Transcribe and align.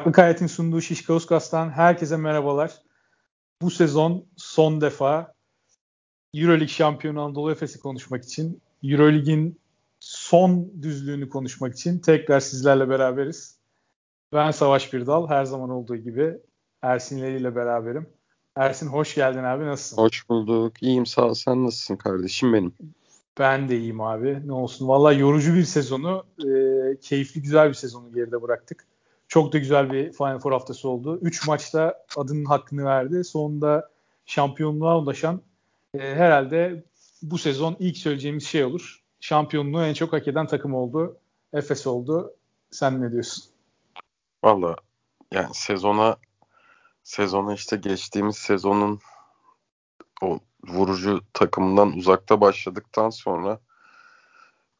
Farklı 0.00 0.12
Kayet'in 0.12 0.46
sunduğu 0.46 0.80
Şişka 0.80 1.14
Uskas'tan 1.14 1.70
herkese 1.70 2.16
merhabalar. 2.16 2.82
Bu 3.62 3.70
sezon 3.70 4.24
son 4.36 4.80
defa 4.80 5.34
Euroleague 6.34 6.68
şampiyonu 6.68 7.22
Anadolu 7.22 7.52
Efes'i 7.52 7.80
konuşmak 7.80 8.24
için, 8.24 8.62
Euroleague'in 8.82 9.58
son 10.00 10.72
düzlüğünü 10.82 11.28
konuşmak 11.28 11.74
için 11.74 11.98
tekrar 11.98 12.40
sizlerle 12.40 12.88
beraberiz. 12.88 13.58
Ben 14.32 14.50
Savaş 14.50 14.92
Birdal, 14.92 15.28
her 15.28 15.44
zaman 15.44 15.70
olduğu 15.70 15.96
gibi 15.96 16.38
Ersin 16.82 17.18
ile 17.18 17.56
beraberim. 17.56 18.06
Ersin 18.56 18.86
hoş 18.86 19.14
geldin 19.14 19.44
abi, 19.44 19.66
nasılsın? 19.66 20.02
Hoş 20.02 20.28
bulduk, 20.28 20.82
iyiyim 20.82 21.06
sağ 21.06 21.26
ol. 21.26 21.34
Sen 21.34 21.64
nasılsın 21.64 21.96
kardeşim 21.96 22.52
benim? 22.52 22.72
Ben 23.38 23.68
de 23.68 23.78
iyiyim 23.78 24.00
abi. 24.00 24.42
Ne 24.46 24.52
olsun. 24.52 24.88
Valla 24.88 25.12
yorucu 25.12 25.54
bir 25.54 25.64
sezonu, 25.64 26.24
e, 26.38 26.50
keyifli 27.00 27.42
güzel 27.42 27.68
bir 27.68 27.74
sezonu 27.74 28.12
geride 28.14 28.42
bıraktık. 28.42 28.86
Çok 29.30 29.52
da 29.52 29.58
güzel 29.58 29.92
bir 29.92 30.12
Final 30.12 30.38
Four 30.38 30.52
haftası 30.52 30.88
oldu. 30.88 31.18
Üç 31.22 31.46
maçta 31.46 32.04
adının 32.16 32.44
hakkını 32.44 32.84
verdi. 32.84 33.24
Sonunda 33.24 33.90
şampiyonluğa 34.26 34.98
ulaşan 34.98 35.42
e, 35.94 35.98
herhalde 35.98 36.84
bu 37.22 37.38
sezon 37.38 37.76
ilk 37.78 37.96
söyleyeceğimiz 37.96 38.46
şey 38.46 38.64
olur. 38.64 39.02
Şampiyonluğu 39.20 39.84
en 39.84 39.94
çok 39.94 40.12
hak 40.12 40.28
eden 40.28 40.46
takım 40.46 40.74
oldu. 40.74 41.16
Efes 41.52 41.86
oldu. 41.86 42.34
Sen 42.70 43.02
ne 43.02 43.12
diyorsun? 43.12 43.44
Valla 44.44 44.76
yani 45.32 45.54
sezona 45.54 46.16
sezona 47.02 47.54
işte 47.54 47.76
geçtiğimiz 47.76 48.36
sezonun 48.36 49.00
o 50.22 50.38
vurucu 50.68 51.20
takımından 51.32 51.92
uzakta 51.92 52.40
başladıktan 52.40 53.10
sonra 53.10 53.60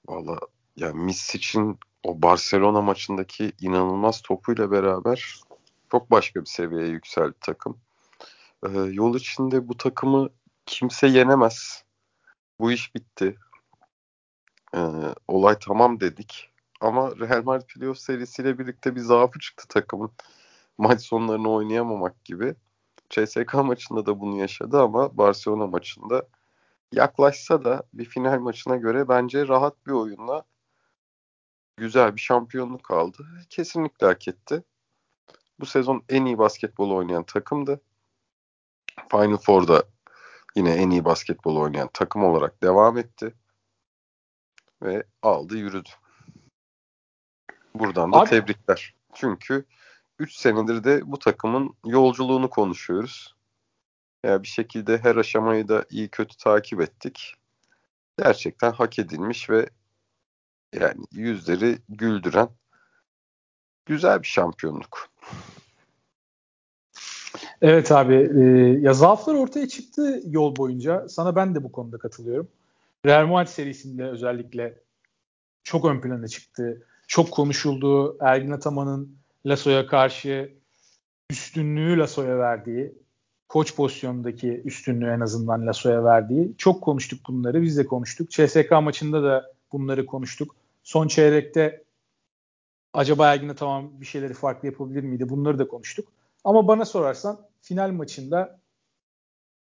valla 0.09 0.39
yani 0.77 1.05
Miss 1.05 1.35
için 1.35 1.79
o 2.05 2.23
Barcelona 2.23 2.81
maçındaki 2.81 3.53
inanılmaz 3.61 4.23
topuyla 4.23 4.71
beraber 4.71 5.41
çok 5.91 6.11
başka 6.11 6.41
bir 6.41 6.47
seviyeye 6.47 6.89
yükseldi 6.89 7.35
takım. 7.41 7.79
Ee, 8.67 8.69
yol 8.79 9.17
içinde 9.17 9.69
bu 9.69 9.77
takımı 9.77 10.29
kimse 10.67 11.07
yenemez. 11.07 11.85
Bu 12.61 12.73
iş 12.73 12.95
bitti. 12.95 13.37
Ee, 14.75 14.79
olay 15.29 15.59
tamam 15.61 16.01
dedik. 16.01 16.51
Ama 16.81 17.11
Real 17.19 17.43
Madrid 17.45 17.67
playoff 17.67 17.99
serisiyle 17.99 18.59
birlikte 18.59 18.97
bir 18.97 19.01
zaafı 19.01 19.39
çıktı 19.39 19.69
takımın. 19.69 20.11
Maç 20.79 21.01
sonlarını 21.01 21.51
oynayamamak 21.51 22.25
gibi. 22.25 22.55
CSK 23.11 23.55
maçında 23.55 24.07
da 24.07 24.21
bunu 24.21 24.37
yaşadı 24.37 24.81
ama 24.81 25.19
Barcelona 25.19 25.67
maçında 25.67 26.29
yaklaşsa 26.93 27.65
da 27.65 27.83
bir 27.93 28.05
final 28.05 28.39
maçına 28.41 28.77
göre 28.77 29.09
bence 29.09 29.49
rahat 29.49 29.87
bir 29.87 29.93
oyunla 29.93 30.45
güzel 31.81 32.17
bir 32.17 32.21
şampiyonluk 32.21 32.91
aldı. 32.91 33.27
Kesinlikle 33.51 34.07
hak 34.07 34.29
etti. 34.29 34.63
Bu 35.61 35.67
sezon 35.67 36.05
en 36.09 36.25
iyi 36.25 36.39
basketbol 36.39 36.91
oynayan 36.91 37.23
takımdı. 37.23 37.81
Final 39.11 39.37
Four'da 39.37 39.83
yine 40.57 40.73
en 40.75 40.91
iyi 40.91 41.05
basketbol 41.05 41.57
oynayan 41.57 41.91
takım 41.93 42.25
olarak 42.25 42.63
devam 42.63 42.99
etti. 42.99 43.35
Ve 44.83 45.05
aldı 45.23 45.57
yürüdü. 45.57 45.89
Buradan 47.75 48.13
da 48.13 48.17
Abi, 48.17 48.31
tebrikler. 48.31 48.95
Çünkü 49.15 49.65
3 50.19 50.33
senedir 50.33 50.85
de 50.85 51.13
bu 51.13 51.19
takımın 51.19 51.75
yolculuğunu 51.85 52.51
konuşuyoruz. 52.51 53.37
Ya 54.25 54.31
yani 54.31 54.43
bir 54.43 54.49
şekilde 54.49 54.99
her 54.99 55.17
aşamayı 55.17 55.69
da 55.69 55.85
iyi 55.91 56.09
kötü 56.09 56.37
takip 56.37 56.81
ettik. 56.81 57.35
Gerçekten 58.19 58.73
hak 58.73 58.99
edilmiş 58.99 59.51
ve 59.51 59.71
yani 60.73 61.05
yüzleri 61.13 61.79
güldüren 61.89 62.49
güzel 63.87 64.23
bir 64.23 64.27
şampiyonluk. 64.27 65.11
Evet 67.63 67.93
abi 67.93 68.15
e, 68.15 68.43
ya 68.81 68.95
zaaflar 68.95 69.35
ortaya 69.35 69.69
çıktı 69.69 70.21
yol 70.27 70.57
boyunca. 70.57 71.09
Sana 71.09 71.37
ben 71.37 71.55
de 71.55 71.65
bu 71.65 71.73
konuda 71.73 71.99
katılıyorum. 71.99 72.49
Real 73.07 73.27
Madrid 73.27 73.51
serisinde 73.51 74.05
özellikle 74.05 74.79
çok 75.65 75.85
ön 75.85 76.01
plana 76.01 76.29
çıktı. 76.29 76.87
Çok 77.09 77.31
konuşuldu. 77.31 78.17
Ergin 78.21 78.51
Ataman'ın 78.51 79.17
Lasso'ya 79.47 79.87
karşı 79.87 80.53
üstünlüğü 81.31 81.99
Lasso'ya 81.99 82.39
verdiği, 82.39 82.95
koç 83.49 83.77
pozisyonundaki 83.77 84.63
üstünlüğü 84.65 85.11
en 85.11 85.21
azından 85.21 85.67
Lasso'ya 85.67 86.05
verdiği. 86.05 86.55
Çok 86.59 86.83
konuştuk 86.83 87.21
bunları. 87.29 87.63
Biz 87.63 87.77
de 87.77 87.87
konuştuk. 87.87 88.31
CSK 88.31 88.71
maçında 88.71 89.23
da 89.23 89.53
bunları 89.73 90.07
konuştuk. 90.07 90.57
Son 90.91 91.09
çeyrekte 91.09 91.85
acaba 92.93 93.33
Ergin'e 93.33 93.55
tamam 93.55 94.01
bir 94.01 94.07
şeyleri 94.07 94.35
farklı 94.35 94.69
yapabilir 94.69 95.03
miydi? 95.03 95.29
Bunları 95.29 95.59
da 95.59 95.69
konuştuk. 95.69 96.13
Ama 96.45 96.69
bana 96.69 96.85
sorarsan 96.85 97.49
final 97.63 97.91
maçında 97.91 98.61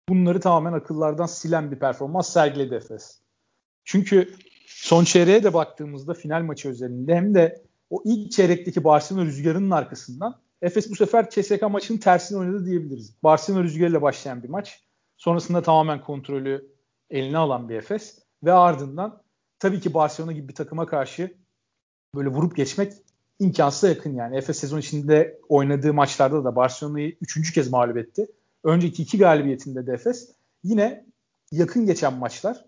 bunları 0.08 0.40
tamamen 0.40 0.72
akıllardan 0.72 1.26
silen 1.26 1.70
bir 1.70 1.78
performans 1.78 2.32
sergiledi 2.32 2.74
Efes. 2.74 3.20
Çünkü 3.84 4.34
son 4.66 5.04
çeyreğe 5.04 5.42
de 5.44 5.54
baktığımızda 5.54 6.14
final 6.14 6.42
maçı 6.42 6.68
özelinde 6.68 7.16
hem 7.16 7.34
de 7.34 7.62
o 7.90 8.02
ilk 8.04 8.32
çeyrekteki 8.32 8.84
Barcelona 8.84 9.24
rüzgarının 9.24 9.70
arkasından 9.70 10.40
Efes 10.62 10.90
bu 10.90 10.96
sefer 10.96 11.30
CSK 11.30 11.62
maçının 11.62 11.98
tersini 11.98 12.38
oynadı 12.38 12.66
diyebiliriz. 12.66 13.14
Barcelona 13.22 13.62
rüzgarıyla 13.62 14.02
başlayan 14.02 14.42
bir 14.42 14.48
maç. 14.48 14.82
Sonrasında 15.16 15.62
tamamen 15.62 16.00
kontrolü 16.00 16.72
eline 17.10 17.38
alan 17.38 17.68
bir 17.68 17.74
Efes 17.74 18.18
ve 18.44 18.52
ardından 18.52 19.27
tabii 19.58 19.80
ki 19.80 19.94
Barcelona 19.94 20.32
gibi 20.32 20.48
bir 20.48 20.54
takıma 20.54 20.86
karşı 20.86 21.34
böyle 22.14 22.28
vurup 22.28 22.56
geçmek 22.56 22.92
imkansıza 23.38 23.88
yakın 23.88 24.14
yani. 24.14 24.36
Efes 24.36 24.58
sezon 24.58 24.78
içinde 24.78 25.40
oynadığı 25.48 25.94
maçlarda 25.94 26.44
da 26.44 26.56
Barcelona'yı 26.56 27.16
üçüncü 27.20 27.52
kez 27.52 27.70
mağlup 27.70 27.96
etti. 27.96 28.26
Önceki 28.64 29.02
iki 29.02 29.18
galibiyetinde 29.18 29.86
de 29.86 29.92
Efes 29.92 30.30
yine 30.64 31.06
yakın 31.52 31.86
geçen 31.86 32.14
maçlar 32.14 32.64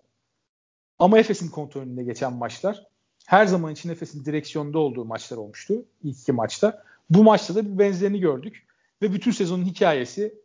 ama 0.99 1.19
Efes'in 1.19 1.49
kontrolünde 1.49 2.03
geçen 2.03 2.33
maçlar 2.33 2.87
her 3.25 3.45
zaman 3.45 3.73
için 3.73 3.89
Efes'in 3.89 4.25
direksiyonda 4.25 4.79
olduğu 4.79 5.05
maçlar 5.05 5.37
olmuştu 5.37 5.85
ilk 6.03 6.19
iki 6.19 6.31
maçta. 6.31 6.83
Bu 7.09 7.23
maçta 7.23 7.55
da 7.55 7.65
bir 7.65 7.79
benzerini 7.79 8.19
gördük 8.19 8.67
ve 9.01 9.13
bütün 9.13 9.31
sezonun 9.31 9.65
hikayesi 9.65 10.41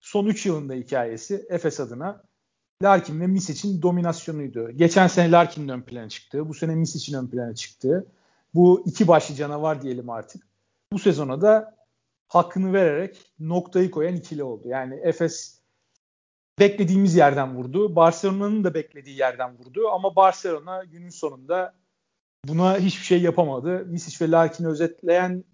son 0.00 0.26
3 0.26 0.46
yılında 0.46 0.74
hikayesi 0.74 1.46
Efes 1.48 1.80
adına 1.80 2.22
Larkin 2.82 3.20
ve 3.20 3.26
Misic'in 3.26 3.82
dominasyonuydu. 3.82 4.70
Geçen 4.70 5.06
sene 5.06 5.30
Larkin'in 5.30 5.68
ön 5.68 5.82
plana 5.82 6.08
çıktı. 6.08 6.48
Bu 6.48 6.54
sene 6.54 6.74
Misic'in 6.74 7.18
ön 7.18 7.26
plana 7.26 7.54
çıktı. 7.54 8.06
Bu 8.54 8.82
iki 8.86 9.08
başlı 9.08 9.34
canavar 9.34 9.82
diyelim 9.82 10.10
artık. 10.10 10.42
Bu 10.92 10.98
sezona 10.98 11.40
da 11.40 11.76
hakkını 12.28 12.72
vererek 12.72 13.32
noktayı 13.40 13.90
koyan 13.90 14.16
ikili 14.16 14.42
oldu. 14.42 14.68
Yani 14.68 15.00
Efes 15.02 15.60
beklediğimiz 16.58 17.16
yerden 17.16 17.56
vurdu. 17.56 17.96
Barcelona'nın 17.96 18.64
da 18.64 18.74
beklediği 18.74 19.18
yerden 19.18 19.58
vurdu. 19.58 19.88
Ama 19.88 20.16
Barcelona 20.16 20.84
günün 20.84 21.10
sonunda 21.10 21.74
buna 22.48 22.78
hiçbir 22.78 23.04
şey 23.04 23.22
yapamadı. 23.22 23.86
Misic 23.86 24.24
ve 24.24 24.30
Larkin'i 24.30 24.68
özetleyen 24.68 25.44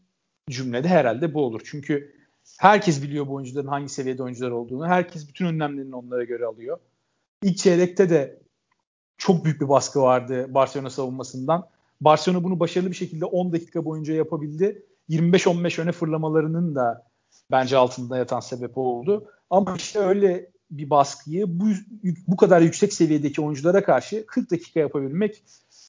cümlede 0.50 0.88
herhalde 0.88 1.34
bu 1.34 1.44
olur. 1.44 1.60
Çünkü 1.64 2.14
herkes 2.58 3.02
biliyor 3.02 3.26
bu 3.26 3.34
oyuncuların 3.34 3.68
hangi 3.68 3.88
seviyede 3.88 4.22
oyuncular 4.22 4.50
olduğunu. 4.50 4.86
Herkes 4.86 5.28
bütün 5.28 5.46
önlemlerini 5.46 5.96
onlara 5.96 6.24
göre 6.24 6.46
alıyor. 6.46 6.78
İlk 7.42 7.58
çeyrekte 7.58 8.10
de 8.10 8.38
çok 9.18 9.44
büyük 9.44 9.60
bir 9.60 9.68
baskı 9.68 10.02
vardı 10.02 10.54
Barcelona 10.54 10.90
savunmasından. 10.90 11.68
Barcelona 12.00 12.44
bunu 12.44 12.60
başarılı 12.60 12.90
bir 12.90 12.96
şekilde 12.96 13.24
10 13.24 13.52
dakika 13.52 13.84
boyunca 13.84 14.14
yapabildi. 14.14 14.82
25-15 15.10 15.82
öne 15.82 15.92
fırlamalarının 15.92 16.74
da 16.74 17.06
bence 17.50 17.76
altında 17.76 18.18
yatan 18.18 18.40
sebep 18.40 18.78
oldu. 18.78 19.30
Ama 19.50 19.74
işte 19.76 19.98
öyle 19.98 20.50
bir 20.70 20.90
baskıyı 20.90 21.60
bu, 21.60 21.64
bu 22.28 22.36
kadar 22.36 22.60
yüksek 22.60 22.92
seviyedeki 22.92 23.42
oyunculara 23.42 23.84
karşı 23.84 24.26
40 24.26 24.50
dakika 24.50 24.80
yapabilmek 24.80 25.42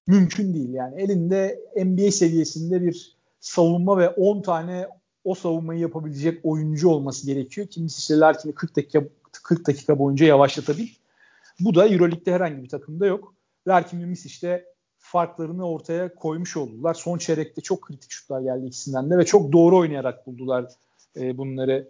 mümkün 0.08 0.54
değil. 0.54 0.74
Yani 0.74 1.02
elinde 1.02 1.60
NBA 1.76 2.12
seviyesinde 2.12 2.82
bir 2.82 3.18
savunma 3.40 3.98
ve 3.98 4.10
10 4.10 4.42
tane 4.42 4.88
o 5.24 5.36
savunmayı 5.36 5.80
yapabilecek 5.80 6.40
oyuncu 6.44 6.90
olması 6.90 7.26
gerekiyor. 7.26 7.68
Kimisi 7.68 8.00
işte 8.00 8.18
Larkin'i 8.20 8.56
40 8.56 8.76
dakika 8.76 9.04
40 9.44 9.68
dakika 9.68 10.00
boyunca 10.00 10.26
yavaşlatabilir. 10.26 10.99
Bu 11.60 11.76
da 11.76 11.88
Euroleague'de 11.88 12.34
herhangi 12.34 12.64
bir 12.64 12.70
takımda 12.70 13.06
yok. 13.06 13.34
Larkin 13.68 14.02
ve 14.02 14.06
Miss 14.06 14.26
işte 14.26 14.66
farklarını 14.98 15.70
ortaya 15.70 16.16
koymuş 16.16 16.58
oldular. 16.58 16.94
Son 16.94 17.18
çeyrekte 17.18 17.62
çok 17.62 17.82
kritik 17.82 18.12
şutlar 18.12 18.42
geldi 18.42 18.66
ikisinden 18.66 19.10
de 19.10 19.18
ve 19.18 19.26
çok 19.26 19.52
doğru 19.52 19.78
oynayarak 19.78 20.28
buldular 20.28 20.66
e, 21.18 21.38
bunları. 21.38 21.90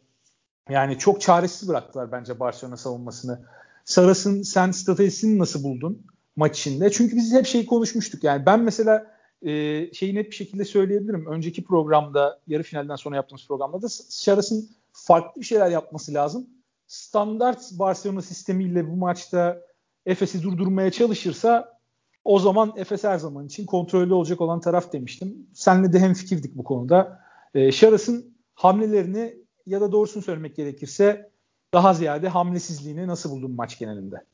Yani 0.69 0.97
çok 0.97 1.21
çaresiz 1.21 1.69
bıraktılar 1.69 2.11
bence 2.11 2.39
Barcelona 2.39 2.77
savunmasını. 2.77 3.39
Saras'ın 3.85 4.41
sen 4.41 4.71
stratejisini 4.71 5.39
nasıl 5.39 5.63
buldun 5.63 6.01
maç 6.35 6.59
içinde? 6.59 6.91
Çünkü 6.91 7.15
biz 7.15 7.33
hep 7.33 7.45
şey 7.45 7.65
konuşmuştuk. 7.65 8.23
Yani 8.23 8.45
ben 8.45 8.59
mesela 8.59 9.07
e, 9.41 9.51
şeyi 9.93 10.15
net 10.15 10.25
bir 10.31 10.35
şekilde 10.35 10.65
söyleyebilirim. 10.65 11.25
Önceki 11.25 11.63
programda, 11.63 12.39
yarı 12.47 12.63
finalden 12.63 12.95
sonra 12.95 13.15
yaptığımız 13.15 13.47
programda 13.47 13.81
da 13.81 13.89
Saras'ın 13.89 14.69
farklı 14.93 15.41
bir 15.41 15.45
şeyler 15.45 15.69
yapması 15.69 16.13
lazım 16.13 16.47
standart 16.89 17.71
Barcelona 17.71 18.21
sistemiyle 18.21 18.89
bu 18.89 18.95
maçta 18.95 19.61
Efes'i 20.05 20.43
durdurmaya 20.43 20.91
çalışırsa 20.91 21.79
o 22.23 22.39
zaman 22.39 22.73
Efes 22.77 23.03
her 23.03 23.17
zaman 23.17 23.45
için 23.45 23.65
kontrollü 23.65 24.13
olacak 24.13 24.41
olan 24.41 24.61
taraf 24.61 24.93
demiştim. 24.93 25.47
Senle 25.53 25.93
de 25.93 25.99
hem 25.99 26.13
fikirdik 26.13 26.55
bu 26.55 26.63
konuda. 26.63 27.21
E, 27.53 27.71
Şaras'ın 27.71 28.35
hamlelerini 28.53 29.35
ya 29.65 29.81
da 29.81 29.91
doğrusunu 29.91 30.23
söylemek 30.23 30.55
gerekirse 30.55 31.31
daha 31.73 31.93
ziyade 31.93 32.29
hamlesizliğini 32.29 33.07
nasıl 33.07 33.31
buldun 33.31 33.51
maç 33.51 33.79
genelinde? 33.79 34.25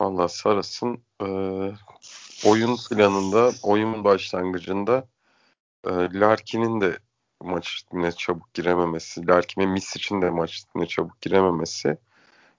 Valla 0.00 0.28
Saras'ın 0.28 0.98
e, 1.22 1.26
oyun 2.46 2.76
planında, 2.90 3.50
oyun 3.62 4.04
başlangıcında 4.04 5.06
e, 5.84 5.90
Larkin'in 5.90 6.80
de 6.80 6.98
maçına 7.44 8.12
çabuk 8.12 8.54
girememesi, 8.54 9.26
Larkin 9.26 9.62
ve 9.62 9.66
Miss 9.66 9.96
için 9.96 10.22
de 10.22 10.30
maçına 10.30 10.86
çabuk 10.86 11.20
girememesi 11.20 11.98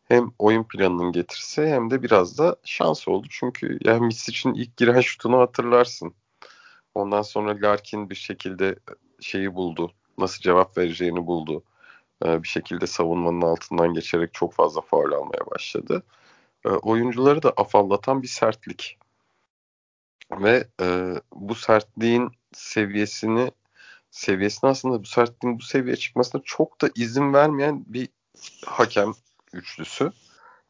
hem 0.07 0.31
oyun 0.39 0.63
planının 0.63 1.12
getirisi 1.12 1.68
hem 1.68 1.91
de 1.91 2.03
biraz 2.03 2.38
da 2.38 2.56
şans 2.65 3.07
oldu. 3.07 3.27
Çünkü 3.30 3.80
yani 3.85 4.06
Miss 4.06 4.30
için 4.30 4.53
ilk 4.53 4.77
giren 4.77 5.01
şutunu 5.01 5.39
hatırlarsın. 5.39 6.13
Ondan 6.95 7.21
sonra 7.21 7.57
Larkin 7.62 8.09
bir 8.09 8.15
şekilde 8.15 8.75
şeyi 9.19 9.56
buldu. 9.56 9.91
Nasıl 10.18 10.41
cevap 10.41 10.77
vereceğini 10.77 11.27
buldu. 11.27 11.63
Ee, 12.25 12.44
bir 12.44 12.47
şekilde 12.47 12.88
savunmanın 12.88 13.41
altından 13.41 13.94
geçerek 13.94 14.33
çok 14.33 14.53
fazla 14.53 14.81
faul 14.81 15.12
almaya 15.12 15.45
başladı. 15.56 16.03
Ee, 16.65 16.69
oyuncuları 16.69 17.44
da 17.44 17.50
afallatan 17.57 18.21
bir 18.21 18.27
sertlik. 18.27 18.97
Ve 20.31 20.68
e, 20.81 21.15
bu 21.36 21.56
sertliğin 21.56 22.31
seviyesini 22.53 23.51
seviyesine 24.13 24.69
aslında 24.69 25.04
bu 25.04 25.06
sertliğin 25.06 25.60
bu 25.60 25.63
seviyeye 25.63 25.95
çıkmasına 25.95 26.42
çok 26.45 26.81
da 26.81 26.89
izin 26.95 27.33
vermeyen 27.33 27.83
bir 27.88 28.10
hakem 28.65 29.13
üçlüsü. 29.54 30.12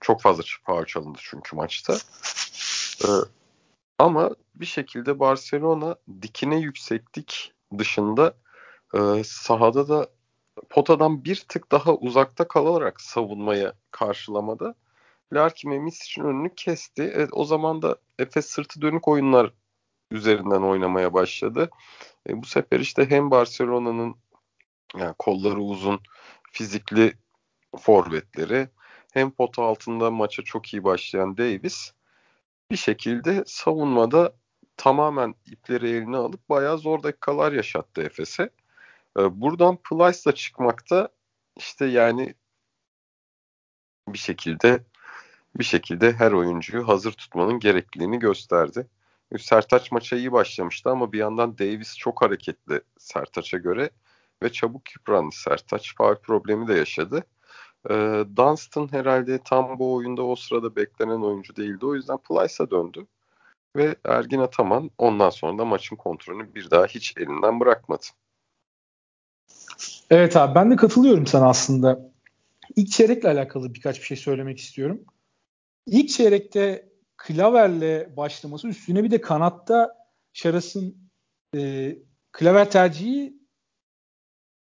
Çok 0.02 0.22
fazla 0.22 0.44
faul 0.64 0.86
çalındı 0.86 1.20
çünkü 1.22 1.56
maçta. 1.56 1.98
Ee, 3.04 3.08
ama 4.00 4.30
bir 4.56 4.66
şekilde 4.66 5.20
Barcelona 5.20 5.96
dikine 6.22 6.60
yükseklik 6.60 7.54
dışında 7.78 8.34
e, 8.94 9.24
sahada 9.24 9.90
da 9.90 10.08
potadan 10.70 11.26
bir 11.26 11.46
tık 11.50 11.72
daha 11.72 11.96
uzakta 11.96 12.48
kalarak 12.48 13.02
savunmaya 13.02 13.74
karşılamada 13.92 14.76
Larkin 15.34 15.72
ve 15.72 15.80
Misic'in 15.80 16.26
önünü 16.26 16.56
kesti. 16.56 17.12
Evet, 17.16 17.30
o 17.32 17.46
zaman 17.46 17.82
da 17.82 17.98
Efes 18.20 18.46
sırtı 18.46 18.82
dönük 18.82 19.08
oyunlar 19.08 19.54
üzerinden 20.14 20.62
oynamaya 20.62 21.14
başladı. 21.14 21.70
E, 22.30 22.42
bu 22.42 22.46
sefer 22.46 22.80
işte 22.80 23.10
hem 23.10 23.32
Barcelona'nın 23.32 24.16
yani 24.98 25.16
kolları 25.20 25.62
uzun 25.62 26.00
fizikli 26.52 27.14
forvetleri 27.80 28.70
hem 29.14 29.32
pota 29.32 29.64
altında 29.64 30.12
maça 30.12 30.44
çok 30.44 30.74
iyi 30.74 30.84
başlayan 30.84 31.38
Davis 31.38 31.92
bir 32.72 32.78
şekilde 32.78 33.44
savunmada 33.48 34.36
tamamen 34.78 35.36
ipleri 35.46 35.90
eline 35.90 36.18
alıp 36.18 36.50
bayağı 36.50 36.78
zor 36.78 37.04
dakikalar 37.04 37.52
yaşattı 37.52 38.02
Efes'e. 38.02 38.50
Ee, 39.20 39.42
buradan 39.42 39.78
Plyce'la 39.78 40.36
çıkmakta 40.36 41.10
işte 41.58 41.86
yani 41.86 42.36
bir 44.08 44.18
şekilde 44.18 44.84
bir 45.56 45.64
şekilde 45.64 46.14
her 46.14 46.32
oyuncuyu 46.32 46.88
hazır 46.88 47.12
tutmanın 47.12 47.60
gerekliliğini 47.60 48.20
gösterdi. 48.20 48.88
Sertaç 49.40 49.92
maça 49.92 50.16
iyi 50.16 50.32
başlamıştı 50.32 50.90
ama 50.90 51.12
bir 51.12 51.20
yandan 51.20 51.58
Davis 51.58 51.98
çok 51.98 52.22
hareketli 52.22 52.82
Sertaç'a 52.98 53.58
göre 53.58 53.90
ve 54.44 54.52
çabuk 54.52 54.96
yıprandı 54.96 55.36
Sertaç. 55.36 55.96
Faul 55.96 56.16
problemi 56.16 56.68
de 56.68 56.74
yaşadı. 56.74 57.24
Ee, 57.90 58.26
Dunstan 58.36 58.92
herhalde 58.92 59.40
tam 59.46 59.80
bu 59.80 59.94
oyunda 59.94 60.24
o 60.24 60.36
sırada 60.36 60.76
beklenen 60.76 61.22
oyuncu 61.22 61.56
değildi. 61.56 61.86
O 61.86 61.96
yüzden 61.96 62.18
Plyce'a 62.18 62.72
döndü. 62.72 63.08
Ve 63.76 63.96
Ergin 64.06 64.40
Ataman 64.40 64.92
ondan 64.98 65.30
sonra 65.30 65.58
da 65.58 65.66
maçın 65.66 65.96
kontrolünü 65.96 66.56
bir 66.56 66.72
daha 66.72 66.86
hiç 66.86 67.14
elinden 67.18 67.60
bırakmadı. 67.60 68.06
Evet 70.10 70.38
abi 70.38 70.56
ben 70.56 70.72
de 70.72 70.76
katılıyorum 70.76 71.28
sana 71.28 71.50
aslında. 71.50 72.12
İlk 72.76 72.92
çeyrekle 72.92 73.30
alakalı 73.30 73.74
birkaç 73.74 74.00
bir 74.00 74.06
şey 74.06 74.18
söylemek 74.18 74.60
istiyorum. 74.60 75.06
İlk 75.86 76.10
çeyrekte 76.10 76.93
Klaver'le 77.24 78.18
başlaması 78.18 78.68
üstüne 78.68 79.04
bir 79.04 79.12
de 79.12 79.22
kanatta 79.22 79.96
Şaras'ın 80.34 80.98
e, 81.56 81.96
Klaver 82.32 82.72
tercihi 82.72 83.38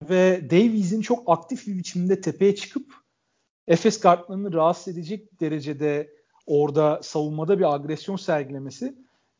ve 0.09 0.49
Davies'in 0.49 1.01
çok 1.01 1.23
aktif 1.29 1.67
bir 1.67 1.77
biçimde 1.77 2.21
tepeye 2.21 2.55
çıkıp 2.55 2.93
Efes 3.67 3.99
kartlarını 3.99 4.53
rahatsız 4.53 4.93
edecek 4.93 5.39
derecede 5.39 6.09
orada 6.45 6.99
savunmada 7.03 7.59
bir 7.59 7.73
agresyon 7.73 8.15
sergilemesi 8.15 8.95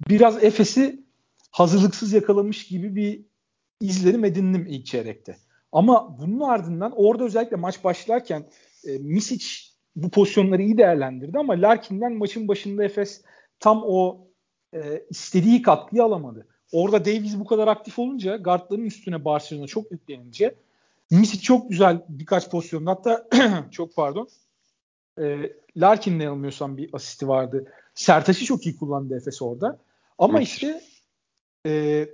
biraz 0.09 0.43
Efes'i 0.43 1.05
hazırlıksız 1.51 2.13
yakalamış 2.13 2.67
gibi 2.67 2.95
bir 2.95 3.25
izlenim 3.81 4.25
edindim 4.25 4.65
ilk 4.69 4.85
çeyrekte. 4.85 5.37
Ama 5.71 6.19
bunun 6.19 6.39
ardından 6.39 6.93
orada 6.95 7.23
özellikle 7.23 7.55
maç 7.55 7.83
başlarken 7.83 8.49
e, 8.87 8.97
Misic 8.97 9.72
bu 9.95 10.09
pozisyonları 10.09 10.61
iyi 10.61 10.77
değerlendirdi 10.77 11.37
ama 11.37 11.53
Larkin'den 11.53 12.13
maçın 12.13 12.47
başında 12.47 12.83
Efes 12.83 13.21
tam 13.59 13.83
o 13.85 14.27
e, 14.73 15.03
istediği 15.09 15.61
katkıyı 15.61 16.03
alamadı. 16.03 16.47
Orada 16.71 17.05
Davies 17.05 17.39
bu 17.39 17.45
kadar 17.45 17.67
aktif 17.67 17.99
olunca 17.99 18.37
guardların 18.37 18.85
üstüne 18.85 19.25
Barcelona 19.25 19.67
çok 19.67 19.91
yüklenince 19.91 20.55
Misic 21.11 21.41
çok 21.41 21.69
güzel 21.69 22.01
birkaç 22.09 22.49
pozisyonda 22.49 22.91
hatta 22.91 23.27
çok 23.71 23.95
pardon 23.95 24.29
e, 25.19 25.53
Larkin'le 25.77 26.19
yanılmıyorsam 26.19 26.77
bir 26.77 26.89
asisti 26.93 27.27
vardı. 27.27 27.73
Sertaç'ı 27.95 28.45
çok 28.45 28.65
iyi 28.65 28.75
kullandı 28.75 29.17
Efes 29.17 29.41
orada. 29.41 29.79
Ama 30.17 30.37
evet. 30.37 30.47
işte 30.47 30.81
e, 31.67 32.05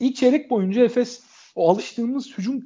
ilk 0.00 0.16
çeyrek 0.16 0.50
boyunca 0.50 0.84
Efes 0.84 1.22
o 1.54 1.70
alıştığımız 1.70 2.38
hücum 2.38 2.64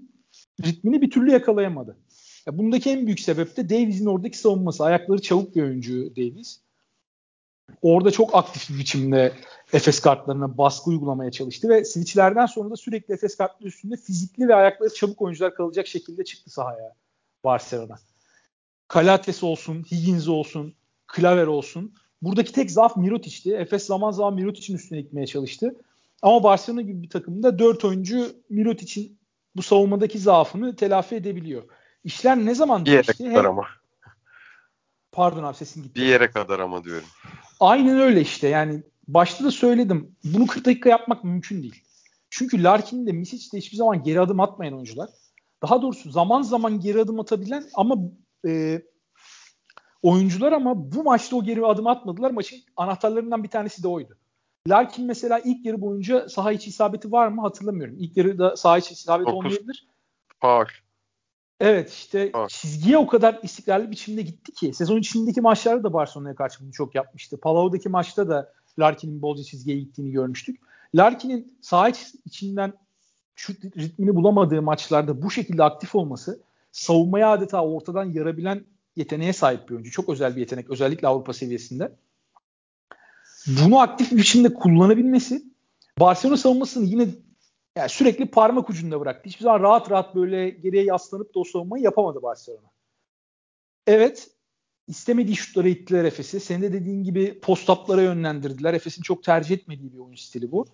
ritmini 0.65 1.03
bir 1.03 1.11
türlü 1.11 1.31
yakalayamadı. 1.31 1.97
Ya 2.47 2.59
bundaki 2.59 2.91
en 2.91 3.07
büyük 3.07 3.21
sebep 3.21 3.57
de 3.57 3.69
Davies'in 3.71 4.07
oradaki 4.07 4.39
savunması. 4.39 4.85
Ayakları 4.85 5.23
çabuk 5.23 5.57
bir 5.57 5.63
oyuncu 5.63 6.17
Davies. 6.17 6.61
Orada 7.83 8.11
çok 8.11 8.35
aktif 8.35 8.71
bir 8.71 8.79
biçimde 8.79 9.33
Efes 9.73 10.01
kartlarına 10.01 10.59
baskı 10.59 10.91
uygulamaya 10.91 11.31
çalıştı 11.31 11.69
ve 11.69 11.85
switchlerden 11.85 12.47
sonra 12.47 12.71
da 12.71 12.77
sürekli 12.77 13.15
Efes 13.15 13.37
kartları 13.37 13.69
üstünde 13.69 13.97
fizikli 13.97 14.49
ve 14.49 14.55
ayakları 14.55 14.95
çabuk 14.95 15.23
oyuncular 15.23 15.55
kalacak 15.55 15.87
şekilde 15.87 16.25
çıktı 16.25 16.51
sahaya 16.51 16.95
Barcelona. 17.45 17.99
Kalates 18.89 19.43
olsun, 19.43 19.83
Higgins 19.83 20.29
olsun, 20.29 20.75
Klaver 21.07 21.47
olsun. 21.47 21.95
Buradaki 22.23 22.53
tek 22.53 22.71
zaaf 22.71 22.97
Mirotic'ti. 22.97 23.55
Efes 23.55 23.87
zaman 23.87 24.11
zaman 24.11 24.35
Mirotic'in 24.35 24.77
üstüne 24.77 25.01
gitmeye 25.01 25.27
çalıştı. 25.27 25.75
Ama 26.23 26.43
Barcelona 26.43 26.83
gibi 26.83 27.03
bir 27.03 27.11
takımda 27.11 27.59
4 27.59 27.85
oyuncu 27.85 28.37
Mirotic'in 28.51 29.19
bu 29.57 29.63
savunmadaki 29.63 30.19
zaafını 30.19 30.77
telafi 30.77 31.15
edebiliyor. 31.15 31.63
İşler 32.05 32.37
ne 32.37 32.55
zaman 32.55 32.85
bir 32.85 32.91
yere 32.91 33.07
değişti? 33.07 33.29
kadar 33.29 33.45
ama. 33.45 33.67
Pardon 35.13 35.43
abi 35.43 35.57
sesin 35.57 35.83
gitti. 35.83 36.01
Bir 36.01 36.07
yere 36.07 36.31
kadar 36.31 36.59
ama 36.59 36.85
diyorum. 36.85 37.09
Aynen 37.61 37.99
öyle 37.99 38.21
işte 38.21 38.49
yani 38.49 38.83
başta 39.09 39.45
da 39.45 39.51
söyledim. 39.51 40.17
Bunu 40.25 40.47
40 40.47 40.65
dakika 40.65 40.89
yapmak 40.89 41.25
mümkün 41.25 41.63
değil. 41.63 41.83
Çünkü 42.31 42.63
Larkin 42.63 43.07
de 43.07 43.13
Misic 43.13 43.53
de 43.53 43.59
hiçbir 43.59 43.77
zaman 43.77 44.03
geri 44.03 44.21
adım 44.21 44.41
atmayan 44.41 44.75
oyuncular. 44.75 45.11
Daha 45.63 45.83
doğrusu 45.83 46.11
zaman 46.11 46.43
zaman 46.43 46.81
geri 46.81 47.01
adım 47.01 47.21
atabilen 47.21 47.65
ama 47.75 47.97
e, 48.47 48.83
oyuncular 50.03 50.53
ama 50.53 50.93
bu 50.93 51.03
maçta 51.05 51.37
o 51.37 51.45
geri 51.45 51.67
adım 51.67 51.87
atmadılar. 51.87 52.31
Maçın 52.31 52.59
anahtarlarından 52.77 53.43
bir 53.43 53.49
tanesi 53.49 53.83
de 53.83 53.89
oydu. 53.89 54.19
Larkin 54.69 55.07
mesela 55.07 55.39
ilk 55.39 55.67
yarı 55.67 55.81
boyunca 55.81 56.29
saha 56.29 56.53
içi 56.53 56.71
isabeti 56.71 57.13
var 57.13 57.29
mı 57.29 57.41
hatırlamıyorum. 57.41 57.97
İlk 57.99 58.17
yarıda 58.17 58.57
saha 58.57 58.79
içi 58.79 58.93
isabeti 58.93 59.31
olmayabilir. 59.31 59.89
Faul. 60.41 60.67
Evet 61.61 61.91
işte 61.91 62.31
evet. 62.35 62.51
çizgiye 62.51 62.99
o 62.99 63.07
kadar 63.07 63.39
istikrarlı 63.43 63.91
biçimde 63.91 64.23
gitti 64.23 64.53
ki 64.53 64.75
sezon 64.75 64.99
içindeki 64.99 65.41
maçlarda 65.41 65.85
da 65.85 65.93
Barcelona'ya 65.93 66.35
karşı 66.35 66.65
bunu 66.65 66.73
çok 66.73 66.95
yapmıştı. 66.95 67.41
Palau'daki 67.41 67.89
maçta 67.89 68.29
da 68.29 68.53
Larkin'in 68.79 69.23
bolca 69.23 69.43
çizgiye 69.43 69.79
gittiğini 69.79 70.11
görmüştük. 70.11 70.61
Larkin'in 70.95 71.59
saha 71.61 71.89
içinden 72.27 72.73
şut 73.35 73.65
ritmini 73.65 74.15
bulamadığı 74.15 74.63
maçlarda 74.63 75.23
bu 75.23 75.31
şekilde 75.31 75.63
aktif 75.63 75.95
olması 75.95 76.41
savunmaya 76.73 77.33
adeta 77.33 77.65
ortadan 77.65 78.05
yarabilen 78.05 78.65
yeteneğe 78.97 79.33
sahip 79.33 79.69
bir 79.69 79.75
oyuncu. 79.75 79.91
Çok 79.91 80.09
özel 80.09 80.37
bir 80.37 80.41
yetenek 80.41 80.71
özellikle 80.71 81.09
Avrupa 81.09 81.33
seviyesinde. 81.33 81.93
Bunu 83.47 83.81
aktif 83.81 84.13
bir 84.13 84.17
biçimde 84.17 84.55
kullanabilmesi 84.55 85.43
Barcelona 86.01 86.37
savunmasını 86.37 86.85
yine 86.85 87.07
yani 87.77 87.89
sürekli 87.89 88.27
parmak 88.27 88.71
ucunda 88.71 89.01
bıraktı. 89.01 89.29
Hiçbir 89.29 89.43
zaman 89.43 89.61
rahat 89.61 89.91
rahat 89.91 90.15
böyle 90.15 90.51
geriye 90.51 90.85
yaslanıp 90.85 91.35
da 91.35 91.41
o 91.41 91.45
savunmayı 91.45 91.85
yapamadı 91.85 92.23
Barcelona. 92.23 92.71
Evet 93.87 94.31
istemediği 94.89 95.37
şutları 95.37 95.69
ittiler 95.69 96.05
Efes'i. 96.05 96.41
Senin 96.41 96.63
de 96.63 96.73
dediğin 96.73 97.05
gibi 97.05 97.41
post-up'lara 97.41 98.03
yönlendirdiler. 98.03 98.75
Efes'in 98.75 99.03
çok 99.03 99.25
tercih 99.25 99.55
etmediği 99.55 99.93
bir 99.93 99.99
oyun 99.99 100.15
stili 100.15 100.53
bu. 100.53 100.67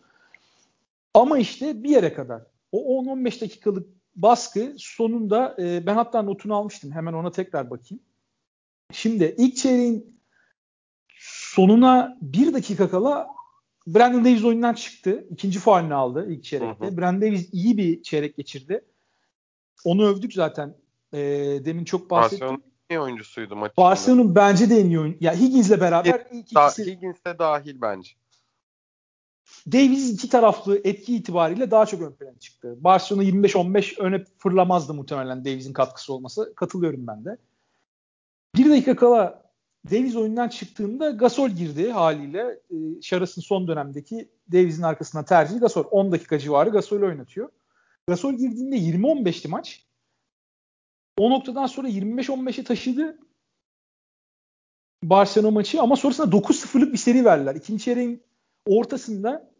Ama 1.14 1.38
işte 1.38 1.83
bir 1.83 1.90
yere 1.90 2.14
kadar. 2.14 2.42
O 2.73 3.02
10-15 3.02 3.40
dakikalık 3.40 3.88
baskı 4.16 4.75
sonunda 4.76 5.57
e, 5.59 5.87
ben 5.87 5.95
hatta 5.95 6.23
notunu 6.23 6.54
almıştım. 6.54 6.92
Hemen 6.92 7.12
ona 7.12 7.30
tekrar 7.30 7.71
bakayım. 7.71 8.02
Şimdi 8.92 9.35
ilk 9.38 9.57
çeyreğin 9.57 10.21
sonuna 11.19 12.19
bir 12.23 12.54
dakika 12.54 12.90
kala 12.90 13.28
Brandon 13.94 14.25
Davis 14.25 14.44
oyundan 14.44 14.75
çıktı. 14.75 15.26
İkinci 15.30 15.59
faulünü 15.59 15.94
aldı 15.94 16.26
ilk 16.30 16.44
çeyrekte. 16.44 16.87
Hı 16.87 16.90
hı. 16.90 16.97
Brandon 16.97 17.20
Davis 17.20 17.49
iyi 17.52 17.76
bir 17.76 18.02
çeyrek 18.02 18.37
geçirdi. 18.37 18.85
Onu 19.85 20.06
övdük 20.06 20.32
zaten. 20.32 20.75
E, 21.12 21.18
demin 21.64 21.85
çok 21.85 22.11
bahsettim. 22.11 22.47
Barcelona 22.47 22.62
en 22.90 22.97
iyi 22.97 23.00
oyuncusuydu 23.00 23.56
maçın. 23.56 23.75
Barcelona'nın 23.76 24.35
bence 24.35 24.70
de 24.70 24.76
en 24.76 24.87
iyi 24.87 25.00
oyuncu. 25.00 25.18
Ya 25.20 25.35
Higgins'le 25.35 25.80
beraber 25.80 26.26
ilk 26.32 26.54
da, 26.54 26.66
ikisi. 26.66 26.92
Higgins 26.92 27.16
de 27.26 27.38
dahil 27.38 27.80
bence. 27.80 28.11
Davies 29.73 30.11
iki 30.11 30.28
taraflı 30.28 30.80
etki 30.85 31.16
itibariyle 31.16 31.70
daha 31.70 31.87
çok 31.87 32.02
ön 32.02 32.12
plana 32.12 32.38
çıktı. 32.38 32.76
Barcelona 32.80 33.25
25-15 33.25 34.00
öne 34.00 34.25
fırlamazdı 34.38 34.94
muhtemelen 34.94 35.44
Davies'in 35.44 35.73
katkısı 35.73 36.12
olması. 36.12 36.52
Katılıyorum 36.56 37.06
ben 37.06 37.25
de. 37.25 37.37
Bir 38.56 38.70
dakika 38.70 38.97
kala 38.97 39.50
Davies 39.84 40.16
oyundan 40.16 40.49
çıktığında 40.49 41.10
Gasol 41.10 41.50
girdi 41.50 41.90
haliyle. 41.90 42.60
E, 42.70 43.02
Şaras'ın 43.02 43.42
son 43.42 43.68
dönemdeki 43.68 44.28
Davies'in 44.52 44.82
arkasına 44.82 45.25
tercihi 45.25 45.58
Gasol. 45.58 45.84
10 45.90 46.12
dakika 46.12 46.38
civarı 46.38 46.70
Gasol 46.70 47.02
oynatıyor. 47.02 47.49
Gasol 48.08 48.34
girdiğinde 48.34 48.76
20-15'ti 48.76 49.49
maç. 49.49 49.87
O 51.18 51.30
noktadan 51.30 51.66
sonra 51.66 51.88
25-15'e 51.88 52.64
taşıdı 52.64 53.18
Barcelona 55.02 55.50
maçı 55.50 55.80
ama 55.82 55.96
sonrasında 55.96 56.37
9-0'lık 56.37 56.92
bir 56.92 56.99
seri 56.99 57.25
verdiler. 57.25 57.54
İkinci 57.54 57.84
çeyreğin 57.84 58.22
ortasında 58.66 59.50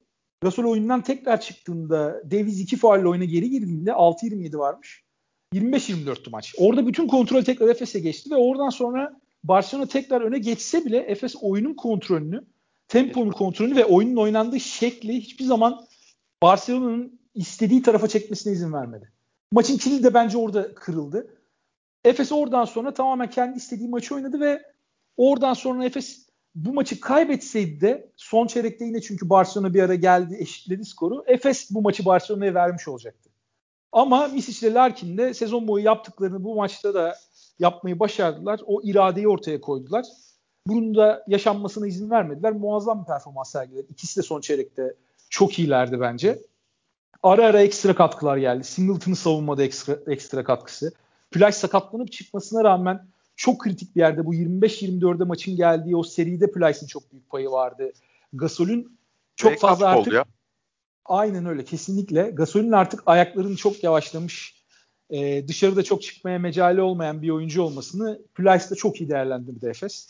Gasol 0.41 0.65
oyundan 0.65 1.03
tekrar 1.03 1.41
çıktığında 1.41 2.23
Davies 2.31 2.61
2 2.61 2.77
faulle 2.77 3.09
oyuna 3.09 3.25
geri 3.25 3.51
girdiğinde 3.51 3.91
6-27 3.91 4.59
varmış. 4.59 5.05
25-24'tü 5.55 6.31
maç. 6.31 6.55
Orada 6.59 6.87
bütün 6.87 7.07
kontrol 7.07 7.43
tekrar 7.43 7.69
Efes'e 7.69 8.01
geçti 8.01 8.31
ve 8.31 8.37
oradan 8.37 8.71
sonra 8.71 9.21
Barcelona 9.45 9.87
tekrar 9.87 10.21
öne 10.21 10.39
geçse 10.39 10.85
bile 10.85 10.99
Efes 10.99 11.37
oyunun 11.41 11.75
kontrolünü, 11.75 12.45
temponun 12.89 13.31
kontrolünü 13.31 13.77
ve 13.77 13.85
oyunun 13.85 14.17
oynandığı 14.17 14.61
şekli 14.61 15.17
hiçbir 15.21 15.45
zaman 15.45 15.87
Barcelona'nın 16.43 17.21
istediği 17.35 17.83
tarafa 17.83 18.09
çekmesine 18.09 18.53
izin 18.53 18.73
vermedi. 18.73 19.13
Maçın 19.53 19.77
kilidi 19.77 20.03
de 20.03 20.15
bence 20.15 20.39
orada 20.39 20.75
kırıldı. 20.75 21.37
Efes 22.05 22.33
oradan 22.33 22.65
sonra 22.65 22.95
tamamen 22.95 23.31
kendi 23.31 23.59
istediği 23.59 23.89
maçı 23.89 24.15
oynadı 24.15 24.41
ve 24.41 24.63
oradan 25.17 25.55
sonra 25.55 25.85
Efes 25.85 26.27
bu 26.55 26.73
maçı 26.73 27.01
kaybetseydi 27.01 27.81
de 27.81 28.13
son 28.17 28.47
çeyrekte 28.47 28.85
yine 28.85 29.01
çünkü 29.01 29.31
Barcelona 29.31 29.75
bir 29.75 29.83
ara 29.83 29.95
geldi 29.95 30.37
eşitledi 30.39 30.85
skoru. 30.85 31.25
Efes 31.27 31.71
bu 31.71 31.83
maçı 31.83 32.05
Barcelona'ya 32.05 32.55
vermiş 32.55 32.89
olacaktı. 32.89 33.31
Ama 33.93 34.29
Misic 34.29 34.67
ile 34.67 34.75
Larkin 34.75 35.19
de 35.19 35.35
sezon 35.35 35.69
boyu 35.69 35.85
yaptıklarını 35.85 36.45
bu 36.45 36.55
maçta 36.55 36.95
da 36.95 37.17
yapmayı 37.61 38.01
başardılar. 38.01 38.61
O 38.67 38.83
iradeyi 38.83 39.29
ortaya 39.29 39.61
koydular. 39.61 40.05
Bunun 40.67 40.95
da 40.95 41.25
yaşanmasına 41.29 41.87
izin 41.87 42.11
vermediler. 42.11 42.53
Muazzam 42.53 43.01
bir 43.01 43.07
performans 43.07 43.51
sergilediler. 43.51 43.89
İkisi 43.91 44.21
de 44.21 44.23
son 44.23 44.41
çeyrekte 44.41 44.95
çok 45.31 45.59
iyilerdi 45.59 46.01
bence. 46.01 46.39
Ara 47.23 47.47
ara 47.47 47.63
ekstra 47.63 47.95
katkılar 47.95 48.37
geldi. 48.37 48.65
Singleton'ın 48.65 49.15
savunmada 49.15 49.63
ekstra, 49.63 49.99
ekstra 50.07 50.45
katkısı. 50.45 50.93
Plaj 51.31 51.55
sakatlanıp 51.55 52.13
çıkmasına 52.13 52.65
rağmen 52.65 53.07
çok 53.37 53.61
kritik 53.61 53.97
bir 53.97 54.01
yerde 54.01 54.27
bu 54.27 54.35
25-24'e 54.35 55.25
maçın 55.25 55.57
geldiği 55.57 55.97
o 55.97 56.03
seride 56.03 56.51
Plyce'ın 56.51 56.87
çok 56.87 57.13
büyük 57.13 57.31
payı 57.31 57.51
vardı. 57.51 57.93
Gasol'ün 58.33 58.99
çok 59.37 59.51
Break 59.51 59.61
fazla 59.61 59.89
artık 59.89 60.13
ya. 60.13 60.25
aynen 61.05 61.47
öyle 61.47 61.65
kesinlikle. 61.65 62.31
Gasol'ün 62.31 62.73
artık 62.73 63.03
ayaklarının 63.07 63.57
çok 63.57 63.85
yavaşlamış 63.85 64.60
e, 65.11 65.49
dışarıda 65.49 65.83
çok 65.83 66.03
çıkmaya 66.03 66.39
mecali 66.39 66.83
olmayan 66.83 67.23
bir 67.23 67.31
oyuncu 67.31 67.63
olmasını 67.63 68.21
Plyce'da 68.35 68.75
çok 68.75 69.01
iyi 69.01 69.11
değerlendirdi 69.11 69.67
Efes. 69.67 70.09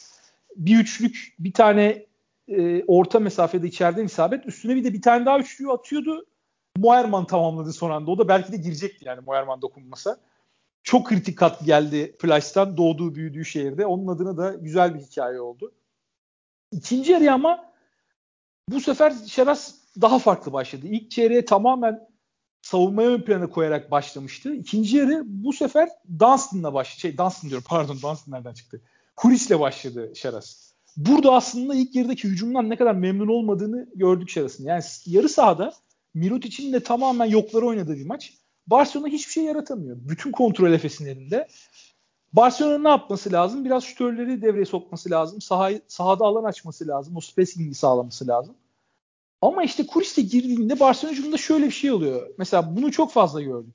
Bir 0.56 0.78
üçlük 0.78 1.34
bir 1.38 1.52
tane 1.52 2.06
e, 2.48 2.84
orta 2.84 3.20
mesafede 3.20 3.66
içeriden 3.66 4.04
isabet 4.04 4.46
üstüne 4.46 4.76
bir 4.76 4.84
de 4.84 4.92
bir 4.92 5.02
tane 5.02 5.26
daha 5.26 5.38
üçlüğü 5.38 5.70
atıyordu. 5.70 6.26
Moerman 6.78 7.26
tamamladı 7.26 7.72
son 7.72 7.90
anda. 7.90 8.10
O 8.10 8.18
da 8.18 8.28
belki 8.28 8.52
de 8.52 8.56
girecekti 8.56 9.04
yani 9.04 9.20
Moerman 9.26 9.62
dokunmasa. 9.62 10.20
Çok 10.82 11.06
kritik 11.06 11.38
katkı 11.38 11.64
geldi 11.64 12.16
Plyce'dan 12.18 12.76
doğduğu 12.76 13.14
büyüdüğü 13.14 13.44
şehirde. 13.44 13.86
Onun 13.86 14.06
adına 14.06 14.36
da 14.36 14.54
güzel 14.54 14.94
bir 14.94 15.00
hikaye 15.00 15.40
oldu. 15.40 15.72
İkinci 16.72 17.12
yarı 17.12 17.32
ama 17.32 17.72
bu 18.68 18.80
sefer 18.80 19.14
Şeras 19.26 19.74
daha 20.00 20.18
farklı 20.18 20.52
başladı. 20.52 20.86
İlk 20.86 21.10
çeyreğe 21.10 21.44
tamamen 21.44 22.09
savunmaya 22.70 23.08
ön 23.08 23.20
plana 23.20 23.46
koyarak 23.46 23.90
başlamıştı. 23.90 24.54
İkinci 24.54 24.96
yarı 24.96 25.22
bu 25.26 25.52
sefer 25.52 25.88
Dunstan'la 26.18 26.74
başladı. 26.74 27.00
Şey 27.00 27.18
Dunstan 27.18 27.50
diyorum 27.50 27.66
pardon 27.68 27.94
Dunstan 28.02 28.34
nereden 28.34 28.54
çıktı? 28.54 28.80
Kuris'le 29.16 29.60
başladı 29.60 30.12
Şeras. 30.14 30.72
Burada 30.96 31.32
aslında 31.32 31.74
ilk 31.74 31.94
yarıdaki 31.94 32.28
hücumdan 32.28 32.70
ne 32.70 32.76
kadar 32.76 32.94
memnun 32.94 33.28
olmadığını 33.28 33.88
gördük 33.94 34.30
Şeras'ın. 34.30 34.64
Yani 34.64 34.82
yarı 35.06 35.28
sahada 35.28 35.72
Mirotic'in 36.14 36.72
de 36.72 36.80
tamamen 36.80 37.24
yokları 37.24 37.66
oynadığı 37.66 37.96
bir 37.96 38.06
maç. 38.06 38.34
Barcelona 38.66 39.08
hiçbir 39.08 39.32
şey 39.32 39.44
yaratamıyor. 39.44 39.96
Bütün 40.00 40.32
kontrol 40.32 40.72
Efes'in 40.72 41.06
elinde. 41.06 41.48
Barcelona 42.32 42.78
ne 42.78 42.88
yapması 42.88 43.32
lazım? 43.32 43.64
Biraz 43.64 43.84
şütörleri 43.84 44.42
devreye 44.42 44.66
sokması 44.66 45.10
lazım. 45.10 45.40
Sahayı, 45.40 45.82
sahada 45.88 46.24
alan 46.24 46.44
açması 46.44 46.88
lazım. 46.88 47.16
O 47.16 47.20
spacing'i 47.20 47.74
sağlaması 47.74 48.26
lazım. 48.26 48.54
Ama 49.42 49.62
işte 49.62 49.86
Kuris'te 49.86 50.22
girdiğinde 50.22 50.80
Barcelona 50.80 51.12
hücumunda 51.12 51.36
şöyle 51.36 51.66
bir 51.66 51.70
şey 51.70 51.92
oluyor. 51.92 52.30
Mesela 52.38 52.76
bunu 52.76 52.92
çok 52.92 53.12
fazla 53.12 53.42
gördük. 53.42 53.74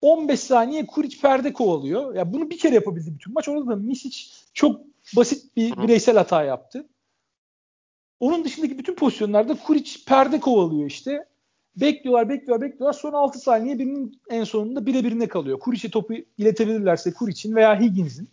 15 0.00 0.40
saniye 0.40 0.86
Kuric 0.86 1.20
perde 1.20 1.52
kovalıyor. 1.52 2.14
Ya 2.14 2.32
bunu 2.32 2.50
bir 2.50 2.58
kere 2.58 2.74
yapabildi 2.74 3.14
bütün 3.14 3.34
maç. 3.34 3.48
Orada 3.48 3.66
da 3.66 3.76
Misic 3.76 4.18
çok 4.54 4.80
basit 5.16 5.56
bir 5.56 5.76
bireysel 5.76 6.16
hata 6.16 6.42
yaptı. 6.42 6.88
Onun 8.20 8.44
dışındaki 8.44 8.78
bütün 8.78 8.94
pozisyonlarda 8.94 9.54
Kuric 9.54 10.00
perde 10.06 10.40
kovalıyor 10.40 10.86
işte. 10.86 11.28
Bekliyorlar, 11.76 12.28
bekliyorlar, 12.28 12.68
bekliyorlar. 12.68 12.92
Son 12.92 13.12
6 13.12 13.38
saniye 13.38 13.78
birinin 13.78 14.20
en 14.30 14.44
sonunda 14.44 14.86
birebirine 14.86 15.28
kalıyor. 15.28 15.58
Kuric'e 15.58 15.90
topu 15.90 16.14
iletebilirlerse 16.38 17.12
Kuric'in 17.12 17.54
veya 17.54 17.80
Higgins'in. 17.80 18.28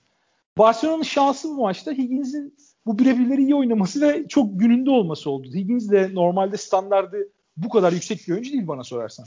Barcelona'nın 0.58 1.04
şansı 1.04 1.50
bu 1.50 1.62
maçta 1.62 1.92
Higgins'in 1.92 2.58
bu 2.86 3.00
birebirleri 3.00 3.42
iyi 3.42 3.56
oynaması 3.56 4.02
ve 4.02 4.28
çok 4.28 4.60
gününde 4.60 4.90
olması 4.90 5.30
oldu. 5.30 5.48
Higgins 5.48 5.92
de 5.92 6.10
normalde 6.14 6.58
standardı 6.58 7.18
bu 7.58 7.70
kadar 7.70 7.92
yüksek 7.92 8.28
bir 8.28 8.34
oyuncu 8.34 8.52
değil 8.52 8.68
bana 8.68 8.84
sorarsan. 8.84 9.26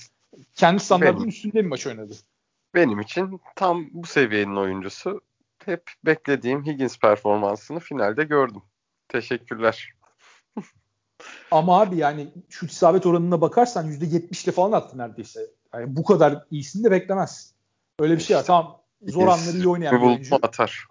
Kendi 0.55 0.81
standartının 0.81 1.19
benim, 1.19 1.29
üstünde 1.29 1.55
bir 1.55 1.69
maç 1.69 1.87
oynadı. 1.87 2.15
Benim 2.75 3.01
için 3.01 3.41
tam 3.57 3.87
bu 3.93 4.07
seviyenin 4.07 4.57
oyuncusu. 4.57 5.21
Hep 5.65 5.91
beklediğim 6.05 6.67
Higgins 6.67 6.99
performansını 6.99 7.81
finalde 7.81 8.25
gördüm. 8.25 8.63
Teşekkürler. 9.09 9.93
Ama 11.51 11.81
abi 11.81 11.97
yani 11.97 12.29
şu 12.49 12.67
isabet 12.67 13.07
oranına 13.07 13.41
bakarsan 13.41 13.93
%70'le 13.93 14.53
falan 14.53 14.73
attı 14.73 14.99
neredeyse. 14.99 15.41
Yani 15.75 15.97
bu 15.97 16.05
kadar 16.05 16.45
iyisini 16.51 16.85
de 16.85 16.91
beklemez. 16.91 17.55
Öyle 18.01 18.17
bir 18.17 18.23
şey 18.23 18.37
var. 18.37 18.45
Tamam 18.45 18.81
zor 19.03 19.29
anları 19.29 19.57
iyi 19.57 19.69
oynayan 19.69 20.01
bir 20.01 20.07
oyuncu. 20.07 20.37
atar. 20.43 20.89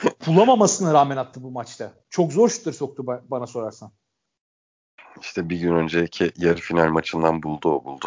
Bulamamasına 0.26 0.94
rağmen 0.94 1.16
attı 1.16 1.42
bu 1.42 1.50
maçta. 1.50 1.92
Çok 2.10 2.32
zor 2.32 2.48
şutları 2.48 2.74
soktu 2.74 3.06
bana 3.06 3.46
sorarsan. 3.46 3.92
İşte 5.20 5.48
bir 5.48 5.60
gün 5.60 5.74
önceki 5.74 6.32
yarı 6.36 6.60
final 6.60 6.88
maçından 6.88 7.42
buldu 7.42 7.68
o 7.68 7.84
buldu. 7.84 8.06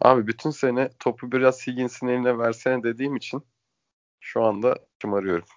Abi 0.00 0.26
bütün 0.26 0.50
sene 0.50 0.90
topu 0.98 1.32
biraz 1.32 1.66
Higgins'in 1.66 2.06
eline 2.06 2.38
versene 2.38 2.82
dediğim 2.82 3.16
için 3.16 3.42
şu 4.20 4.44
anda 4.44 4.78
şımarıyorum. 5.02 5.48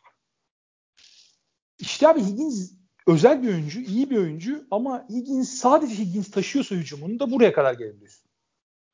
İşte 1.79 2.07
abi 2.07 2.21
Higgins 2.21 2.71
özel 3.07 3.43
bir 3.43 3.47
oyuncu, 3.47 3.79
iyi 3.79 4.09
bir 4.09 4.17
oyuncu 4.17 4.67
ama 4.71 5.05
Higgins 5.09 5.49
sadece 5.49 5.95
Higgins 5.95 6.31
taşıyorsa 6.31 6.75
hücumunu 6.75 7.19
da 7.19 7.31
buraya 7.31 7.53
kadar 7.53 7.73
gelebiliyorsun. 7.73 8.29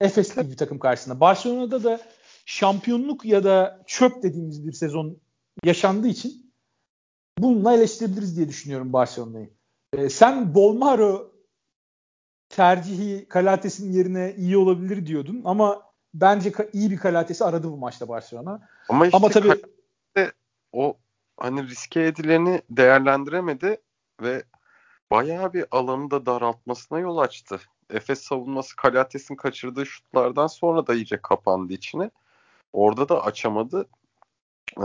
Efes 0.01 0.35
gibi 0.35 0.51
bir 0.51 0.57
takım 0.57 0.79
karşısında. 0.79 1.19
Barcelona'da 1.19 1.83
da 1.83 2.01
şampiyonluk 2.45 3.25
ya 3.25 3.43
da 3.43 3.83
çöp 3.87 4.23
dediğimiz 4.23 4.67
bir 4.67 4.71
sezon 4.71 5.17
yaşandığı 5.63 6.07
için 6.07 6.48
bununla 7.41 7.73
eleştirebiliriz 7.73 8.37
diye 8.37 8.47
düşünüyorum 8.47 8.93
Barcelona'yı. 8.93 9.49
Ee, 9.93 10.09
sen 10.09 10.55
Bolmaro 10.55 11.31
tercihi 12.49 13.25
Kalates'in 13.29 13.91
yerine 13.91 14.35
iyi 14.37 14.57
olabilir 14.57 15.05
diyordun 15.05 15.41
ama 15.45 15.81
bence 16.13 16.51
iyi 16.73 16.91
bir 16.91 16.97
Kalates'i 16.97 17.43
aradı 17.43 17.71
bu 17.71 17.77
maçta 17.77 18.09
Barcelona. 18.09 18.67
Ama 18.89 19.05
işte 19.05 19.17
ama 19.17 19.29
tabii 19.29 19.61
o 20.73 20.97
hani 21.37 21.67
riske 21.67 22.01
edileni 22.01 22.61
değerlendiremedi 22.69 23.77
ve 24.21 24.43
bayağı 25.11 25.53
bir 25.53 25.65
alanı 25.71 26.11
da 26.11 26.25
daraltmasına 26.25 26.99
yol 26.99 27.17
açtı. 27.17 27.59
Efes 27.89 28.21
savunması 28.21 28.75
Kalates'in 28.75 29.35
kaçırdığı 29.35 29.85
şutlardan 29.85 30.47
sonra 30.47 30.87
da 30.87 30.93
iyice 30.93 31.21
kapandı 31.21 31.73
içine. 31.73 32.11
Orada 32.73 33.09
da 33.09 33.23
açamadı. 33.23 33.85
Ee, 34.77 34.83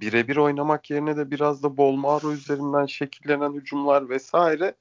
birebir 0.00 0.36
oynamak 0.36 0.90
yerine 0.90 1.16
de 1.16 1.30
biraz 1.30 1.62
da 1.62 1.76
Bolmaro 1.76 2.32
üzerinden 2.32 2.86
şekillenen 2.86 3.52
hücumlar 3.52 4.08
vesaire 4.08 4.74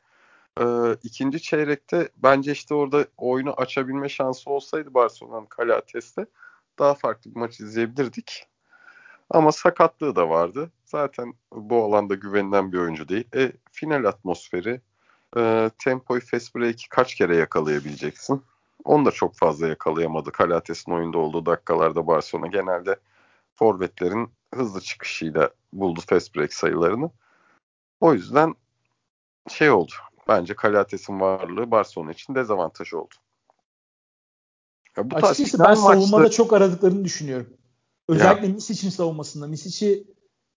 ee, 0.59 0.95
ikinci 1.03 1.41
çeyrekte 1.41 2.09
bence 2.17 2.51
işte 2.51 2.74
orada 2.74 3.05
oyunu 3.17 3.53
açabilme 3.53 4.09
şansı 4.09 4.50
olsaydı 4.50 4.93
Barcelona'nın 4.93 5.45
Kalates'te 5.45 6.25
daha 6.79 6.93
farklı 6.93 7.35
bir 7.35 7.39
maç 7.39 7.59
izleyebilirdik. 7.59 8.47
Ama 9.29 9.51
sakatlığı 9.51 10.15
da 10.15 10.29
vardı. 10.29 10.71
Zaten 10.85 11.33
bu 11.51 11.83
alanda 11.83 12.15
güvenilen 12.15 12.71
bir 12.71 12.77
oyuncu 12.77 13.09
değil. 13.09 13.27
E, 13.35 13.51
final 13.71 14.05
atmosferi, 14.05 14.81
e, 15.38 15.71
tempoyu 15.77 16.21
fast 16.21 16.55
break'i 16.55 16.89
kaç 16.89 17.15
kere 17.15 17.35
yakalayabileceksin? 17.35 18.43
Onu 18.83 19.05
da 19.05 19.12
çok 19.12 19.35
fazla 19.35 19.67
yakalayamadı. 19.67 20.31
Kalates'in 20.31 20.91
oyunda 20.91 21.17
olduğu 21.17 21.45
dakikalarda 21.45 22.07
Barcelona 22.07 22.47
genelde 22.47 22.95
forvetlerin 23.55 24.29
hızlı 24.53 24.81
çıkışıyla 24.81 25.50
buldu 25.74 26.00
fast 26.07 26.35
break 26.35 26.53
sayılarını. 26.53 27.09
O 28.00 28.13
yüzden 28.13 28.55
şey 29.50 29.71
oldu. 29.71 29.91
Bence 30.27 30.55
Kalates'in 30.55 31.19
varlığı 31.19 31.71
Barcelona 31.71 32.12
için 32.12 32.35
dezavantaj 32.35 32.93
oldu. 32.93 33.15
Ya 34.97 35.12
bu 35.12 35.15
Açıkçası 35.15 35.59
ben 35.59 35.69
maçta... 35.69 35.83
savunmada 35.83 36.29
çok 36.29 36.53
aradıklarını 36.53 37.05
düşünüyorum. 37.05 37.57
Özellikle 38.07 38.47
Misic'in 38.47 38.89
savunmasında. 38.89 39.47
Misic'i 39.47 40.14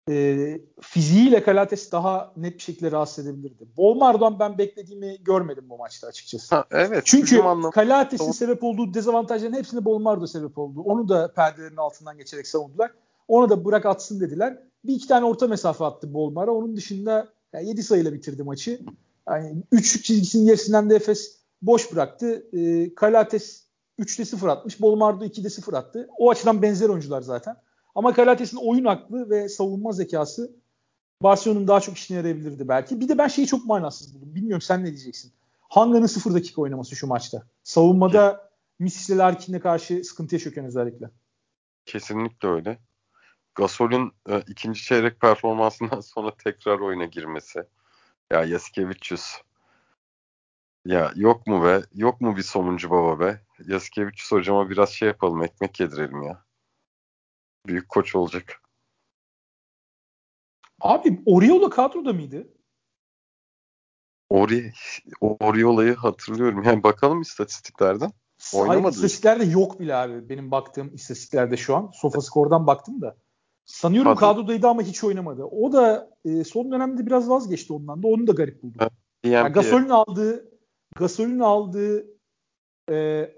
e, 0.09 0.59
fiziğiyle 0.81 1.43
Kalates 1.43 1.91
daha 1.91 2.33
net 2.37 2.53
bir 2.53 2.63
şekilde 2.63 2.91
rahatsız 2.91 3.27
edebilirdi. 3.27 3.67
Bolmar'dan 3.77 4.39
ben 4.39 4.57
beklediğimi 4.57 5.17
görmedim 5.23 5.65
bu 5.69 5.77
maçta 5.77 6.07
açıkçası. 6.07 6.55
Ha, 6.55 6.65
evet. 6.71 7.01
Çünkü 7.05 7.41
Kalates'in 7.73 8.31
sebep 8.31 8.63
olduğu 8.63 8.93
dezavantajların 8.93 9.53
hepsinde 9.53 9.85
Bolmar'da 9.85 10.27
sebep 10.27 10.57
oldu. 10.57 10.81
Onu 10.81 11.09
da 11.09 11.33
perdelerin 11.33 11.77
altından 11.77 12.17
geçerek 12.17 12.47
savundular. 12.47 12.91
Onu 13.27 13.49
da 13.49 13.65
bırak 13.65 13.85
atsın 13.85 14.19
dediler. 14.19 14.57
Bir 14.83 14.95
iki 14.95 15.07
tane 15.07 15.25
orta 15.25 15.47
mesafe 15.47 15.85
attı 15.85 16.13
Bolmar'a. 16.13 16.51
Onun 16.51 16.77
dışında 16.77 17.27
yani 17.53 17.67
7 17.67 17.83
sayıyla 17.83 18.13
bitirdi 18.13 18.43
maçı. 18.43 18.79
Yani 19.29 19.55
3 19.71 20.03
çizgisinin 20.03 20.45
gerisinden 20.45 20.89
de 20.89 20.95
Efes 20.95 21.37
boş 21.61 21.93
bıraktı. 21.93 22.43
E, 22.53 22.93
Kalates 22.95 23.63
3'te 23.99 24.25
0 24.25 24.47
atmış. 24.47 24.81
Bolmardo 24.81 25.25
2'de 25.25 25.49
0 25.49 25.73
attı. 25.73 26.09
O 26.17 26.29
açıdan 26.29 26.61
benzer 26.61 26.89
oyuncular 26.89 27.21
zaten. 27.21 27.55
Ama 27.97 28.13
Kalates'in 28.13 28.57
oyun 28.57 28.85
aklı 28.85 29.29
ve 29.29 29.49
savunma 29.49 29.91
zekası 29.91 30.51
Barcelona'nın 31.23 31.67
daha 31.67 31.79
çok 31.79 31.97
işine 31.97 32.17
yarayabilirdi 32.17 32.67
belki. 32.67 32.99
Bir 32.99 33.09
de 33.09 33.17
ben 33.17 33.27
şeyi 33.27 33.47
çok 33.47 33.65
manasız 33.65 34.15
buldum. 34.15 34.35
Bilmiyorum 34.35 34.61
sen 34.61 34.81
ne 34.81 34.87
diyeceksin. 34.87 35.33
Hanga'nın 35.59 36.05
0 36.05 36.33
dakika 36.33 36.61
oynaması 36.61 36.95
şu 36.95 37.07
maçta. 37.07 37.43
Savunmada 37.63 38.51
Misis'le 38.79 39.17
Larkin'e 39.17 39.59
karşı 39.59 40.03
sıkıntı 40.03 40.35
yaşıyorken 40.35 40.65
özellikle. 40.65 41.09
Kesinlikle 41.85 42.47
öyle. 42.47 42.79
Gasol'ün 43.55 44.11
e, 44.29 44.43
ikinci 44.47 44.83
çeyrek 44.83 45.21
performansından 45.21 45.99
sonra 46.13 46.35
tekrar 46.43 46.79
oyuna 46.79 47.05
girmesi. 47.05 47.63
Ya 48.31 48.43
Yaskevicius. 48.43 49.35
Ya 50.85 51.11
yok 51.15 51.47
mu 51.47 51.65
be? 51.65 51.81
Yok 51.93 52.21
mu 52.21 52.37
bir 52.37 52.43
somuncu 52.43 52.89
baba 52.89 53.19
be? 53.19 53.41
Yaskevicius 53.67 54.31
hocama 54.31 54.69
biraz 54.69 54.89
şey 54.89 55.07
yapalım. 55.07 55.43
Ekmek 55.43 55.79
yedirelim 55.79 56.23
ya. 56.23 56.46
Büyük 57.67 57.89
koç 57.89 58.15
olacak. 58.15 58.61
Abi 60.81 61.21
Oriola 61.25 61.69
kadroda 61.69 62.13
mıydı? 62.13 62.47
Ori, 64.29 64.73
Oriola'yı 65.21 65.95
hatırlıyorum. 65.95 66.63
Yani 66.63 66.83
bakalım 66.83 67.21
istatistiklerden. 67.21 68.11
Oynamadı. 68.53 68.89
İstatistiklerde 68.89 69.45
yok 69.45 69.79
bile 69.79 69.95
abi. 69.95 70.29
Benim 70.29 70.51
baktığım 70.51 70.95
istatistiklerde 70.95 71.57
şu 71.57 71.75
an. 71.75 71.91
Sofascore'dan 71.93 72.67
baktım 72.67 73.01
da. 73.01 73.17
Sanıyorum 73.65 74.09
Hadi. 74.09 74.19
kadrodaydı 74.19 74.67
ama 74.67 74.81
hiç 74.81 75.03
oynamadı. 75.03 75.43
O 75.43 75.73
da 75.73 76.09
e, 76.25 76.43
son 76.43 76.71
dönemde 76.71 77.05
biraz 77.05 77.29
vazgeçti 77.29 77.73
ondan 77.73 78.03
da. 78.03 78.07
Onu 78.07 78.27
da 78.27 78.31
garip 78.31 78.63
buldum. 78.63 78.77
Evet, 78.81 78.91
yani 79.23 79.53
Gasol'ün 79.53 79.89
aldığı 79.89 80.49
Gasol'ün 80.95 81.39
aldığı 81.39 82.07
e, 82.91 83.29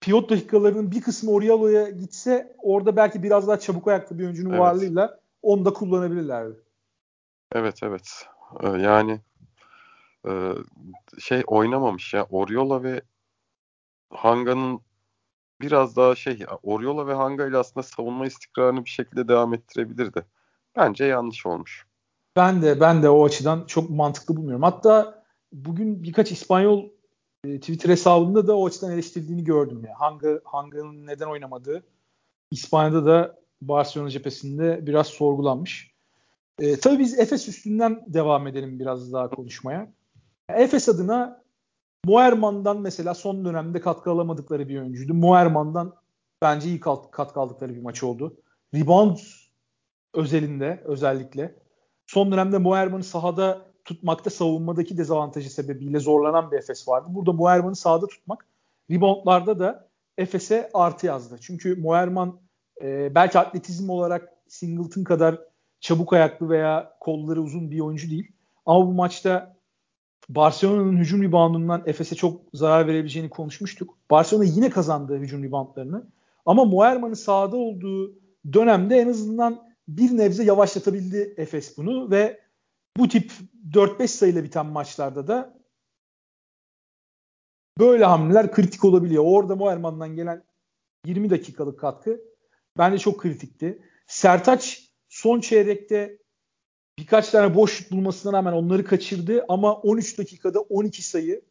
pivot 0.00 0.30
dakikalarının 0.30 0.90
bir 0.90 1.00
kısmı 1.00 1.30
Oriolo'ya 1.30 1.90
gitse 1.90 2.56
orada 2.58 2.96
belki 2.96 3.22
biraz 3.22 3.48
daha 3.48 3.58
çabuk 3.58 3.88
ayaklı 3.88 4.18
bir 4.18 4.24
oyuncunun 4.24 4.50
evet. 4.50 4.60
varlığıyla 4.60 5.20
onu 5.42 5.64
da 5.64 5.72
kullanabilirlerdi. 5.72 6.54
Evet 7.52 7.82
evet. 7.82 8.26
Ee, 8.62 8.68
yani 8.68 9.20
e, 10.28 10.52
şey 11.18 11.42
oynamamış 11.46 12.14
ya 12.14 12.26
Oriola 12.30 12.82
ve 12.82 13.02
Hanga'nın 14.10 14.80
biraz 15.60 15.96
daha 15.96 16.14
şey 16.14 16.46
Oriola 16.62 17.06
ve 17.06 17.14
Hanga 17.14 17.46
ile 17.46 17.56
aslında 17.56 17.82
savunma 17.82 18.26
istikrarını 18.26 18.84
bir 18.84 18.90
şekilde 18.90 19.28
devam 19.28 19.54
ettirebilirdi. 19.54 20.24
Bence 20.76 21.04
yanlış 21.04 21.46
olmuş. 21.46 21.86
Ben 22.36 22.62
de 22.62 22.80
ben 22.80 23.02
de 23.02 23.10
o 23.10 23.24
açıdan 23.24 23.64
çok 23.66 23.90
mantıklı 23.90 24.36
bulmuyorum. 24.36 24.62
Hatta 24.62 25.24
bugün 25.52 26.02
birkaç 26.02 26.32
İspanyol 26.32 26.88
e, 27.44 27.60
Twitter 27.60 27.90
hesabında 27.90 28.46
da 28.46 28.56
o 28.56 28.66
açıdan 28.66 28.92
eleştirdiğini 28.92 29.44
gördüm 29.44 29.84
ya. 29.84 29.94
Hanga 29.98 30.40
Hanga'nın 30.44 31.06
neden 31.06 31.26
oynamadığı 31.26 31.82
İspanya'da 32.50 33.06
da 33.06 33.40
Barcelona 33.62 34.10
cephesinde 34.10 34.86
biraz 34.86 35.06
sorgulanmış. 35.06 35.94
E, 36.58 36.76
tabii 36.76 36.98
biz 36.98 37.18
Efes 37.18 37.48
üstünden 37.48 38.04
devam 38.06 38.46
edelim 38.46 38.80
biraz 38.80 39.12
daha 39.12 39.30
konuşmaya. 39.30 39.92
Efes 40.48 40.88
adına 40.88 41.42
Moerman'dan 42.04 42.80
mesela 42.80 43.14
son 43.14 43.44
dönemde 43.44 43.80
katkı 43.80 44.10
alamadıkları 44.10 44.68
bir 44.68 44.80
oyuncuydu. 44.80 45.14
Moerman'dan 45.14 45.94
bence 46.42 46.68
iyi 46.68 46.80
katkı 46.80 47.40
aldıkları 47.40 47.74
bir 47.74 47.82
maç 47.82 48.02
oldu. 48.02 48.36
Rebound 48.74 49.18
özelinde 50.14 50.82
özellikle. 50.84 51.56
Son 52.06 52.32
dönemde 52.32 52.58
Moerman'ı 52.58 53.04
sahada 53.04 53.69
tutmakta 53.90 54.30
savunmadaki 54.30 54.98
dezavantajı 54.98 55.50
sebebiyle 55.50 55.98
zorlanan 55.98 56.50
bir 56.50 56.56
Efes 56.56 56.88
vardı. 56.88 57.06
Burada 57.10 57.32
Moerman'ı 57.32 57.76
sahada 57.76 58.06
tutmak 58.06 58.46
reboundlarda 58.90 59.58
da 59.58 59.88
Efes'e 60.18 60.70
artı 60.74 61.06
yazdı. 61.06 61.38
Çünkü 61.40 61.76
Moerman 61.76 62.38
e, 62.82 63.14
belki 63.14 63.38
atletizm 63.38 63.90
olarak 63.90 64.32
Singleton 64.48 65.04
kadar 65.04 65.38
çabuk 65.80 66.12
ayaklı 66.12 66.48
veya 66.48 66.96
kolları 67.00 67.42
uzun 67.42 67.70
bir 67.70 67.80
oyuncu 67.80 68.10
değil. 68.10 68.32
Ama 68.66 68.86
bu 68.86 68.92
maçta 68.92 69.56
Barcelona'nın 70.28 70.96
hücum 70.96 71.22
reboundundan 71.22 71.82
Efes'e 71.86 72.14
çok 72.14 72.40
zarar 72.54 72.86
verebileceğini 72.86 73.30
konuşmuştuk. 73.30 73.94
Barcelona 74.10 74.44
yine 74.44 74.70
kazandı 74.70 75.18
hücum 75.18 75.44
reboundlarını. 75.44 76.06
Ama 76.46 76.64
Moerman'ın 76.64 77.14
sahada 77.14 77.56
olduğu 77.56 78.12
dönemde 78.52 78.96
en 78.96 79.08
azından 79.08 79.70
bir 79.88 80.16
nebze 80.16 80.44
yavaşlatabildi 80.44 81.34
Efes 81.36 81.78
bunu 81.78 82.10
ve 82.10 82.40
bu 83.00 83.08
tip 83.08 83.32
4-5 83.70 84.08
sayıyla 84.08 84.44
biten 84.44 84.66
maçlarda 84.66 85.28
da 85.28 85.60
böyle 87.78 88.04
hamleler 88.04 88.52
kritik 88.52 88.84
olabiliyor. 88.84 89.24
Orada 89.26 89.56
Moerman'dan 89.56 90.16
gelen 90.16 90.44
20 91.06 91.30
dakikalık 91.30 91.80
katkı 91.80 92.20
bence 92.78 92.98
çok 92.98 93.20
kritikti. 93.20 93.82
Sertaç 94.06 94.90
son 95.08 95.40
çeyrekte 95.40 96.18
birkaç 96.98 97.30
tane 97.30 97.54
boş 97.54 97.72
şut 97.72 97.90
bulmasına 97.92 98.32
rağmen 98.32 98.52
onları 98.52 98.84
kaçırdı 98.84 99.44
ama 99.48 99.74
13 99.74 100.18
dakikada 100.18 100.60
12 100.60 101.02
sayı 101.02 101.42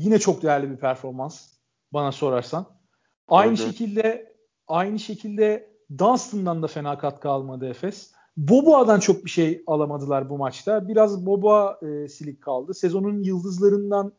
yine 0.00 0.18
çok 0.18 0.42
değerli 0.42 0.70
bir 0.70 0.76
performans 0.76 1.48
bana 1.92 2.12
sorarsan. 2.12 2.78
Aynı 3.28 3.48
evet. 3.48 3.66
şekilde 3.66 4.36
aynı 4.68 4.98
şekilde 4.98 5.70
Dunstan'dan 5.98 6.62
da 6.62 6.66
fena 6.66 6.98
katkı 6.98 7.28
almadı 7.28 7.68
Efes. 7.68 8.12
Boboa'dan 8.38 9.00
çok 9.00 9.24
bir 9.24 9.30
şey 9.30 9.62
alamadılar 9.66 10.30
bu 10.30 10.38
maçta. 10.38 10.88
Biraz 10.88 11.26
Boboa 11.26 11.80
e, 11.82 12.08
silik 12.08 12.42
kaldı. 12.42 12.74
Sezonun 12.74 13.22
yıldızlarından 13.22 14.12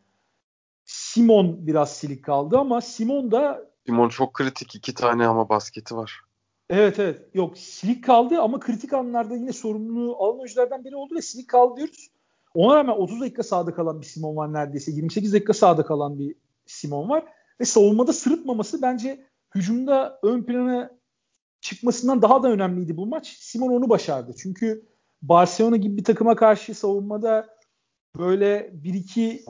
Simon 0.85 1.67
biraz 1.67 1.91
silik 1.91 2.25
kaldı 2.25 2.57
ama 2.57 2.81
Simon 2.81 3.31
da 3.31 3.69
Simon 3.85 4.09
çok 4.09 4.33
kritik 4.33 4.75
iki 4.75 4.93
tane 4.93 5.27
ama 5.27 5.49
basketi 5.49 5.95
var. 5.95 6.21
Evet 6.69 6.99
evet. 6.99 7.21
Yok 7.33 7.57
silik 7.57 8.03
kaldı 8.03 8.41
ama 8.41 8.59
kritik 8.59 8.93
anlarda 8.93 9.35
yine 9.35 9.53
sorumluluğu 9.53 10.15
alan 10.17 10.39
oyunculardan 10.39 10.85
biri 10.85 10.95
oldu 10.95 11.15
ve 11.15 11.21
silik 11.21 11.47
kaldı 11.47 11.75
diyoruz. 11.77 12.11
Ona 12.53 12.75
rağmen 12.75 12.93
30 12.93 13.21
dakika 13.21 13.43
sahada 13.43 13.73
kalan 13.73 14.01
bir 14.01 14.05
Simon 14.05 14.35
var 14.35 14.53
neredeyse. 14.53 14.91
28 14.91 15.33
dakika 15.33 15.53
sahada 15.53 15.85
kalan 15.85 16.19
bir 16.19 16.35
Simon 16.65 17.09
var. 17.09 17.23
Ve 17.59 17.65
savunmada 17.65 18.13
sırıtmaması 18.13 18.81
bence 18.81 19.25
hücumda 19.55 20.19
ön 20.23 20.43
plana 20.43 20.98
çıkmasından 21.61 22.21
daha 22.21 22.43
da 22.43 22.51
önemliydi 22.51 22.97
bu 22.97 23.05
maç. 23.05 23.27
Simon 23.39 23.69
onu 23.69 23.89
başardı. 23.89 24.33
Çünkü 24.37 24.85
Barcelona 25.21 25.77
gibi 25.77 25.97
bir 25.97 26.03
takıma 26.03 26.35
karşı 26.35 26.75
savunmada 26.75 27.47
böyle 28.17 28.69
bir 28.73 28.93
iki 28.93 29.43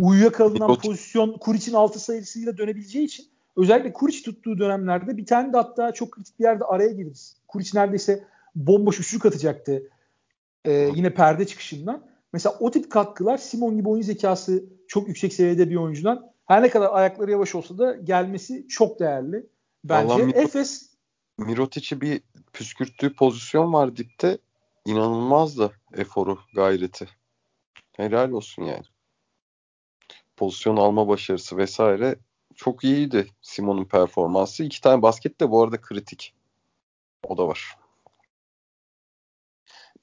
uyuyakalınan 0.00 0.74
pozisyon 0.74 1.38
Kuric'in 1.38 1.74
altı 1.74 1.98
sayısıyla 1.98 2.58
dönebileceği 2.58 3.04
için 3.04 3.26
özellikle 3.56 3.92
Kuric 3.92 4.22
tuttuğu 4.22 4.58
dönemlerde 4.58 5.16
bir 5.16 5.26
tane 5.26 5.52
de 5.52 5.56
hatta 5.56 5.92
çok 5.92 6.10
kritik 6.10 6.38
bir 6.38 6.44
yerde 6.44 6.64
araya 6.64 6.92
girdi. 6.92 7.18
Kuric 7.48 7.70
neredeyse 7.74 8.24
bomboş 8.54 9.00
üçlük 9.00 9.26
atacaktı. 9.26 9.82
Ee, 10.64 10.90
yine 10.94 11.14
perde 11.14 11.46
çıkışından. 11.46 12.06
Mesela 12.32 12.56
o 12.60 12.70
tip 12.70 12.90
katkılar 12.90 13.38
Simon 13.38 13.76
gibi 13.76 13.88
oyun 13.88 14.02
zekası 14.02 14.64
çok 14.88 15.08
yüksek 15.08 15.32
seviyede 15.32 15.70
bir 15.70 15.76
oyuncudan 15.76 16.32
her 16.46 16.62
ne 16.62 16.70
kadar 16.70 16.88
ayakları 16.92 17.30
yavaş 17.30 17.54
olsa 17.54 17.78
da 17.78 17.92
gelmesi 17.92 18.68
çok 18.68 19.00
değerli. 19.00 19.46
Bence 19.84 20.14
Vallahi 20.14 20.30
Efes 20.30 20.91
Mirotic'i 21.42 22.00
bir 22.00 22.22
püskürttüğü 22.52 23.14
pozisyon 23.14 23.72
var 23.72 23.96
dipte. 23.96 24.38
İnanılmazdı 24.84 25.72
eforu, 25.92 26.38
gayreti. 26.54 27.08
Helal 27.92 28.30
olsun 28.30 28.62
yani. 28.62 28.84
Pozisyon 30.36 30.76
alma 30.76 31.08
başarısı 31.08 31.56
vesaire 31.56 32.16
çok 32.54 32.84
iyiydi 32.84 33.26
Simon'un 33.42 33.84
performansı. 33.84 34.64
İki 34.64 34.80
tane 34.80 35.02
basket 35.02 35.40
de 35.40 35.50
bu 35.50 35.62
arada 35.62 35.80
kritik. 35.80 36.34
O 37.24 37.38
da 37.38 37.48
var. 37.48 37.76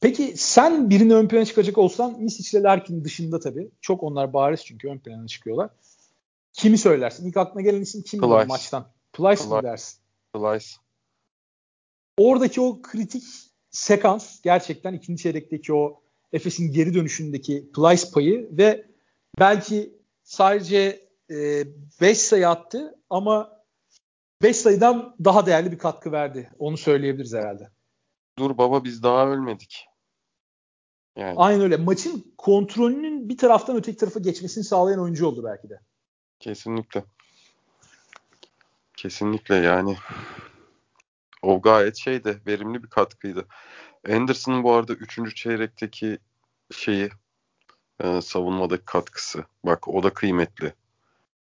Peki 0.02 0.34
sen 0.38 0.90
birini 0.90 1.16
ön 1.16 1.28
plana 1.28 1.46
çıkacak 1.46 1.78
olsan 1.78 2.20
Misic 2.20 2.58
ile 2.58 2.64
Larkin 2.64 3.04
dışında 3.04 3.40
tabii. 3.40 3.72
Çok 3.82 4.04
onlar 4.04 4.34
bariz 4.34 4.66
çünkü 4.66 4.90
ön 4.90 5.00
plana 5.00 5.28
çıkıyorlar. 5.28 5.70
Kimi 6.54 6.78
söylersin? 6.78 7.28
İlk 7.28 7.38
aklına 7.38 7.62
gelen 7.62 7.82
isim 7.82 8.02
kim 8.02 8.22
Plyce. 8.22 8.46
maçtan? 8.46 8.92
Plyce 9.14 9.44
mi 9.44 9.64
dersin? 9.64 10.00
Plyce. 10.34 10.68
Oradaki 12.20 12.62
o 12.62 12.82
kritik 12.82 13.24
sekans 13.70 14.42
gerçekten 14.42 14.94
ikinci 14.94 15.24
çeyrekteki 15.24 15.74
o 15.74 16.02
Efes'in 16.34 16.72
geri 16.72 16.94
dönüşündeki 16.94 17.72
Plyce 17.76 18.12
payı 18.14 18.50
ve 18.52 18.86
belki 19.40 19.94
sadece 20.24 21.10
5 21.30 21.68
e, 22.02 22.16
sayı 22.16 22.50
attı 22.50 22.96
ama 23.10 23.60
5 24.42 24.56
sayıdan 24.56 25.16
daha 25.24 25.46
değerli 25.46 25.72
bir 25.72 25.78
katkı 25.78 26.12
verdi. 26.12 26.52
Onu 26.60 26.78
söyleyebiliriz 26.78 27.34
herhalde. 27.34 27.70
Dur 28.40 28.58
baba 28.58 28.84
biz 28.84 29.04
daha 29.04 29.28
ölmedik. 29.28 29.86
Yani. 31.16 31.34
Aynen 31.38 31.62
öyle. 31.62 31.78
Maçın 31.78 32.34
kontrolünün 32.38 33.30
bir 33.30 33.38
taraftan 33.38 33.76
öteki 33.76 33.98
tarafa 33.98 34.20
geçmesini 34.20 34.64
sağlayan 34.64 35.02
oyuncu 35.02 35.28
oldu 35.28 35.44
belki 35.44 35.70
de. 35.70 35.80
Kesinlikle. 36.40 37.04
Kesinlikle 38.98 39.56
yani. 39.56 39.98
O 41.42 41.62
gayet 41.62 41.98
şeydi, 41.98 42.42
verimli 42.48 42.84
bir 42.84 42.90
katkıydı. 42.90 43.46
Anderson'ın 44.10 44.64
bu 44.64 44.74
arada 44.74 44.94
3. 44.94 45.36
çeyrekteki 45.36 46.20
şeyi 46.72 47.10
e, 48.00 48.22
savunmadaki 48.22 48.86
katkısı. 48.86 49.46
Bak 49.66 49.88
o 49.88 50.04
da 50.04 50.14
kıymetli. 50.14 50.74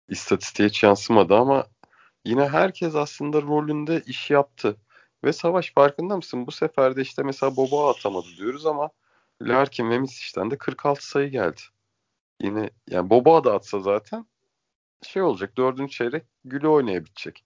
İstatistiğe 0.08 0.68
hiç 0.68 0.82
yansımadı 0.82 1.34
ama 1.34 1.66
yine 2.24 2.48
herkes 2.48 2.94
aslında 2.94 3.42
rolünde 3.42 4.02
iş 4.06 4.30
yaptı. 4.30 4.76
Ve 5.24 5.32
Savaş 5.32 5.72
farkında 5.74 6.16
mısın? 6.16 6.46
Bu 6.46 6.52
sefer 6.52 6.96
de 6.96 7.02
işte 7.02 7.22
mesela 7.22 7.56
Boba 7.56 7.90
atamadı 7.90 8.26
diyoruz 8.38 8.66
ama 8.66 8.90
Larkin 9.42 9.90
ve 9.90 9.98
Misic'den 9.98 10.50
de 10.50 10.58
46 10.58 11.08
sayı 11.08 11.30
geldi. 11.30 11.60
Yine 12.40 12.70
yani 12.90 13.10
Boba 13.10 13.44
da 13.44 13.54
atsa 13.54 13.80
zaten 13.80 14.26
şey 15.02 15.22
olacak. 15.22 15.56
Dördüncü 15.56 15.92
çeyrek 15.92 16.24
gülü 16.44 16.68
oynayabilecek. 16.68 17.44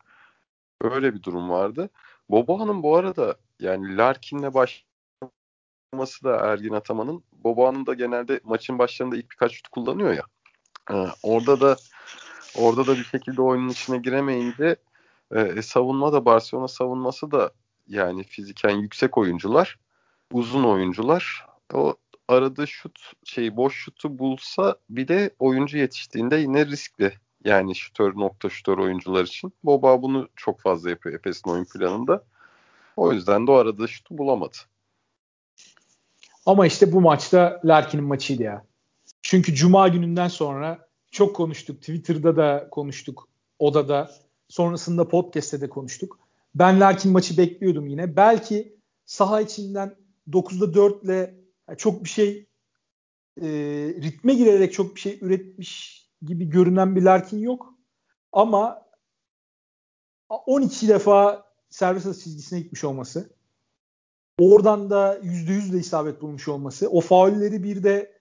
Öyle 0.81 1.15
bir 1.15 1.23
durum 1.23 1.51
vardı. 1.51 1.91
Boba'nın 2.29 2.83
bu 2.83 2.97
arada 2.97 3.37
yani 3.61 3.97
Larkin'le 3.97 4.55
başlaması 4.55 6.25
da 6.25 6.37
Ergin 6.37 6.73
Ataman'ın 6.73 7.25
Boba'nın 7.33 7.87
da 7.87 7.95
genelde 7.95 8.41
maçın 8.45 8.79
başlarında 8.79 9.17
ilk 9.17 9.31
birkaç 9.31 9.53
şut 9.53 9.69
kullanıyor 9.69 10.13
ya. 10.13 10.23
Ee, 10.91 11.09
orada 11.23 11.61
da 11.61 11.77
orada 12.59 12.87
da 12.87 12.97
bir 12.97 13.05
şekilde 13.05 13.43
oyunun 13.43 13.69
içine 13.69 13.99
giremeyince 13.99 14.77
e, 15.35 15.63
savunma 15.63 16.13
da 16.13 16.25
Barcelona 16.25 16.69
savunması 16.69 17.31
da 17.31 17.51
yani 17.89 18.25
fiziken 18.25 18.71
yüksek 18.71 19.19
oyuncular, 19.19 19.79
uzun 20.33 20.65
oyuncular. 20.65 21.47
O 21.75 21.95
aradığı 22.29 22.67
şut 22.67 23.13
şey 23.25 23.57
boş 23.57 23.75
şutu 23.75 24.19
bulsa 24.19 24.77
bir 24.91 25.09
de 25.09 25.31
oyuncu 25.39 25.79
yetiştiğinde 25.79 26.37
yine 26.37 26.67
riskli. 26.67 27.13
Yani 27.47 27.75
şutör 27.75 28.17
nokta 28.17 28.49
şutör 28.49 28.79
oyuncular 28.79 29.25
için. 29.25 29.53
Boba 29.65 30.03
bunu 30.03 30.29
çok 30.37 30.61
fazla 30.61 30.91
yapıyor 30.91 31.15
Efes'in 31.15 31.51
oyun 31.51 31.65
planında. 31.65 32.25
O 32.97 33.13
yüzden 33.13 33.47
de 33.47 33.51
o 33.51 33.55
aradığı 33.55 33.89
şutu 33.89 34.19
bulamadı. 34.19 34.57
Ama 36.47 36.67
işte 36.67 36.93
bu 36.93 37.01
maçta 37.01 37.61
Larkin'in 37.65 38.05
maçıydı 38.05 38.43
ya. 38.43 38.65
Çünkü 39.23 39.55
Cuma 39.55 39.89
gününden 39.89 40.29
sonra 40.29 40.89
çok 41.11 41.37
konuştuk. 41.37 41.81
Twitter'da 41.81 42.37
da 42.37 42.69
konuştuk. 42.71 43.29
Odada. 43.59 44.11
Sonrasında 44.49 45.09
podcast'te 45.09 45.61
de 45.61 45.69
konuştuk. 45.69 46.19
Ben 46.55 46.81
Larkin 46.81 47.13
maçı 47.13 47.39
bekliyordum 47.39 47.87
yine. 47.87 48.17
Belki 48.17 48.77
saha 49.05 49.41
içinden 49.41 49.97
9'da 50.31 50.75
4 50.75 51.05
ile 51.05 51.35
çok 51.77 52.05
bir 52.05 52.09
şey 52.09 52.47
e, 53.43 53.47
ritme 54.03 54.35
girerek 54.35 54.73
çok 54.73 54.95
bir 54.95 55.01
şey 55.01 55.19
üretmiş 55.21 56.06
gibi 56.23 56.49
görünen 56.49 56.97
bir 56.97 57.03
Larkin 57.03 57.39
yok. 57.39 57.75
Ama 58.33 58.87
12 60.29 60.89
defa 60.89 61.47
servis 61.71 62.07
atış 62.07 62.25
çizgisine 62.25 62.61
gitmiş 62.61 62.85
olması, 62.85 63.31
oradan 64.39 64.91
da 64.91 65.19
%100 65.19 65.73
de 65.73 65.79
isabet 65.79 66.23
bulmuş 66.23 66.49
olması, 66.49 66.91
o 66.91 67.01
faulleri 67.01 67.63
bir 67.63 67.83
de 67.83 68.21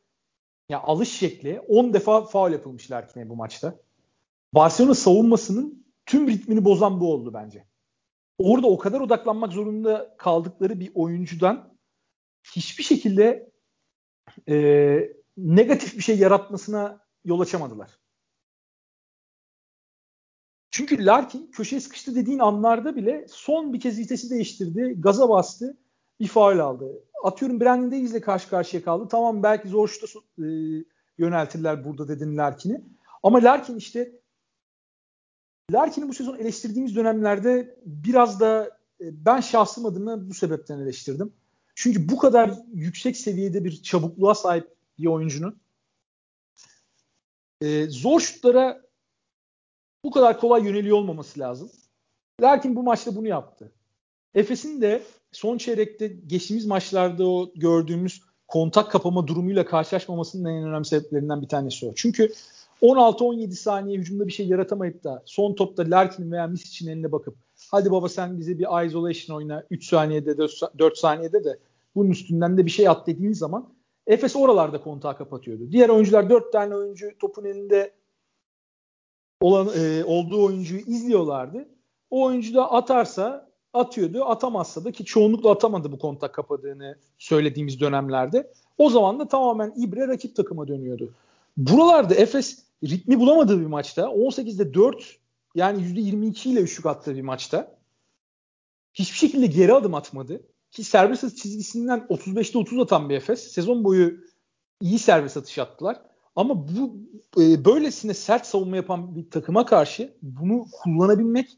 ya 0.70 0.82
alış 0.82 1.10
şekli 1.10 1.60
10 1.60 1.94
defa 1.94 2.26
faul 2.26 2.52
yapılmış 2.52 2.92
Larkin'e 2.92 3.30
bu 3.30 3.36
maçta. 3.36 3.80
Barcelona 4.54 4.96
savunmasının 4.96 5.86
tüm 6.06 6.28
ritmini 6.28 6.66
bozan 6.66 7.00
bu 7.00 7.14
oldu 7.14 7.34
bence. 7.34 7.68
Orada 8.38 8.68
o 8.68 8.78
kadar 8.78 9.00
odaklanmak 9.00 9.54
zorunda 9.54 10.16
kaldıkları 10.18 10.80
bir 10.80 10.92
oyuncudan 10.96 11.78
hiçbir 12.56 12.84
şekilde 12.84 13.52
e, 14.50 14.56
negatif 15.38 15.98
bir 15.98 16.04
şey 16.04 16.20
yaratmasına 16.20 17.05
yol 17.26 17.40
açamadılar. 17.40 18.00
Çünkü 20.72 21.06
Larkin 21.06 21.52
köşeye 21.52 21.80
sıkıştı 21.80 22.16
dediğin 22.16 22.40
anlarda 22.40 22.96
bile 22.96 23.26
son 23.30 23.74
bir 23.74 23.80
kez 23.80 24.00
vitesi 24.00 24.30
değiştirdi. 24.30 24.96
Gaza 25.00 25.30
bastı. 25.30 25.78
Bir 26.20 26.28
faul 26.28 26.60
aldı. 26.60 27.04
Atıyorum 27.24 27.60
Brandon 27.60 27.92
Davies'le 27.92 28.22
karşı 28.22 28.50
karşıya 28.50 28.84
kaldı. 28.84 29.08
Tamam 29.12 29.44
belki 29.44 29.68
zor 29.68 29.88
şuta 29.88 30.20
e, 30.40 30.48
yöneltirler 31.18 31.86
burada 31.86 32.08
dedin 32.08 32.38
Larkin'i. 32.38 32.82
Ama 33.24 33.44
Larkin 33.44 33.76
işte 33.76 34.12
Larkin'i 35.72 36.10
bu 36.10 36.14
sezon 36.14 36.38
eleştirdiğimiz 36.38 36.96
dönemlerde 36.96 37.80
biraz 37.86 38.40
da 38.40 38.78
e, 39.02 39.26
ben 39.26 39.42
şahsım 39.42 39.86
adına 39.86 40.30
bu 40.30 40.34
sebepten 40.34 40.80
eleştirdim. 40.80 41.34
Çünkü 41.76 42.10
bu 42.10 42.18
kadar 42.18 42.52
yüksek 42.74 43.18
seviyede 43.18 43.64
bir 43.64 43.82
çabukluğa 43.84 44.36
sahip 44.36 44.76
bir 45.00 45.06
oyuncunun 45.06 45.60
e, 47.62 47.88
zor 47.88 48.20
şutlara 48.20 48.82
bu 50.04 50.12
kadar 50.12 50.40
kolay 50.40 50.64
yöneliyor 50.64 50.98
olmaması 50.98 51.40
lazım. 51.40 51.72
Lakin 52.42 52.76
bu 52.76 52.84
maçta 52.84 53.16
bunu 53.16 53.28
yaptı. 53.28 53.72
Efes'in 54.36 54.82
de 54.82 55.04
son 55.32 55.58
çeyrekte 55.58 56.08
geçtiğimiz 56.08 56.66
maçlarda 56.66 57.28
o 57.28 57.52
gördüğümüz 57.56 58.22
kontak 58.48 58.92
kapama 58.92 59.28
durumuyla 59.28 59.66
karşılaşmamasının 59.66 60.50
en 60.50 60.64
önemli 60.64 60.86
sebeplerinden 60.86 61.42
bir 61.42 61.48
tanesi 61.48 61.86
o. 61.86 61.94
Çünkü 61.96 62.34
16-17 62.82 63.52
saniye 63.52 63.98
hücumda 63.98 64.28
bir 64.28 64.32
şey 64.32 64.48
yaratamayıp 64.48 65.04
da 65.04 65.24
son 65.26 65.54
topta 65.54 65.84
Larkin 65.88 66.32
veya 66.32 66.48
Misic'in 66.48 66.92
eline 66.92 67.12
bakıp 67.12 67.36
hadi 67.72 67.92
baba 67.92 68.10
sen 68.10 68.40
bize 68.40 68.60
bir 68.60 68.86
isolation 68.86 69.38
oyna 69.38 69.64
3 69.70 69.86
saniyede 69.86 70.38
4 70.38 70.98
saniyede 70.98 71.44
de 71.44 71.60
bunun 71.96 72.12
üstünden 72.12 72.58
de 72.58 72.66
bir 72.66 72.72
şey 72.72 72.88
at 72.88 73.08
dediğin 73.08 73.34
zaman 73.34 73.74
Efes 74.08 74.36
oralarda 74.36 74.82
kontağı 74.82 75.18
kapatıyordu. 75.18 75.72
Diğer 75.72 75.90
oyuncular 75.90 76.30
4 76.30 76.52
tane 76.52 76.76
oyuncu 76.76 77.12
topun 77.20 77.46
elinde 77.46 77.94
olan 79.42 79.70
e, 79.78 80.04
olduğu 80.04 80.46
oyuncuyu 80.46 80.82
izliyorlardı. 80.82 81.70
O 82.10 82.24
oyuncu 82.24 82.54
da 82.54 82.72
atarsa 82.72 83.50
atıyordu. 83.74 84.26
Atamazsa 84.26 84.86
da 84.86 84.92
ki 84.92 85.06
çoğunlukla 85.06 85.52
atamadı 85.52 85.92
bu 85.92 86.00
kontak 86.00 86.34
kapadığını 86.34 86.98
söylediğimiz 87.18 87.80
dönemlerde. 87.80 88.54
O 88.78 88.90
zaman 88.90 89.20
da 89.20 89.28
tamamen 89.28 89.74
ibre 89.78 90.08
rakip 90.08 90.36
takıma 90.36 90.68
dönüyordu. 90.68 91.10
Buralarda 91.58 92.16
Efes 92.16 92.66
ritmi 92.84 93.20
bulamadığı 93.20 93.62
bir 93.62 93.66
maçta 93.66 94.02
18'de 94.02 94.74
4 94.74 95.18
yani 95.56 95.84
%22 95.84 96.50
ile 96.50 96.60
üçlük 96.60 96.86
attığı 96.86 97.16
bir 97.16 97.22
maçta 97.22 97.78
hiçbir 98.94 99.18
şekilde 99.18 99.46
geri 99.46 99.74
adım 99.74 99.94
atmadı. 99.94 100.42
Ki 100.76 100.84
serbest 100.84 101.24
atış 101.24 101.42
çizgisinden 101.42 102.00
35'te 102.00 102.58
30 102.58 102.80
atan 102.80 103.10
bir 103.10 103.16
Efes. 103.16 103.52
Sezon 103.52 103.84
boyu 103.84 104.18
iyi 104.82 105.00
serbest 105.00 105.38
atış 105.38 105.60
attılar. 105.60 106.02
Ama 106.36 106.68
bu 106.68 106.98
e, 107.42 107.66
böylesine 107.66 108.14
sert 108.14 108.46
savunma 108.46 108.76
yapan 108.76 109.16
bir 109.16 109.30
takıma 109.30 109.66
karşı 109.66 110.18
bunu 110.22 110.66
kullanabilmek 110.72 111.58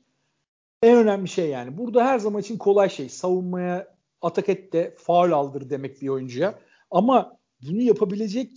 en 0.84 0.98
önemli 0.98 1.28
şey 1.28 1.50
yani. 1.50 1.78
Burada 1.78 2.06
her 2.06 2.20
zaman 2.20 2.42
için 2.42 2.58
kolay 2.58 2.90
şey. 2.90 3.10
Savunmaya 3.10 3.96
atak 4.22 4.50
et 4.50 4.74
de 4.74 4.96
faul 4.98 5.32
aldır 5.32 5.70
demek 5.70 6.02
bir 6.02 6.08
oyuncuya. 6.08 6.60
Ama 6.92 7.38
bunu 7.62 7.82
yapabilecek 7.82 8.52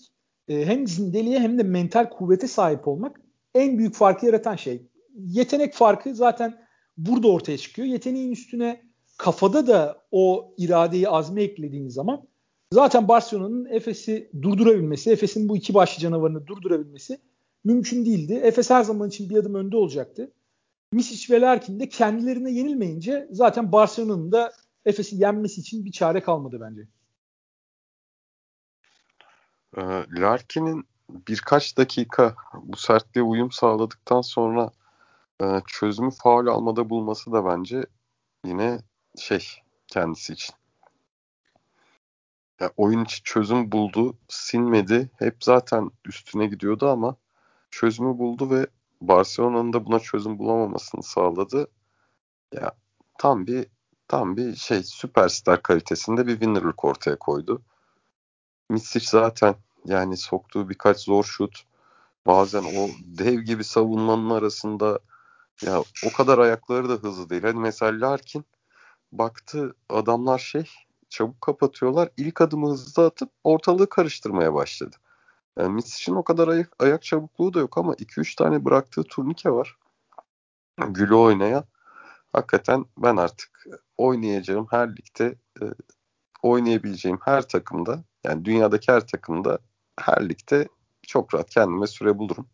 e, 0.49 0.67
hem 0.67 0.87
zindeliğe 0.87 1.41
hem 1.41 1.59
de 1.59 1.63
mental 1.63 2.11
kuvvete 2.11 2.49
sahip 2.49 2.89
olmak 2.89 3.21
en 3.55 3.79
büyük 3.79 3.95
farkı 3.95 4.27
yaratan 4.27 4.57
şey. 4.57 4.83
Yetenek 5.15 5.75
farkı 5.75 6.15
zaten 6.15 6.67
burada 6.97 7.29
ortaya 7.29 7.59
çıkıyor. 7.59 7.89
Yeteneğin 7.89 8.33
üstüne 8.33 8.90
kafada 9.21 9.67
da 9.67 10.03
o 10.11 10.55
iradeyi 10.57 11.09
azme 11.09 11.43
eklediğin 11.43 11.89
zaman 11.89 12.29
zaten 12.73 13.09
Barcelona'nın 13.09 13.65
Efes'i 13.65 14.31
durdurabilmesi, 14.43 15.11
Efes'in 15.11 15.49
bu 15.49 15.57
iki 15.57 15.75
başlı 15.75 16.01
canavarını 16.01 16.47
durdurabilmesi 16.47 17.21
mümkün 17.65 18.07
değildi. 18.07 18.35
Efes 18.35 18.71
her 18.71 18.83
zaman 18.83 19.09
için 19.09 19.31
bir 19.31 19.37
adım 19.37 19.55
önde 19.55 19.77
olacaktı. 19.77 20.33
Misic 20.93 21.35
ve 21.35 21.41
Larkin 21.41 21.81
de 21.81 21.89
kendilerine 21.89 22.51
yenilmeyince 22.51 23.29
zaten 23.31 23.73
Barcelona'nın 23.73 24.33
da 24.33 24.53
Efes'i 24.85 25.17
yenmesi 25.17 25.61
için 25.61 25.85
bir 25.85 25.93
çare 25.93 26.21
kalmadı 26.21 26.61
bence. 26.61 26.83
Ee, 29.77 29.83
Larkin'in 30.21 30.85
birkaç 31.29 31.77
dakika 31.77 32.35
bu 32.63 32.77
sertliğe 32.77 33.25
uyum 33.25 33.51
sağladıktan 33.51 34.21
sonra 34.21 34.71
e, 35.43 35.47
çözümü 35.67 36.11
faul 36.11 36.47
almada 36.47 36.91
bulması 36.91 37.33
da 37.33 37.45
bence 37.45 37.85
yine 38.45 38.79
şey 39.21 39.63
kendisi 39.87 40.33
için. 40.33 40.55
Ya 42.61 42.71
oyun 42.77 43.05
içi 43.05 43.23
çözüm 43.23 43.73
buldu, 43.73 44.19
sinmedi. 44.29 45.11
Hep 45.19 45.37
zaten 45.45 45.91
üstüne 46.05 46.47
gidiyordu 46.47 46.89
ama 46.89 47.17
çözümü 47.71 48.19
buldu 48.19 48.51
ve 48.51 48.67
Barcelona'nın 49.01 49.73
da 49.73 49.87
buna 49.87 49.99
çözüm 49.99 50.39
bulamamasını 50.39 51.03
sağladı. 51.03 51.69
Ya 52.53 52.73
tam 53.19 53.47
bir 53.47 53.67
tam 54.09 54.37
bir 54.37 54.57
şey 54.57 54.83
süperstar 54.83 55.63
kalitesinde 55.63 56.27
bir 56.27 56.33
winner'lık 56.33 56.85
ortaya 56.85 57.17
koydu. 57.17 57.63
Misic 58.71 59.07
zaten 59.09 59.55
yani 59.85 60.17
soktuğu 60.17 60.69
birkaç 60.69 60.99
zor 60.99 61.25
şut 61.25 61.65
bazen 62.27 62.63
o 62.63 62.89
dev 63.05 63.41
gibi 63.41 63.65
savunmanın 63.65 64.31
arasında 64.31 64.99
ya 65.63 65.81
o 65.81 66.13
kadar 66.17 66.39
ayakları 66.39 66.89
da 66.89 66.93
hızlı 66.93 67.31
değil. 67.31 67.43
Hani 67.43 67.61
mesela 67.61 68.11
Larkin 68.11 68.45
baktı 69.13 69.75
adamlar 69.89 70.39
şey 70.39 70.71
çabuk 71.09 71.41
kapatıyorlar. 71.41 72.09
İlk 72.17 72.41
adımı 72.41 72.71
hızlı 72.71 73.07
atıp 73.07 73.31
ortalığı 73.45 73.89
karıştırmaya 73.89 74.55
başladı. 74.55 74.97
Yani 75.59 75.75
Misic'in 75.75 76.17
o 76.17 76.25
kadar 76.25 76.49
ayak, 76.49 76.73
ayak 76.79 77.03
çabukluğu 77.03 77.55
da 77.55 77.61
yok 77.61 77.79
ama 77.79 77.95
2-3 77.95 78.37
tane 78.37 78.65
bıraktığı 78.65 79.05
turnike 79.05 79.51
var. 79.51 79.77
Gülü 80.89 81.15
oynayan. 81.15 81.65
Hakikaten 82.33 82.85
ben 82.99 83.17
artık 83.17 83.67
oynayacağım 83.99 84.67
her 84.71 84.97
ligde 84.97 85.39
e, 85.63 85.65
oynayabileceğim 86.43 87.19
her 87.25 87.49
takımda 87.49 88.05
yani 88.25 88.45
dünyadaki 88.45 88.93
her 88.93 89.07
takımda 89.07 89.59
her 90.01 90.29
ligde 90.29 90.69
çok 91.03 91.35
rahat 91.35 91.51
kendime 91.51 91.87
süre 91.87 92.19
bulurum. 92.19 92.47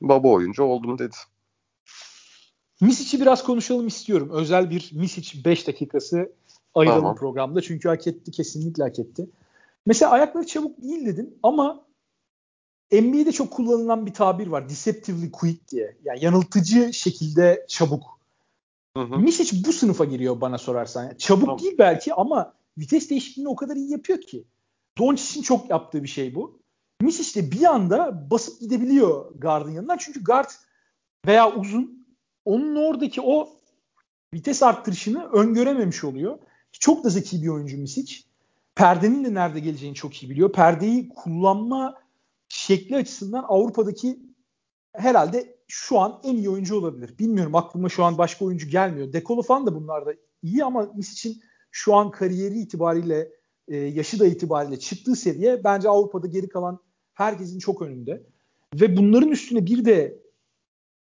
Baba 0.00 0.28
oyuncu 0.28 0.62
oldum 0.62 0.98
dedi. 0.98 1.16
Misic'i 2.80 3.20
biraz 3.20 3.44
konuşalım 3.44 3.86
istiyorum. 3.86 4.30
Özel 4.32 4.70
bir 4.70 4.90
Misic 4.94 5.44
5 5.44 5.66
dakikası 5.66 6.32
ayıralım 6.74 7.00
tamam. 7.00 7.16
programda. 7.16 7.60
Çünkü 7.62 7.88
hak 7.88 8.06
etti. 8.06 8.30
Kesinlikle 8.30 8.82
hak 8.82 8.98
etti. 8.98 9.30
Mesela 9.86 10.10
ayakları 10.10 10.46
çabuk 10.46 10.82
değil 10.82 11.06
dedin 11.06 11.38
ama 11.42 11.84
NBA'de 12.92 13.32
çok 13.32 13.50
kullanılan 13.50 14.06
bir 14.06 14.14
tabir 14.14 14.46
var. 14.46 14.68
Deceptively 14.68 15.30
quick 15.30 15.68
diye. 15.68 15.96
Yani 16.04 16.24
yanıltıcı 16.24 16.92
şekilde 16.92 17.64
çabuk. 17.68 18.18
Hı 18.96 19.02
hı. 19.02 19.18
Misic 19.18 19.66
bu 19.66 19.72
sınıfa 19.72 20.04
giriyor 20.04 20.40
bana 20.40 20.58
sorarsan. 20.58 21.04
Yani 21.04 21.18
çabuk 21.18 21.44
tamam. 21.44 21.58
değil 21.58 21.74
belki 21.78 22.14
ama 22.14 22.54
vites 22.78 23.10
değişikliğini 23.10 23.48
o 23.48 23.56
kadar 23.56 23.76
iyi 23.76 23.90
yapıyor 23.90 24.20
ki. 24.20 24.44
Doncic'in 24.98 25.42
çok 25.42 25.70
yaptığı 25.70 26.02
bir 26.02 26.08
şey 26.08 26.34
bu. 26.34 26.58
Misic 27.00 27.42
de 27.42 27.50
bir 27.50 27.64
anda 27.64 28.30
basıp 28.30 28.60
gidebiliyor 28.60 29.34
guard'ın 29.34 29.70
yanından. 29.70 29.96
Çünkü 29.96 30.24
guard 30.24 30.50
veya 31.26 31.52
uzun 31.52 31.97
onun 32.48 32.76
oradaki 32.76 33.20
o 33.20 33.48
vites 34.34 34.62
arttırışını 34.62 35.24
öngörememiş 35.24 36.04
oluyor. 36.04 36.38
Çok 36.72 37.04
da 37.04 37.08
zeki 37.08 37.42
bir 37.42 37.48
oyuncu 37.48 37.78
Misic. 37.78 38.14
Perdenin 38.74 39.24
de 39.24 39.34
nerede 39.34 39.60
geleceğini 39.60 39.94
çok 39.94 40.22
iyi 40.22 40.30
biliyor. 40.30 40.52
Perdeyi 40.52 41.08
kullanma 41.08 41.94
şekli 42.48 42.96
açısından 42.96 43.44
Avrupa'daki 43.48 44.18
herhalde 44.94 45.56
şu 45.68 45.98
an 45.98 46.20
en 46.24 46.36
iyi 46.36 46.50
oyuncu 46.50 46.76
olabilir. 46.76 47.18
Bilmiyorum 47.18 47.54
aklıma 47.54 47.88
şu 47.88 48.04
an 48.04 48.18
başka 48.18 48.44
oyuncu 48.44 48.68
gelmiyor. 48.68 49.12
Dekolo 49.12 49.42
falan 49.42 49.66
da 49.66 49.74
bunlarda 49.74 50.14
iyi 50.42 50.64
ama 50.64 50.92
Misic'in 50.96 51.42
şu 51.70 51.94
an 51.94 52.10
kariyeri 52.10 52.58
itibariyle 52.58 53.32
e, 53.68 53.76
yaşı 53.76 54.20
da 54.20 54.26
itibariyle 54.26 54.78
çıktığı 54.78 55.16
seviye 55.16 55.64
bence 55.64 55.88
Avrupa'da 55.88 56.26
geri 56.26 56.48
kalan 56.48 56.78
herkesin 57.14 57.58
çok 57.58 57.82
önünde. 57.82 58.26
Ve 58.74 58.96
bunların 58.96 59.30
üstüne 59.30 59.66
bir 59.66 59.84
de 59.84 60.27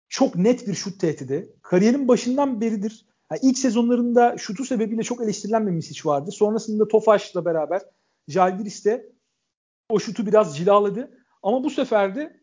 çok 0.08 0.36
net 0.36 0.68
bir 0.68 0.74
şut 0.74 1.00
tehdidi. 1.00 1.52
Kariyerin 1.62 2.08
başından 2.08 2.60
beridir. 2.60 3.06
Yani 3.30 3.40
ilk 3.42 3.58
sezonlarında 3.58 4.38
şutu 4.38 4.64
sebebiyle 4.64 5.02
çok 5.02 5.20
eleştirilen 5.20 5.66
bir 5.66 5.72
Misic 5.72 6.08
vardı. 6.08 6.30
Sonrasında 6.32 6.88
Tofaş'la 6.88 7.44
beraber 7.44 7.82
Jalgiris 8.28 8.84
de 8.84 9.12
o 9.90 9.98
şutu 9.98 10.26
biraz 10.26 10.56
cilaladı. 10.56 11.10
Ama 11.42 11.64
bu 11.64 11.70
sefer 11.70 12.16
de 12.16 12.40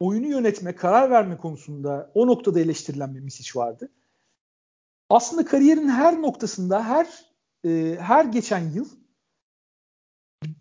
oyunu 0.00 0.26
yönetme, 0.26 0.74
karar 0.74 1.10
verme 1.10 1.36
konusunda 1.36 2.10
o 2.14 2.26
noktada 2.26 2.60
eleştirilen 2.60 3.14
bir 3.14 3.20
Misic 3.20 3.60
vardı. 3.60 3.88
Aslında 5.10 5.44
kariyerin 5.44 5.88
her 5.88 6.22
noktasında, 6.22 6.84
her 6.84 7.06
e, 7.64 7.96
her 8.00 8.24
geçen 8.24 8.70
yıl 8.70 8.88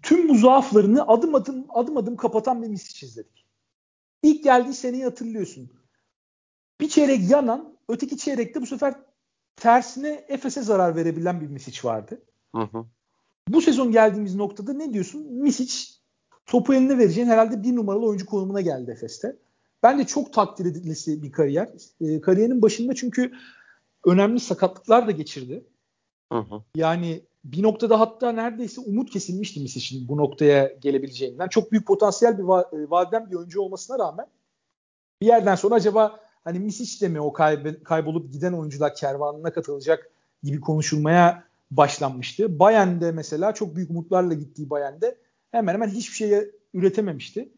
tüm 0.01 0.29
bu 0.29 0.37
zaaflarını 0.37 1.07
adım 1.07 1.35
adım 1.35 1.65
adım 1.69 1.97
adım 1.97 2.15
kapatan 2.15 2.61
bir 2.61 2.67
Misic 2.67 3.07
izledik. 3.07 3.44
İlk 4.25 4.43
geldiği 4.43 4.73
seneyi 4.73 5.03
hatırlıyorsun. 5.03 5.71
Bir 6.81 6.89
çeyrek 6.89 7.29
yanan, 7.29 7.77
öteki 7.89 8.17
çeyrekte 8.17 8.61
bu 8.61 8.65
sefer 8.65 8.95
tersine 9.55 10.25
Efes'e 10.27 10.61
zarar 10.61 10.95
verebilen 10.95 11.41
bir 11.41 11.47
Misic 11.47 11.87
vardı. 11.87 12.21
Hı 12.55 12.61
hı. 12.61 12.85
Bu 13.47 13.61
sezon 13.61 13.91
geldiğimiz 13.91 14.35
noktada 14.35 14.73
ne 14.73 14.93
diyorsun? 14.93 15.33
Misic 15.33 15.73
topu 16.45 16.73
eline 16.73 16.97
vereceğin 16.97 17.27
herhalde 17.27 17.63
bir 17.63 17.75
numaralı 17.75 18.05
oyuncu 18.05 18.25
konumuna 18.25 18.61
geldi 18.61 18.91
Efes'te. 18.91 19.35
Ben 19.83 19.99
de 19.99 20.05
çok 20.05 20.33
takdir 20.33 20.65
edilmesi 20.65 21.23
bir 21.23 21.31
kariyer. 21.31 21.69
E, 22.01 22.21
kariyerinin 22.21 22.61
başında 22.61 22.95
çünkü 22.95 23.31
önemli 24.05 24.39
sakatlıklar 24.39 25.07
da 25.07 25.11
geçirdi. 25.11 25.65
Hı 26.31 26.39
hı. 26.39 26.63
Yani 26.75 27.21
bir 27.45 27.63
noktada 27.63 27.99
hatta 27.99 28.31
neredeyse 28.31 28.81
umut 28.81 29.09
kesilmişti 29.09 29.59
Misic'in 29.59 30.07
bu 30.07 30.17
noktaya 30.17 30.67
gelebileceğinden. 30.67 31.47
Çok 31.47 31.71
büyük 31.71 31.87
potansiyel 31.87 32.37
bir 32.37 32.43
va- 32.43 32.85
e, 32.85 32.89
vadeden 32.89 33.31
bir 33.31 33.35
oyuncu 33.35 33.61
olmasına 33.61 33.99
rağmen 33.99 34.27
bir 35.21 35.27
yerden 35.27 35.55
sonra 35.55 35.75
acaba 35.75 36.19
hani 36.43 36.59
Misic 36.59 37.05
de 37.05 37.09
mi 37.09 37.21
o 37.21 37.27
kayb- 37.27 37.83
kaybolup 37.83 38.33
giden 38.33 38.53
oyuncular 38.53 38.95
kervanına 38.95 39.53
katılacak 39.53 40.11
gibi 40.43 40.59
konuşulmaya 40.59 41.43
başlanmıştı. 41.71 42.59
Bayern'de 42.59 43.11
mesela 43.11 43.53
çok 43.53 43.75
büyük 43.75 43.89
umutlarla 43.89 44.33
gittiği 44.33 44.69
Bayern'de 44.69 45.17
hemen 45.51 45.73
hemen 45.73 45.89
hiçbir 45.89 46.15
şey 46.15 46.49
üretememişti. 46.73 47.49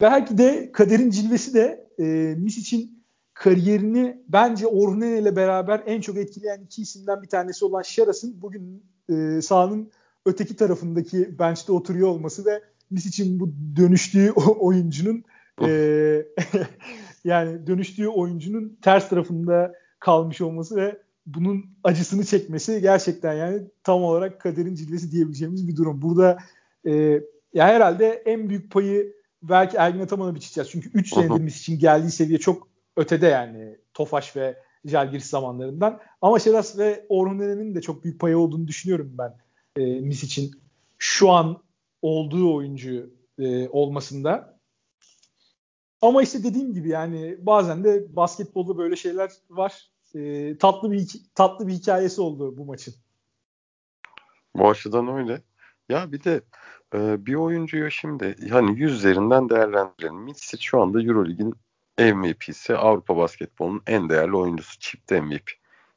Belki 0.00 0.38
de 0.38 0.72
kaderin 0.72 1.10
cilvesi 1.10 1.54
de 1.54 1.88
e, 1.98 2.04
Misic'in 2.38 3.01
kariyerini 3.34 4.22
bence 4.28 4.66
Orhunen 4.66 5.16
ile 5.16 5.36
beraber 5.36 5.82
en 5.86 6.00
çok 6.00 6.16
etkileyen 6.16 6.60
iki 6.60 6.82
isimden 6.82 7.22
bir 7.22 7.28
tanesi 7.28 7.64
olan 7.64 7.82
Şaras'ın 7.82 8.42
bugün 8.42 8.84
e, 9.08 9.42
sahanın 9.42 9.90
öteki 10.26 10.56
tarafındaki 10.56 11.38
bench'te 11.38 11.72
oturuyor 11.72 12.08
olması 12.08 12.46
ve 12.46 12.62
Misic'in 12.90 13.40
bu 13.40 13.52
dönüştüğü 13.76 14.30
oyuncunun 14.60 15.24
e, 15.62 15.68
yani 17.24 17.66
dönüştüğü 17.66 18.08
oyuncunun 18.08 18.78
ters 18.82 19.08
tarafında 19.08 19.74
kalmış 19.98 20.40
olması 20.40 20.76
ve 20.76 20.98
bunun 21.26 21.64
acısını 21.84 22.24
çekmesi 22.24 22.80
gerçekten 22.80 23.34
yani 23.34 23.62
tam 23.84 24.02
olarak 24.02 24.40
kaderin 24.40 24.74
cilvesi 24.74 25.12
diyebileceğimiz 25.12 25.68
bir 25.68 25.76
durum. 25.76 26.02
Burada 26.02 26.38
e, 26.86 26.92
ya 27.54 27.66
herhalde 27.66 28.22
en 28.26 28.48
büyük 28.48 28.70
payı 28.70 29.12
belki 29.42 29.76
Ergin 29.76 30.00
Ataman'a 30.00 30.34
biçeceğiz. 30.34 30.70
Çünkü 30.70 30.90
3 30.94 31.14
senedir 31.14 31.46
için 31.46 31.78
geldiği 31.78 32.10
seviye 32.10 32.38
çok 32.38 32.71
ötede 32.96 33.26
yani 33.26 33.78
Tofaş 33.94 34.36
ve 34.36 34.58
Jalgiris 34.84 35.26
zamanlarından. 35.26 36.00
Ama 36.20 36.38
Şeras 36.38 36.78
ve 36.78 37.06
Orhun 37.08 37.38
Eren'in 37.38 37.74
de 37.74 37.80
çok 37.80 38.04
büyük 38.04 38.20
payı 38.20 38.38
olduğunu 38.38 38.68
düşünüyorum 38.68 39.14
ben 39.18 39.38
e, 39.76 40.00
Mis 40.00 40.24
için. 40.24 40.50
Şu 40.98 41.30
an 41.30 41.62
olduğu 42.02 42.54
oyuncu 42.54 43.10
e, 43.38 43.68
olmasında. 43.68 44.58
Ama 46.02 46.22
işte 46.22 46.44
dediğim 46.44 46.74
gibi 46.74 46.88
yani 46.88 47.38
bazen 47.40 47.84
de 47.84 48.16
basketbolda 48.16 48.78
böyle 48.78 48.96
şeyler 48.96 49.30
var. 49.50 49.90
E, 50.14 50.58
tatlı 50.58 50.92
bir 50.92 51.08
tatlı 51.34 51.66
bir 51.66 51.72
hikayesi 51.72 52.20
oldu 52.20 52.56
bu 52.56 52.64
maçın. 52.64 52.94
Bu 54.56 54.70
açıdan 54.70 55.08
öyle. 55.08 55.42
Ya 55.88 56.12
bir 56.12 56.24
de 56.24 56.40
e, 56.94 57.26
bir 57.26 57.34
oyuncuyu 57.34 57.90
şimdi 57.90 58.48
hani 58.50 58.80
yüzlerinden 58.80 59.48
değerlendirelim. 59.48 60.16
Mitsic 60.16 60.62
şu 60.62 60.80
anda 60.80 61.02
Eurolig'in 61.02 61.54
MVP'si 61.98 62.76
Avrupa 62.76 63.16
basketbolunun 63.16 63.82
en 63.86 64.08
değerli 64.08 64.36
oyuncusu. 64.36 64.78
Çift 64.78 65.10
MVP. 65.10 65.50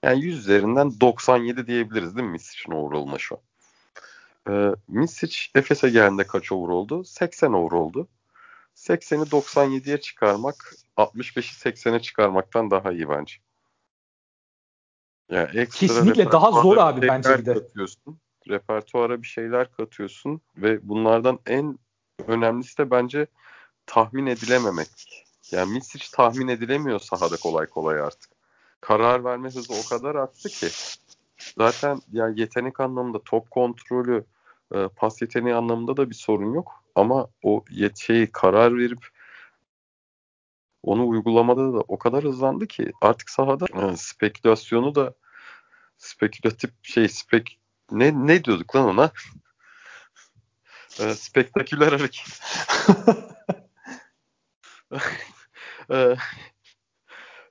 Yani 0.04 0.26
yüzlerinden 0.26 0.92
97 1.02 1.68
diyebiliriz 1.68 2.16
değil 2.16 2.28
mi 2.28 2.32
Misic'in 2.32 2.72
overall'ına 2.72 3.18
şu 3.18 3.36
an? 3.36 3.42
Ee, 4.50 4.76
Misic 4.88 5.38
Efes'e 5.56 5.90
geldiğinde 5.90 6.28
kaç 6.28 6.52
over 6.52 6.74
oldu? 6.74 7.04
80 7.04 7.54
over 7.54 7.72
oldu. 7.72 8.08
80'i 8.76 9.30
97'ye 9.30 10.02
çıkarmak 10.02 10.74
65'i 10.98 11.74
80'e 11.74 12.00
çıkarmaktan 12.00 12.72
daha 12.72 12.92
iyi 12.92 13.10
bence. 13.10 13.36
Yani 15.32 15.70
Kesinlikle 15.70 16.32
daha 16.32 16.52
zor 16.52 16.78
abi 16.78 17.08
bence 17.08 17.46
de. 17.46 17.54
Katıyorsun, 17.54 18.18
repertuara 18.50 19.22
bir 19.22 19.28
şeyler 19.28 19.72
katıyorsun 19.72 20.42
ve 20.58 20.90
bunlardan 20.90 21.40
en 21.46 21.80
önemlisi 22.28 22.78
de 22.78 22.92
bence 22.92 23.28
tahmin 23.86 24.26
edilememek. 24.26 25.25
Yani 25.52 25.74
Misic 25.74 26.12
tahmin 26.12 26.48
edilemiyor 26.48 27.00
sahada 27.00 27.38
kolay 27.38 27.66
kolay 27.66 28.00
artık. 28.00 28.32
Karar 28.82 29.24
verme 29.24 29.48
hızı 29.48 29.74
o 29.74 29.90
kadar 29.90 30.16
arttı 30.16 30.50
ki. 30.50 30.68
Zaten 31.58 32.02
yani 32.12 32.40
yetenek 32.40 32.80
anlamında 32.80 33.20
top 33.26 33.52
kontrolü, 33.52 34.26
e, 34.76 34.88
pas 34.96 35.22
yeteneği 35.22 35.56
anlamında 35.56 35.98
da 35.98 36.10
bir 36.10 36.16
sorun 36.16 36.54
yok. 36.54 36.84
Ama 36.96 37.28
o 37.44 37.64
şeyi 37.96 38.32
karar 38.32 38.78
verip 38.78 39.08
onu 40.84 41.08
uygulamada 41.08 41.74
da 41.74 41.84
o 41.88 42.00
kadar 42.00 42.24
hızlandı 42.24 42.68
ki 42.68 42.92
artık 43.02 43.30
sahada 43.30 43.66
e, 43.82 43.98
spekülasyonu 43.98 44.96
da 44.96 45.14
spekülatif 45.98 46.72
şey 46.82 47.08
spek 47.08 47.60
ne 47.92 48.28
ne 48.28 48.44
diyorduk 48.44 48.76
lan 48.76 48.86
ona? 48.86 49.12
e, 51.00 51.14
spektaküler 51.14 51.92
hareket. 51.92 52.40
e, 55.92 56.16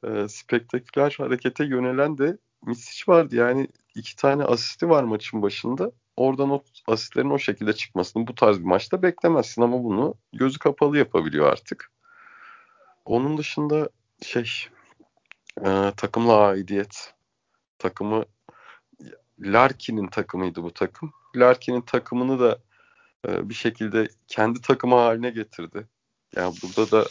e, 0.04 0.28
spektaküler 0.28 1.14
harekete 1.18 1.64
yönelen 1.64 2.18
de 2.18 2.38
Misic 2.66 3.12
vardı. 3.12 3.36
Yani 3.36 3.68
iki 3.94 4.16
tane 4.16 4.44
asisti 4.44 4.88
var 4.88 5.04
maçın 5.04 5.42
başında. 5.42 5.92
Oradan 6.16 6.50
o 6.50 6.62
asistlerin 6.86 7.30
o 7.30 7.38
şekilde 7.38 7.72
çıkmasını 7.72 8.26
bu 8.26 8.34
tarz 8.34 8.58
bir 8.58 8.64
maçta 8.64 9.02
beklemezsin 9.02 9.62
ama 9.62 9.84
bunu 9.84 10.14
gözü 10.32 10.58
kapalı 10.58 10.98
yapabiliyor 10.98 11.52
artık. 11.52 11.92
Onun 13.04 13.38
dışında 13.38 13.88
şey 14.22 14.50
e, 15.60 15.92
takımla 15.96 16.36
aidiyet 16.36 17.14
takımı 17.78 18.24
Larkin'in 19.38 20.06
takımıydı 20.06 20.62
bu 20.62 20.70
takım. 20.74 21.12
Larkin'in 21.36 21.80
takımını 21.80 22.40
da 22.40 22.58
e, 23.28 23.48
bir 23.48 23.54
şekilde 23.54 24.08
kendi 24.28 24.60
takımı 24.60 24.94
haline 24.94 25.30
getirdi. 25.30 25.88
Yani 26.36 26.54
burada 26.62 26.90
da 26.90 27.08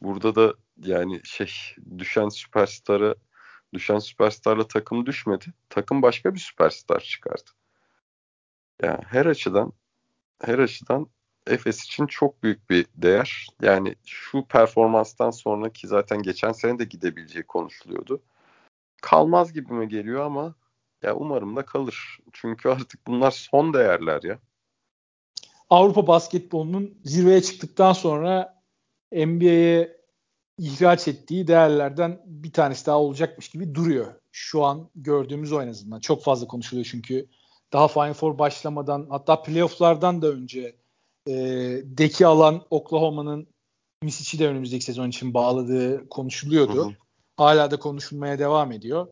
burada 0.00 0.34
da 0.34 0.54
yani 0.78 1.20
şey 1.24 1.52
düşen 1.98 2.28
süperstara 2.28 3.14
düşen 3.74 3.98
süperstarla 3.98 4.68
takım 4.68 5.06
düşmedi. 5.06 5.46
Takım 5.68 6.02
başka 6.02 6.34
bir 6.34 6.40
süperstar 6.40 7.00
çıkardı. 7.00 7.50
Yani 8.82 9.00
her 9.06 9.26
açıdan 9.26 9.72
her 10.40 10.58
açıdan 10.58 11.06
Efes 11.46 11.84
için 11.84 12.06
çok 12.06 12.42
büyük 12.42 12.70
bir 12.70 12.86
değer. 12.94 13.46
Yani 13.62 13.94
şu 14.06 14.44
performanstan 14.46 15.30
sonraki 15.30 15.88
zaten 15.88 16.22
geçen 16.22 16.52
sene 16.52 16.78
de 16.78 16.84
gidebileceği 16.84 17.42
konuşuluyordu. 17.42 18.22
Kalmaz 19.02 19.52
gibi 19.52 19.72
mi 19.72 19.88
geliyor 19.88 20.24
ama 20.24 20.54
ya 21.02 21.16
umarım 21.16 21.56
da 21.56 21.64
kalır. 21.64 22.18
Çünkü 22.32 22.68
artık 22.68 23.06
bunlar 23.06 23.30
son 23.30 23.74
değerler 23.74 24.22
ya. 24.22 24.38
Avrupa 25.70 26.06
basketbolunun 26.06 26.98
zirveye 27.04 27.42
çıktıktan 27.42 27.92
sonra 27.92 28.62
NBA'ye 29.12 30.01
ihraç 30.62 31.08
ettiği 31.08 31.46
değerlerden 31.46 32.20
bir 32.26 32.52
tanesi 32.52 32.86
daha 32.86 33.00
olacakmış 33.00 33.48
gibi 33.48 33.74
duruyor. 33.74 34.14
Şu 34.32 34.64
an 34.64 34.90
gördüğümüz 34.94 35.52
o 35.52 35.62
en 35.62 35.68
azından. 35.68 36.00
Çok 36.00 36.22
fazla 36.22 36.46
konuşuluyor 36.46 36.88
çünkü 36.90 37.26
daha 37.72 37.88
Final 37.88 38.14
Four 38.14 38.38
başlamadan 38.38 39.06
hatta 39.10 39.42
playofflardan 39.42 40.22
da 40.22 40.28
önce 40.28 40.76
e, 41.28 41.34
deki 41.84 42.26
alan 42.26 42.62
Oklahoma'nın 42.70 43.46
Misic'i 44.02 44.38
de 44.38 44.48
önümüzdeki 44.48 44.84
sezon 44.84 45.08
için 45.08 45.34
bağladığı 45.34 46.08
konuşuluyordu. 46.08 46.84
Hı 46.84 46.88
hı. 46.88 46.94
Hala 47.36 47.70
da 47.70 47.78
konuşulmaya 47.78 48.38
devam 48.38 48.72
ediyor. 48.72 49.06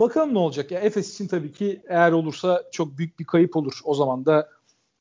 Bakalım 0.00 0.34
ne 0.34 0.38
olacak 0.38 0.70
ya. 0.70 0.80
Efes 0.80 1.14
için 1.14 1.26
tabii 1.26 1.52
ki 1.52 1.82
eğer 1.88 2.12
olursa 2.12 2.64
çok 2.72 2.98
büyük 2.98 3.18
bir 3.18 3.24
kayıp 3.24 3.56
olur. 3.56 3.80
O 3.84 3.94
zaman 3.94 4.26
da 4.26 4.48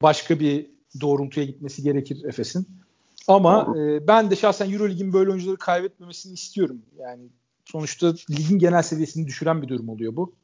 başka 0.01 0.39
bir 0.39 0.71
doğrultuya 1.01 1.45
gitmesi 1.45 1.83
gerekir 1.83 2.23
Efes'in. 2.23 2.82
Ama 3.27 3.75
e, 3.77 4.07
ben 4.07 4.31
de 4.31 4.35
şahsen 4.35 4.71
EuroLeague'in 4.71 5.13
böyle 5.13 5.29
oyuncuları 5.29 5.57
kaybetmemesini 5.57 6.33
istiyorum. 6.33 6.81
Yani 6.99 7.29
sonuçta 7.65 8.13
ligin 8.29 8.59
genel 8.59 8.81
seviyesini 8.81 9.27
düşüren 9.27 9.61
bir 9.61 9.67
durum 9.67 9.89
oluyor 9.89 10.15
bu. 10.15 10.35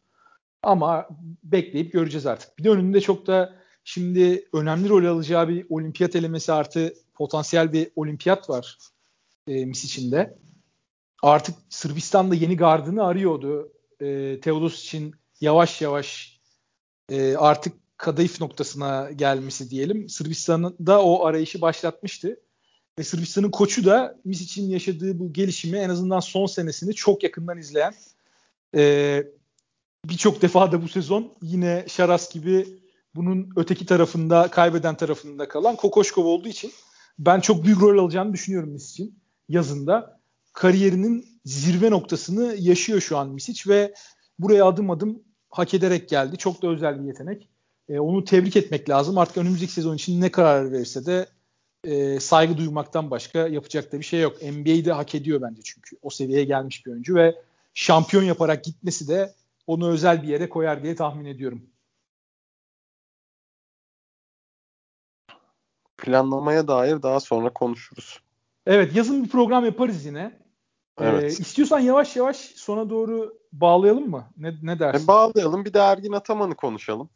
Ama 0.64 1.08
bekleyip 1.44 1.94
göreceğiz 1.94 2.26
artık. 2.26 2.60
Bir 2.60 2.64
de 2.64 2.70
önünde 2.70 3.02
çok 3.02 3.28
da 3.28 3.56
şimdi 3.84 4.48
önemli 4.54 4.90
rol 4.90 5.06
alacağı 5.06 5.48
bir 5.48 5.66
olimpiyat 5.70 6.16
elemesi 6.16 6.54
artı 6.54 6.94
potansiyel 7.14 7.74
bir 7.74 7.92
olimpiyat 7.96 8.50
var 8.50 8.78
e, 9.48 9.66
Mis 9.66 9.84
içinde. 9.84 10.38
Artık 11.24 11.56
Sırbistan'da 11.70 12.36
yeni 12.36 12.58
gardını 12.58 13.04
arıyordu. 13.04 13.74
E, 14.02 14.40
Teodos 14.40 14.84
için 14.84 15.16
yavaş 15.42 15.82
yavaş 15.82 16.40
e, 17.10 17.36
artık 17.36 17.74
kadayıf 17.98 18.42
noktasına 18.42 19.12
gelmesi 19.12 19.70
diyelim. 19.70 20.10
Sırbistan'ın 20.10 20.76
da 20.86 21.04
o 21.04 21.26
arayışı 21.26 21.62
başlatmıştı. 21.62 22.40
Ve 23.00 23.04
Sırbistan'ın 23.04 23.52
koçu 23.52 23.86
da 23.86 24.16
Misic'in 24.26 24.70
yaşadığı 24.70 25.20
bu 25.20 25.34
gelişimi 25.34 25.78
en 25.78 25.90
azından 25.90 26.20
son 26.20 26.46
senesini 26.46 26.94
çok 26.94 27.24
yakından 27.24 27.58
izleyen 27.58 27.94
e, 28.76 29.24
birçok 30.06 30.42
defa 30.42 30.72
da 30.72 30.82
bu 30.84 30.88
sezon 30.88 31.34
yine 31.42 31.86
Şaras 31.88 32.34
gibi 32.34 32.68
bunun 33.16 33.50
öteki 33.56 33.86
tarafında 33.86 34.48
kaybeden 34.48 34.98
tarafında 34.98 35.48
kalan 35.48 35.76
Kokoşkov 35.76 36.26
olduğu 36.26 36.48
için 36.48 36.72
ben 37.20 37.40
çok 37.40 37.66
büyük 37.66 37.82
rol 37.82 38.04
alacağını 38.04 38.34
düşünüyorum 38.34 38.70
Misic'in 38.70 39.20
yazında. 39.50 40.20
Kariyerinin 40.54 41.42
zirve 41.46 41.92
noktasını 41.92 42.56
yaşıyor 42.60 43.02
şu 43.02 43.18
an 43.18 43.30
Misic 43.30 43.70
ve 43.70 43.94
buraya 44.40 44.66
adım 44.66 44.92
adım 44.92 45.24
hak 45.50 45.74
ederek 45.74 46.10
geldi. 46.10 46.38
Çok 46.38 46.62
da 46.62 46.68
özel 46.68 47.02
bir 47.02 47.08
yetenek. 47.08 47.50
E, 47.90 48.00
onu 48.00 48.24
tebrik 48.24 48.56
etmek 48.56 48.90
lazım. 48.90 49.18
Artık 49.18 49.38
önümüzdeki 49.38 49.72
sezon 49.72 49.96
için 49.96 50.22
ne 50.22 50.32
karar 50.32 50.72
verirse 50.72 51.06
de 51.06 51.28
e, 51.84 52.20
saygı 52.20 52.58
duymaktan 52.58 53.12
başka 53.12 53.48
yapacak 53.48 53.92
da 53.92 54.00
bir 54.00 54.06
şey 54.06 54.22
yok. 54.22 54.42
NBA'de 54.42 54.92
hak 54.92 55.16
ediyor 55.16 55.42
bence 55.42 55.62
çünkü. 55.64 55.98
O 56.02 56.10
seviyeye 56.10 56.46
gelmiş 56.46 56.86
bir 56.86 56.92
oyuncu 56.92 57.16
ve 57.16 57.36
şampiyon 57.74 58.24
yaparak 58.24 58.64
gitmesi 58.64 59.08
de 59.08 59.34
onu 59.68 59.90
özel 59.90 60.24
bir 60.24 60.28
yere 60.28 60.50
koyar 60.50 60.84
diye 60.84 60.96
tahmin 60.96 61.26
ediyorum. 61.26 61.62
Planlamaya 65.98 66.68
dair 66.68 67.02
daha 67.02 67.20
sonra 67.20 67.54
konuşuruz. 67.54 68.20
Evet 68.66 68.96
yazın 68.96 69.24
bir 69.24 69.30
program 69.30 69.66
yaparız 69.66 70.06
yine. 70.06 70.40
Ee, 71.00 71.06
evet. 71.06 71.24
Ee, 71.24 71.28
istiyorsan 71.28 71.80
yavaş 71.80 72.16
yavaş 72.16 72.38
sona 72.38 72.90
doğru 72.90 73.38
bağlayalım 73.54 74.10
mı? 74.10 74.28
Ne, 74.38 74.54
ne 74.62 74.80
dersin? 74.80 75.06
E, 75.06 75.08
bağlayalım. 75.08 75.66
Bir 75.66 75.74
de 75.74 75.80
Ergin 75.80 76.12
Ataman'ı 76.12 76.56
konuşalım. 76.56 77.10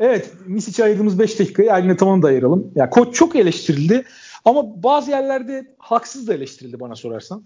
Evet. 0.00 0.32
Misic'e 0.46 0.84
ayırdığımız 0.84 1.18
5 1.18 1.38
dakikayı 1.38 1.68
Ergin 1.68 1.88
Ataman'ı 1.88 2.22
da 2.22 2.26
ayıralım. 2.26 2.60
Ya 2.60 2.70
yani 2.74 2.90
koç 2.90 3.14
çok 3.14 3.36
eleştirildi 3.36 4.04
ama 4.44 4.82
bazı 4.82 5.10
yerlerde 5.10 5.76
haksız 5.78 6.28
da 6.28 6.34
eleştirildi 6.34 6.80
bana 6.80 6.96
sorarsan. 6.96 7.44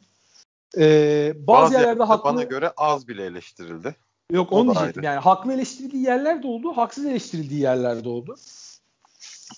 Ee, 0.79 1.33
bazı, 1.37 1.47
bazı 1.47 1.75
yerlerde 1.75 2.03
haklı. 2.03 2.31
Bana 2.31 2.43
göre 2.43 2.73
az 2.77 3.09
bile 3.09 3.25
eleştirildi. 3.25 3.97
Yok 4.33 4.53
onu 4.53 4.75
diyecektim. 4.75 5.03
Yani 5.03 5.19
haklı 5.19 5.53
eleştirildiği 5.53 6.03
yerler 6.03 6.43
de 6.43 6.47
oldu, 6.47 6.73
haksız 6.73 7.07
eleştirildiği 7.07 7.61
yerler 7.61 8.05
de 8.05 8.09
oldu. 8.09 8.37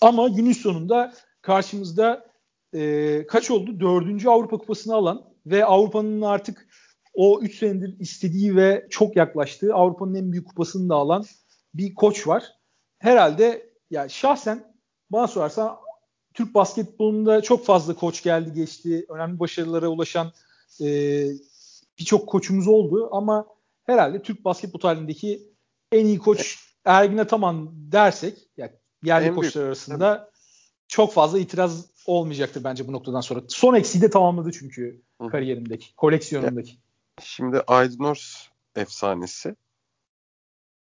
Ama 0.01 0.29
günün 0.29 0.53
sonunda 0.53 1.13
karşımızda 1.43 2.27
e, 2.75 3.27
kaç 3.27 3.51
oldu? 3.51 3.81
Dördüncü 3.81 4.29
Avrupa 4.29 4.59
Kupası'nı 4.59 4.95
alan 4.95 5.23
ve 5.47 5.65
Avrupa'nın 5.65 6.23
artık 6.23 6.69
o 7.15 7.41
3 7.41 7.59
senedir 7.59 8.01
istediği 8.01 8.57
ve 8.57 8.87
çok 8.91 9.17
yaklaştığı 9.17 9.75
Avrupa'nın 9.75 10.15
en 10.15 10.33
büyük 10.33 10.49
kupasını 10.49 10.89
da 10.89 10.95
alan 10.95 11.25
bir 11.75 11.95
koç 11.95 12.27
var. 12.27 12.56
Herhalde 13.07 13.71
yani 13.91 14.11
şahsen 14.11 14.75
bana 15.11 15.27
sorarsan 15.27 15.77
Türk 16.35 16.55
basketbolunda 16.55 17.43
çok 17.43 17.67
fazla 17.67 17.95
koç 17.95 18.23
geldi 18.23 18.53
geçti. 18.53 19.07
Önemli 19.09 19.41
başarılara 19.41 19.89
ulaşan 19.89 20.33
e, 20.81 20.87
birçok 21.99 22.29
koçumuz 22.29 22.69
oldu 22.69 23.09
ama 23.13 23.47
herhalde 23.85 24.23
Türk 24.23 24.45
basketbol 24.45 24.81
tarihindeki 24.81 25.43
en 25.93 26.07
iyi 26.07 26.19
koç 26.19 26.59
Ergin 26.85 27.19
Ataman 27.19 27.69
dersek 27.73 28.39
yani 28.57 28.73
yerli 29.03 29.27
en 29.27 29.35
koçlar 29.35 29.55
büyük. 29.55 29.67
arasında 29.67 30.31
çok 30.89 31.13
fazla 31.13 31.39
itiraz 31.39 31.87
olmayacaktır 32.07 32.65
bence 32.65 32.89
bu 32.89 32.93
noktadan 32.93 33.21
sonra. 33.21 33.41
Son 33.49 33.75
eksiği 33.75 34.03
de 34.03 34.11
tamamladı 34.11 34.53
çünkü 34.53 35.03
Hı. 35.23 35.29
kariyerindeki, 35.29 35.95
koleksiyonundaki. 35.95 36.79
Şimdi 37.23 37.61
Aydınors 37.67 38.49
efsanesi 38.77 39.57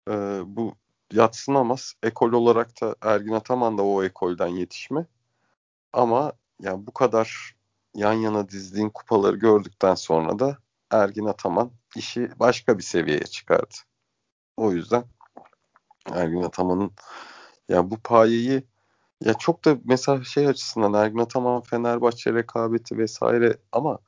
ee, 0.10 0.42
bu 0.46 0.76
yatsınamaz. 1.14 1.94
Ekol 2.04 2.32
olarak 2.32 2.82
da 2.82 2.96
Ergin 3.02 3.34
Ataman 3.34 3.78
da 3.78 3.84
o 3.84 4.04
ekolden 4.04 4.48
yetişme. 4.48 5.06
Ama 5.94 6.34
yani 6.62 6.88
bu 6.88 6.94
kadar 6.94 7.56
yan 7.96 8.14
yana 8.14 8.50
dizdiğin 8.50 8.90
kupaları 8.90 9.36
gördükten 9.36 9.96
sonra 9.96 10.40
da 10.40 10.58
Ergin 10.92 11.26
Ataman 11.26 11.72
işi 11.96 12.30
başka 12.40 12.78
bir 12.78 12.84
seviyeye 12.84 13.26
çıkardı. 13.26 13.76
O 14.58 14.72
yüzden 14.72 15.04
Ergin 16.12 16.42
Ataman'ın 16.42 16.92
ya 17.70 17.92
bu 17.92 17.98
payeyi 18.00 18.64
ya 19.22 19.34
çok 19.34 19.66
da 19.66 19.78
mesela 19.86 20.24
şey 20.24 20.48
açısından 20.48 20.94
Ergin 20.94 21.20
Ataman 21.20 21.62
Fenerbahçe 21.62 22.34
rekabeti 22.34 22.98
vesaire 22.98 23.58
ama 23.72 24.00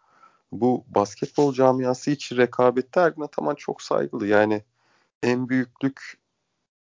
bu 0.51 0.85
basketbol 0.87 1.53
camiası 1.53 2.11
için 2.11 2.37
rekabette 2.37 2.99
Ergin 2.99 3.21
Ataman 3.21 3.55
çok 3.55 3.81
saygılı. 3.81 4.27
Yani 4.27 4.63
en 5.23 5.49
büyüklük 5.49 6.19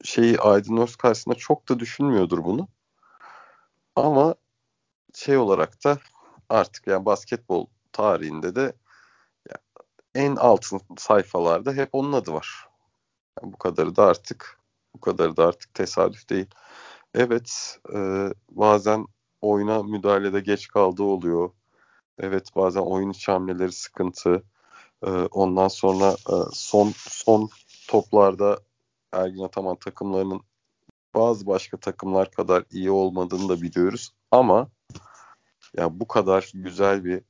şeyi 0.03 0.39
Aydın 0.39 0.77
Öz 0.77 0.95
karşısında 0.95 1.35
çok 1.35 1.69
da 1.69 1.79
düşünmüyordur 1.79 2.43
bunu. 2.43 2.67
Ama 3.95 4.35
şey 5.13 5.37
olarak 5.37 5.83
da 5.85 5.97
artık 6.49 6.87
yani 6.87 7.05
basketbol 7.05 7.65
tarihinde 7.91 8.55
de 8.55 8.73
en 10.15 10.35
altın 10.35 10.81
sayfalarda 10.97 11.73
hep 11.73 11.89
onun 11.91 12.13
adı 12.13 12.33
var. 12.33 12.67
Yani 13.41 13.53
bu 13.53 13.57
kadarı 13.57 13.95
da 13.95 14.05
artık 14.05 14.59
bu 14.95 15.01
kadarı 15.01 15.37
da 15.37 15.47
artık 15.47 15.73
tesadüf 15.73 16.29
değil. 16.29 16.47
Evet 17.15 17.79
e, 17.93 18.29
bazen 18.51 19.05
oyuna 19.41 19.83
müdahalede 19.83 20.39
geç 20.39 20.67
kaldığı 20.67 21.03
oluyor. 21.03 21.49
Evet 22.19 22.55
bazen 22.55 22.81
oyun 22.81 23.09
iç 23.09 23.27
hamleleri 23.27 23.71
sıkıntı. 23.71 24.43
E, 25.03 25.09
ondan 25.11 25.67
sonra 25.67 26.11
e, 26.11 26.35
son 26.53 26.93
son 26.97 27.49
toplarda 27.87 28.59
Ergin 29.17 29.43
Ataman 29.43 29.75
takımlarının 29.75 30.41
bazı 31.15 31.47
başka 31.47 31.77
takımlar 31.77 32.31
kadar 32.31 32.63
iyi 32.71 32.91
olmadığını 32.91 33.49
da 33.49 33.61
biliyoruz. 33.61 34.11
Ama 34.31 34.69
ya 35.77 35.99
bu 35.99 36.07
kadar 36.07 36.51
güzel 36.53 37.05
bir 37.05 37.21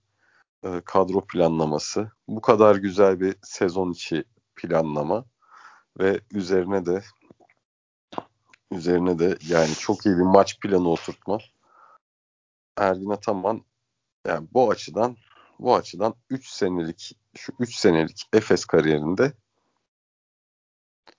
e, 0.64 0.82
kadro 0.86 1.26
planlaması, 1.28 2.12
bu 2.28 2.42
kadar 2.42 2.76
güzel 2.76 3.20
bir 3.20 3.36
sezon 3.44 3.92
içi 3.92 4.24
planlama 4.56 5.26
ve 6.00 6.22
üzerine 6.32 6.86
de 6.86 7.04
üzerine 8.72 9.20
de 9.20 9.38
yani 9.48 9.74
çok 9.80 10.06
iyi 10.06 10.18
bir 10.18 10.24
maç 10.24 10.60
planı 10.60 10.90
oturtma. 10.90 11.38
Ergin 12.78 13.10
Ataman 13.10 13.62
yani 14.28 14.48
bu 14.54 14.72
açıdan 14.72 15.18
bu 15.60 15.76
açıdan 15.76 16.16
3 16.30 16.48
senelik 16.50 17.18
şu 17.36 17.54
3 17.60 17.76
senelik 17.76 18.30
Efes 18.34 18.66
kariyerinde 18.66 19.34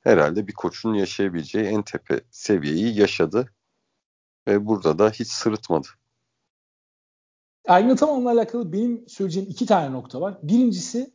herhalde 0.08 0.46
bir 0.46 0.52
koçun 0.52 0.94
yaşayabileceği 0.94 1.64
en 1.64 1.82
tepe 1.82 2.20
seviyeyi 2.30 2.98
yaşadı 3.00 3.52
ve 4.48 4.66
burada 4.66 4.98
da 4.98 5.10
hiç 5.10 5.28
sırıtmadı. 5.28 5.88
Ergin 7.66 7.90
Ataman'la 7.90 8.30
alakalı 8.30 8.72
benim 8.72 9.08
söyleyeceğim 9.08 9.48
iki 9.50 9.66
tane 9.66 9.92
nokta 9.92 10.20
var. 10.20 10.38
Birincisi 10.42 11.10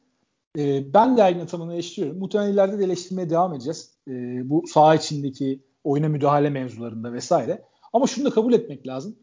e, 0.57 0.93
ben 0.93 1.17
de 1.17 1.21
Ergin 1.21 1.39
Ataman'ı 1.39 1.73
eleştiriyorum. 1.73 2.19
Muhtemelen 2.19 2.53
ileride 2.53 2.79
de 2.79 2.83
eleştirmeye 2.83 3.29
devam 3.29 3.53
edeceğiz. 3.53 3.97
E, 4.07 4.11
bu 4.49 4.67
saha 4.67 4.95
içindeki 4.95 5.63
oyuna 5.83 6.07
müdahale 6.09 6.49
mevzularında 6.49 7.13
vesaire. 7.13 7.65
Ama 7.93 8.07
şunu 8.07 8.25
da 8.25 8.29
kabul 8.29 8.53
etmek 8.53 8.87
lazım. 8.87 9.15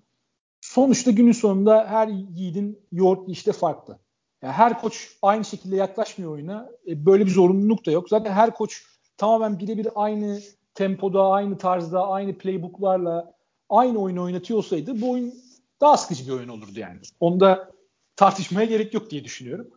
Sonuçta 0.61 1.11
günün 1.11 1.33
sonunda 1.33 1.87
her 1.89 2.09
yiğidin 2.09 2.79
yoğurt 2.93 3.29
işte 3.29 3.53
farklı. 3.53 3.99
Yani 4.43 4.53
her 4.53 4.81
koç 4.81 5.19
aynı 5.23 5.45
şekilde 5.45 5.77
yaklaşmıyor 5.77 6.33
oyuna. 6.33 6.71
E, 6.87 7.07
böyle 7.07 7.27
bir 7.27 7.31
zorunluluk 7.31 7.87
da 7.87 7.91
yok. 7.91 8.09
Zaten 8.09 8.33
her 8.33 8.55
koç 8.55 8.83
tamamen 9.21 9.59
birebir 9.59 9.89
aynı 9.95 10.41
tempoda, 10.75 11.27
aynı 11.27 11.59
tarzda, 11.59 12.09
aynı 12.09 12.39
playbooklarla 12.39 13.35
aynı 13.69 13.99
oyunu 13.99 14.23
oynatıyor 14.23 14.59
olsaydı 14.59 15.01
bu 15.01 15.11
oyun 15.11 15.35
daha 15.81 15.97
sıkıcı 15.97 16.27
bir 16.27 16.33
oyun 16.33 16.49
olurdu 16.49 16.81
yani. 16.81 17.01
Onda 17.21 17.73
tartışmaya 18.17 18.65
gerek 18.65 18.95
yok 18.95 19.11
diye 19.11 19.25
düşünüyorum. 19.25 19.71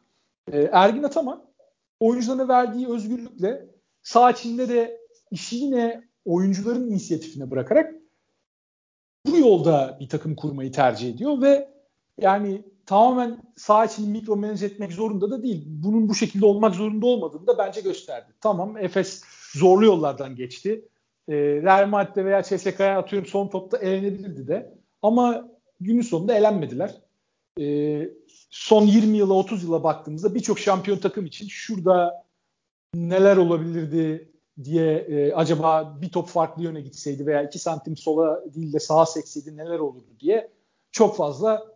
E, 0.52 0.62
Ergin 0.62 1.04
Ataman 1.04 1.46
oyuncularına 2.00 2.48
verdiği 2.48 2.88
özgürlükle 2.88 3.66
sağ 4.04 4.32
içinde 4.32 4.70
de 4.70 5.02
işi 5.32 5.56
yine 5.56 6.04
oyuncuların 6.26 6.88
inisiyatifine 6.88 7.52
bırakarak 7.52 7.96
bu 9.26 9.38
yolda 9.38 9.98
bir 10.00 10.10
takım 10.10 10.36
kurmayı 10.36 10.72
tercih 10.72 11.10
ediyor 11.10 11.42
ve 11.42 11.74
yani 12.20 12.64
tamamen 12.86 13.38
sağ 13.58 13.86
için 13.86 14.10
mikro 14.10 14.36
manage 14.36 14.66
etmek 14.66 14.92
zorunda 14.92 15.32
da 15.32 15.44
değil. 15.44 15.64
Bunun 15.68 16.10
bu 16.10 16.16
şekilde 16.16 16.46
olmak 16.46 16.76
zorunda 16.76 17.06
olmadığını 17.06 17.48
da 17.48 17.58
bence 17.58 17.82
gösterdi. 17.82 18.28
Tamam 18.42 18.78
Efes 18.78 19.24
zorlu 19.54 19.86
yollardan 19.86 20.36
geçti. 20.36 20.86
E, 21.28 21.36
Real 21.36 21.88
Madrid'de 21.88 22.26
veya 22.26 22.44
CSK'ya 22.44 23.00
atıyorum 23.00 23.28
son 23.28 23.48
topta 23.48 23.78
elenebilirdi 23.78 24.48
de. 24.48 24.74
Ama 25.02 25.50
günün 25.80 26.02
sonunda 26.02 26.36
elenmediler. 26.36 27.02
E, 27.60 28.10
son 28.50 28.86
20 28.86 29.18
yıla 29.18 29.34
30 29.34 29.64
yıla 29.64 29.84
baktığımızda 29.84 30.36
birçok 30.36 30.60
şampiyon 30.60 30.98
takım 30.98 31.26
için 31.26 31.48
şurada 31.48 32.24
neler 32.96 33.38
olabilirdi 33.38 34.32
diye 34.64 34.94
e, 34.98 35.34
acaba 35.34 35.98
bir 36.02 36.10
top 36.10 36.28
farklı 36.28 36.64
yöne 36.64 36.82
gitseydi 36.82 37.26
veya 37.26 37.44
2 37.44 37.60
santim 37.60 37.98
sola 37.98 38.54
değil 38.56 38.74
de 38.74 38.80
sağa 38.80 39.06
sekseydi 39.06 39.58
neler 39.58 39.80
olurdu 39.80 40.10
diye 40.20 40.50
çok 40.92 41.18
fazla 41.18 41.73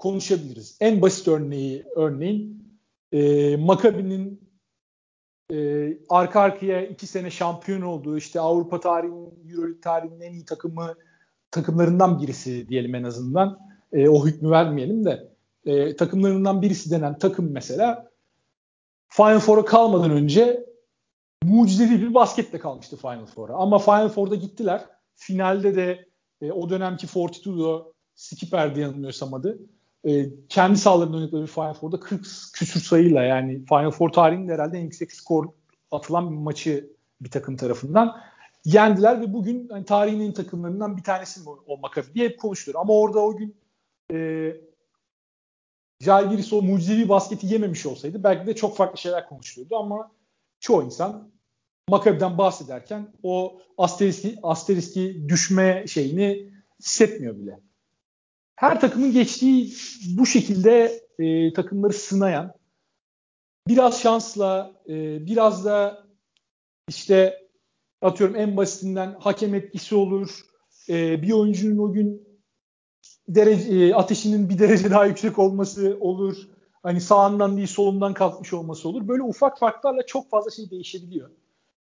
konuşabiliriz. 0.00 0.76
En 0.80 1.02
basit 1.02 1.28
örneği 1.28 1.84
örneğin 1.96 2.64
e, 3.12 3.56
Maccabi'nin 3.56 4.50
e, 5.52 5.88
arka 6.08 6.40
arkaya 6.40 6.86
iki 6.86 7.06
sene 7.06 7.30
şampiyon 7.30 7.82
olduğu 7.82 8.16
işte 8.16 8.40
Avrupa 8.40 8.80
tarihinin, 8.80 9.50
Euroleague 9.50 9.80
tarihinin 9.80 10.20
en 10.20 10.32
iyi 10.32 10.44
takımı 10.44 10.94
takımlarından 11.50 12.22
birisi 12.22 12.68
diyelim 12.68 12.94
en 12.94 13.04
azından. 13.04 13.58
E, 13.92 14.08
o 14.08 14.26
hükmü 14.26 14.50
vermeyelim 14.50 15.04
de 15.04 15.32
e, 15.64 15.96
takımlarından 15.96 16.62
birisi 16.62 16.90
denen 16.90 17.18
takım 17.18 17.52
mesela 17.52 18.10
Final 19.08 19.40
Four'a 19.40 19.64
kalmadan 19.64 20.10
önce 20.10 20.66
mucizevi 21.44 22.00
bir 22.00 22.14
basketle 22.14 22.58
kalmıştı 22.58 22.96
Final 22.96 23.26
Four'a. 23.26 23.54
Ama 23.54 23.78
Final 23.78 24.08
Four'da 24.08 24.34
gittiler. 24.34 24.84
Finalde 25.16 25.76
de 25.76 26.06
e, 26.42 26.52
o 26.52 26.70
dönemki 26.70 27.06
Fortitudo 27.06 27.92
Skipper'di 28.14 28.80
yanılmıyorsam 28.80 29.34
adı. 29.34 29.58
E, 30.04 30.26
kendi 30.48 30.78
sahalarında 30.78 31.16
oynadıkları 31.16 31.46
Final 31.46 31.74
Four'da 31.74 32.00
40 32.00 32.20
küsür 32.52 32.80
sayıyla 32.80 33.22
yani 33.22 33.64
Final 33.68 33.90
Four 33.90 34.10
tarihinde 34.10 34.52
herhalde 34.52 34.78
en 34.78 34.82
yüksek 34.82 35.12
skor 35.12 35.46
atılan 35.90 36.30
bir 36.30 36.36
maçı 36.36 36.90
bir 37.20 37.30
takım 37.30 37.56
tarafından 37.56 38.20
yendiler 38.64 39.20
ve 39.20 39.32
bugün 39.32 39.68
hani, 39.68 39.84
tarihin 39.84 40.20
en 40.20 40.32
takımlarından 40.32 40.96
bir 40.96 41.02
tanesi 41.02 41.40
mi 41.40 41.48
o 41.48 41.78
diye 42.14 42.28
hep 42.28 42.40
konuşuluyor. 42.40 42.80
Ama 42.80 42.92
orada 42.92 43.20
o 43.20 43.36
gün 43.36 43.56
e, 44.12 44.52
Jalgiris 46.00 46.52
o 46.52 46.62
mucizevi 46.62 47.08
basketi 47.08 47.46
yememiş 47.46 47.86
olsaydı 47.86 48.24
belki 48.24 48.46
de 48.46 48.54
çok 48.54 48.76
farklı 48.76 48.98
şeyler 48.98 49.28
konuşuluyordu 49.28 49.76
ama 49.76 50.12
çoğu 50.60 50.82
insan 50.82 51.30
Maccabi'den 51.88 52.38
bahsederken 52.38 53.12
o 53.22 53.60
asteriski, 53.78 54.38
asteriski 54.42 55.28
düşme 55.28 55.84
şeyini 55.86 56.50
hissetmiyor 56.80 57.38
bile. 57.38 57.60
Her 58.60 58.80
takımın 58.80 59.12
geçtiği 59.12 59.74
bu 60.16 60.26
şekilde 60.26 61.02
e, 61.18 61.52
takımları 61.52 61.92
sınayan, 61.92 62.54
biraz 63.68 64.00
şansla, 64.00 64.72
e, 64.88 65.26
biraz 65.26 65.64
da 65.64 66.06
işte 66.88 67.48
atıyorum 68.02 68.36
en 68.36 68.56
basitinden 68.56 69.16
hakem 69.20 69.54
etkisi 69.54 69.94
olur, 69.94 70.40
e, 70.88 71.22
bir 71.22 71.32
oyuncunun 71.32 71.78
o 71.78 71.92
gün 71.92 72.28
derece, 73.28 73.74
e, 73.74 73.94
ateşinin 73.94 74.48
bir 74.48 74.58
derece 74.58 74.90
daha 74.90 75.06
yüksek 75.06 75.38
olması 75.38 75.96
olur. 76.00 76.36
Hani 76.82 77.00
sağından 77.00 77.56
değil 77.56 77.68
solundan 77.68 78.14
kalkmış 78.14 78.52
olması 78.52 78.88
olur. 78.88 79.08
Böyle 79.08 79.22
ufak 79.22 79.58
farklarla 79.58 80.06
çok 80.06 80.30
fazla 80.30 80.50
şey 80.50 80.70
değişebiliyor. 80.70 81.30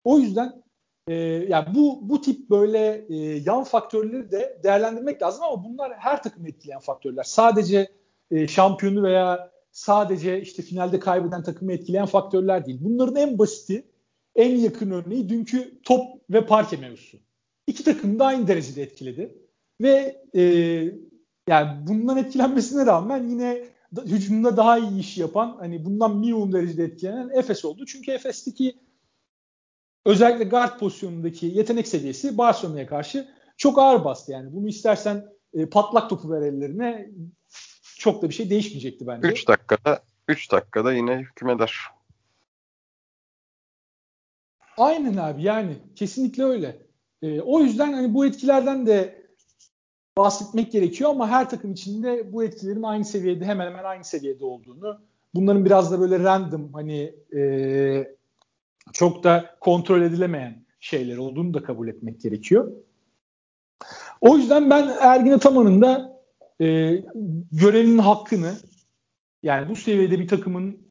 O 0.04 0.20
yüzden 0.20 0.64
e, 1.08 1.14
yani 1.50 1.66
bu 1.76 2.10
bu 2.10 2.22
tip 2.22 2.50
böyle 2.50 3.06
e, 3.10 3.16
yan 3.46 3.64
faktörleri 3.64 4.32
de 4.32 4.60
değerlendirmek 4.64 5.22
lazım 5.22 5.44
ama 5.44 5.64
bunlar 5.64 5.94
her 5.98 6.24
takım 6.24 6.48
etkileyen 6.48 6.80
faktörler. 6.80 7.24
Sadece 7.24 7.92
e, 8.32 8.48
şampiyonu 8.48 9.04
veya 9.04 9.52
sadece 9.72 10.42
işte 10.42 10.64
finalde 10.64 11.00
kaybeden 11.00 11.44
takımı 11.44 11.74
etkileyen 11.74 12.06
faktörler 12.06 12.66
değil. 12.66 12.80
Bunların 12.82 13.16
en 13.16 13.40
basiti, 13.40 13.88
en 14.36 14.56
yakın 14.56 14.92
örneği 14.92 15.30
dünkü 15.30 15.82
top 15.84 16.08
ve 16.30 16.46
parke 16.46 16.78
mevzusu. 16.78 17.18
İki 17.68 17.84
takım 17.84 18.20
da 18.20 18.26
aynı 18.26 18.48
derecede 18.48 18.82
etkiledi. 18.82 19.38
Ve 19.82 20.24
e, 20.36 20.42
yani 21.50 21.88
bundan 21.88 22.18
etkilenmesine 22.18 22.86
rağmen 22.86 23.30
yine 23.30 23.64
hücumda 24.06 24.58
daha 24.58 24.78
iyi 24.78 25.00
iş 25.00 25.18
yapan 25.18 25.56
hani 25.60 25.86
bundan 25.86 26.18
minimum 26.18 26.54
derecede 26.54 26.84
etkilenen 26.84 27.30
Efes 27.34 27.66
oldu. 27.66 27.86
Çünkü 27.86 28.12
Efes'teki 28.12 28.76
özellikle 30.08 30.44
guard 30.44 30.80
pozisyonundaki 30.80 31.46
yetenek 31.46 31.88
seviyesi 31.88 32.38
Barcelona'ya 32.38 32.88
karşı 32.88 33.28
çok 33.58 33.80
ağır 33.80 34.06
bastı 34.06 34.32
yani. 34.32 34.54
Bunu 34.54 34.68
istersen 34.68 35.26
e, 35.54 35.66
patlak 35.66 36.10
topu 36.10 36.32
ver 36.32 36.42
ellerine 36.42 37.10
çok 37.98 38.22
da 38.22 38.30
bir 38.30 38.34
şey 38.34 38.50
değişmeyecekti 38.50 39.08
bence. 39.08 39.28
3 39.28 39.48
dakikada 39.48 40.04
3 40.28 40.52
dakikada 40.52 40.94
yine 40.94 41.18
hüküm 41.18 41.50
eder. 41.50 41.76
Aynen 44.78 45.18
abi 45.18 45.44
yani 45.44 45.78
kesinlikle 45.96 46.44
öyle. 46.44 46.78
E, 47.22 47.42
o 47.42 47.60
yüzden 47.60 47.94
hani 47.94 48.14
bu 48.14 48.26
etkilerden 48.26 48.88
de 48.88 49.28
bahsetmek 50.18 50.72
gerekiyor 50.72 51.10
ama 51.10 51.30
her 51.30 51.50
takım 51.50 51.72
içinde 51.72 52.34
bu 52.34 52.44
etkilerin 52.44 52.84
aynı 52.84 53.06
seviyede 53.06 53.46
hemen 53.46 53.66
hemen 53.66 53.84
aynı 53.84 54.04
seviyede 54.04 54.46
olduğunu 54.46 55.02
bunların 55.36 55.66
biraz 55.66 55.92
da 55.92 56.00
böyle 56.00 56.20
random 56.20 56.74
hani 56.74 57.16
e, 57.36 58.17
çok 58.94 59.24
da 59.24 59.56
kontrol 59.60 60.02
edilemeyen 60.02 60.66
şeyler 60.80 61.18
olduğunu 61.18 61.54
da 61.54 61.64
kabul 61.64 61.88
etmek 61.88 62.22
gerekiyor. 62.22 62.72
O 64.22 64.38
yüzden 64.38 64.70
ben 64.70 64.98
Ergin 65.02 65.32
Ataman'ın 65.32 65.82
da 65.82 66.22
e, 66.62 66.66
görevinin 67.52 67.98
hakkını 67.98 68.54
yani 69.44 69.70
bu 69.70 69.76
seviyede 69.76 70.20
bir 70.20 70.28
takımın 70.28 70.88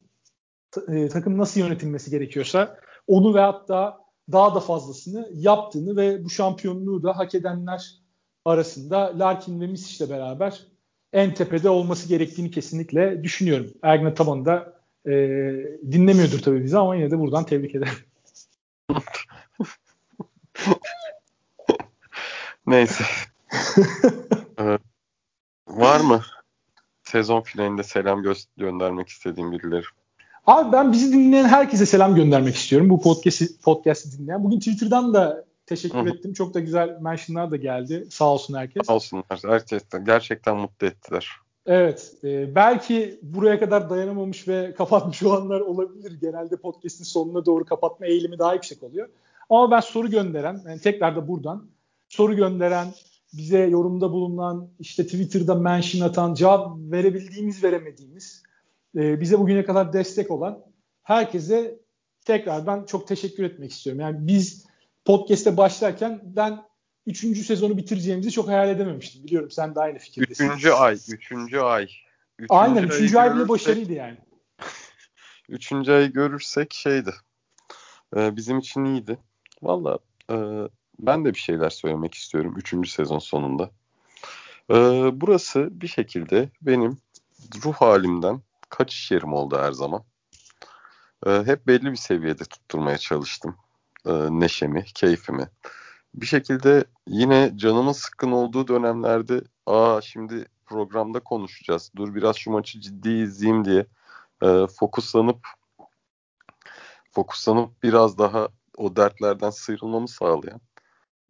e, 0.87 1.07
takım 1.07 1.37
nasıl 1.37 1.59
yönetilmesi 1.59 2.11
gerekiyorsa 2.11 2.77
onu 3.07 3.35
ve 3.35 3.39
hatta 3.39 3.97
daha 4.31 4.55
da 4.55 4.59
fazlasını 4.59 5.29
yaptığını 5.33 5.97
ve 5.97 6.23
bu 6.23 6.29
şampiyonluğu 6.29 7.03
da 7.03 7.17
hak 7.17 7.35
edenler 7.35 7.91
arasında 8.45 9.19
Larkin 9.19 9.61
ve 9.61 9.67
Misic'le 9.67 10.09
beraber 10.09 10.67
en 11.13 11.33
tepede 11.33 11.69
olması 11.69 12.09
gerektiğini 12.09 12.51
kesinlikle 12.51 13.23
düşünüyorum. 13.23 13.73
Ergin 13.83 14.05
Ataman 14.05 14.45
da 14.45 14.76
e, 15.07 15.13
dinlemiyordur 15.91 16.39
tabii 16.39 16.63
bizi 16.63 16.77
ama 16.77 16.95
yine 16.95 17.11
de 17.11 17.19
buradan 17.19 17.45
tebrik 17.45 17.75
ederim. 17.75 17.93
Neyse. 22.67 23.03
ee, 24.59 24.77
var 25.67 25.99
mı 25.99 26.21
sezon 27.03 27.41
finalinde 27.41 27.83
selam 27.83 28.23
gö- 28.23 28.47
göndermek 28.57 29.09
istediğim 29.09 29.51
birileri? 29.51 29.85
Abi 30.47 30.71
ben 30.71 30.91
bizi 30.91 31.13
dinleyen 31.13 31.45
herkese 31.45 31.85
selam 31.85 32.15
göndermek 32.15 32.55
istiyorum. 32.55 32.89
Bu 32.89 33.01
podcast'i 33.01 33.61
podcast'i 33.61 34.17
dinleyen. 34.17 34.43
Bugün 34.43 34.59
Twitter'dan 34.59 35.13
da 35.13 35.45
teşekkür 35.65 35.97
Hı-hı. 35.97 36.09
ettim. 36.09 36.33
Çok 36.33 36.53
da 36.53 36.59
güzel 36.59 36.97
mentionlar 37.01 37.51
da 37.51 37.55
geldi. 37.55 38.07
Sağ 38.09 38.25
olsun 38.25 38.53
herkes. 38.53 38.87
Sağ 38.87 38.95
olsunlar. 38.95 39.39
Gerçekten, 39.43 40.05
gerçekten 40.05 40.57
mutlu 40.57 40.87
ettiler. 40.87 41.29
Evet. 41.67 42.13
E, 42.23 42.55
belki 42.55 43.19
buraya 43.21 43.59
kadar 43.59 43.89
dayanamamış 43.89 44.47
ve 44.47 44.73
kapatmış 44.77 45.23
olanlar 45.23 45.59
olabilir. 45.59 46.19
Genelde 46.21 46.57
podcast'in 46.57 47.03
sonuna 47.03 47.45
doğru 47.45 47.65
kapatma 47.65 48.05
eğilimi 48.05 48.39
daha 48.39 48.53
yüksek 48.53 48.83
oluyor. 48.83 49.09
Ama 49.49 49.71
ben 49.71 49.79
soru 49.79 50.09
gönderen, 50.09 50.61
yani 50.67 50.81
tekrar 50.81 51.15
da 51.15 51.27
buradan 51.27 51.67
soru 52.09 52.35
gönderen, 52.35 52.87
bize 53.33 53.59
yorumda 53.59 54.11
bulunan, 54.11 54.69
işte 54.79 55.03
Twitter'da 55.03 55.55
mention 55.55 56.07
atan, 56.07 56.33
cevap 56.33 56.77
verebildiğimiz, 56.77 57.63
veremediğimiz, 57.63 58.43
e, 58.95 59.21
bize 59.21 59.39
bugüne 59.39 59.63
kadar 59.63 59.93
destek 59.93 60.31
olan 60.31 60.63
herkese 61.03 61.79
tekrardan 62.25 62.85
çok 62.85 63.07
teşekkür 63.07 63.43
etmek 63.43 63.71
istiyorum. 63.71 64.01
Yani 64.01 64.17
biz 64.27 64.65
podcast'e 65.05 65.57
başlarken 65.57 66.21
ben 66.23 66.66
üçüncü 67.07 67.43
sezonu 67.43 67.77
bitireceğimizi 67.77 68.31
çok 68.31 68.47
hayal 68.47 68.69
edememiştim. 68.69 69.23
Biliyorum 69.23 69.51
sen 69.51 69.75
de 69.75 69.79
aynı 69.79 69.97
fikirdesin. 69.99 70.45
Üçüncü 70.45 70.69
ay, 70.69 70.97
üçüncü 71.09 71.59
ay. 71.59 71.83
Üçüncü 72.39 72.53
Aynen, 72.53 72.83
üçüncü 72.83 73.17
ay 73.17 73.35
bile 73.35 73.47
başarıydı 73.47 73.93
yani. 73.93 74.17
üçüncü 75.49 75.91
ayı 75.91 76.13
görürsek 76.13 76.73
şeydi. 76.73 77.13
E, 78.15 78.35
bizim 78.35 78.59
için 78.59 78.85
iyiydi. 78.85 79.17
Valla 79.61 79.99
e, 80.31 80.35
ben 80.99 81.25
de 81.25 81.33
bir 81.33 81.39
şeyler 81.39 81.69
söylemek 81.69 82.13
istiyorum 82.13 82.53
üçüncü 82.57 82.89
sezon 82.89 83.19
sonunda. 83.19 83.71
E, 84.71 84.75
burası 85.13 85.81
bir 85.81 85.87
şekilde 85.87 86.49
benim 86.61 86.97
ruh 87.65 87.73
halimden 87.73 88.41
kaçış 88.69 89.11
yerim 89.11 89.33
oldu 89.33 89.57
her 89.59 89.71
zaman. 89.71 90.03
E, 91.25 91.29
hep 91.31 91.67
belli 91.67 91.91
bir 91.91 91.95
seviyede 91.95 92.43
tutturmaya 92.43 92.97
çalıştım. 92.97 93.55
E, 94.05 94.11
neşemi, 94.13 94.85
keyfimi. 94.85 95.49
Bir 96.17 96.25
şekilde 96.25 96.85
yine 97.07 97.51
canımın 97.55 97.91
sıkkın 97.91 98.31
olduğu 98.31 98.67
dönemlerde 98.67 99.41
aa 99.65 100.01
şimdi 100.01 100.45
programda 100.65 101.19
konuşacağız. 101.19 101.91
Dur 101.95 102.15
biraz 102.15 102.35
şu 102.35 102.51
maçı 102.51 102.81
ciddi 102.81 103.09
izleyeyim 103.09 103.65
diye 103.65 103.85
e, 104.43 104.67
fokuslanıp 104.67 105.47
fokuslanıp 107.11 107.83
biraz 107.83 108.17
daha 108.17 108.47
o 108.77 108.95
dertlerden 108.95 109.49
sıyrılmamı 109.49 110.07
sağlayan. 110.07 110.61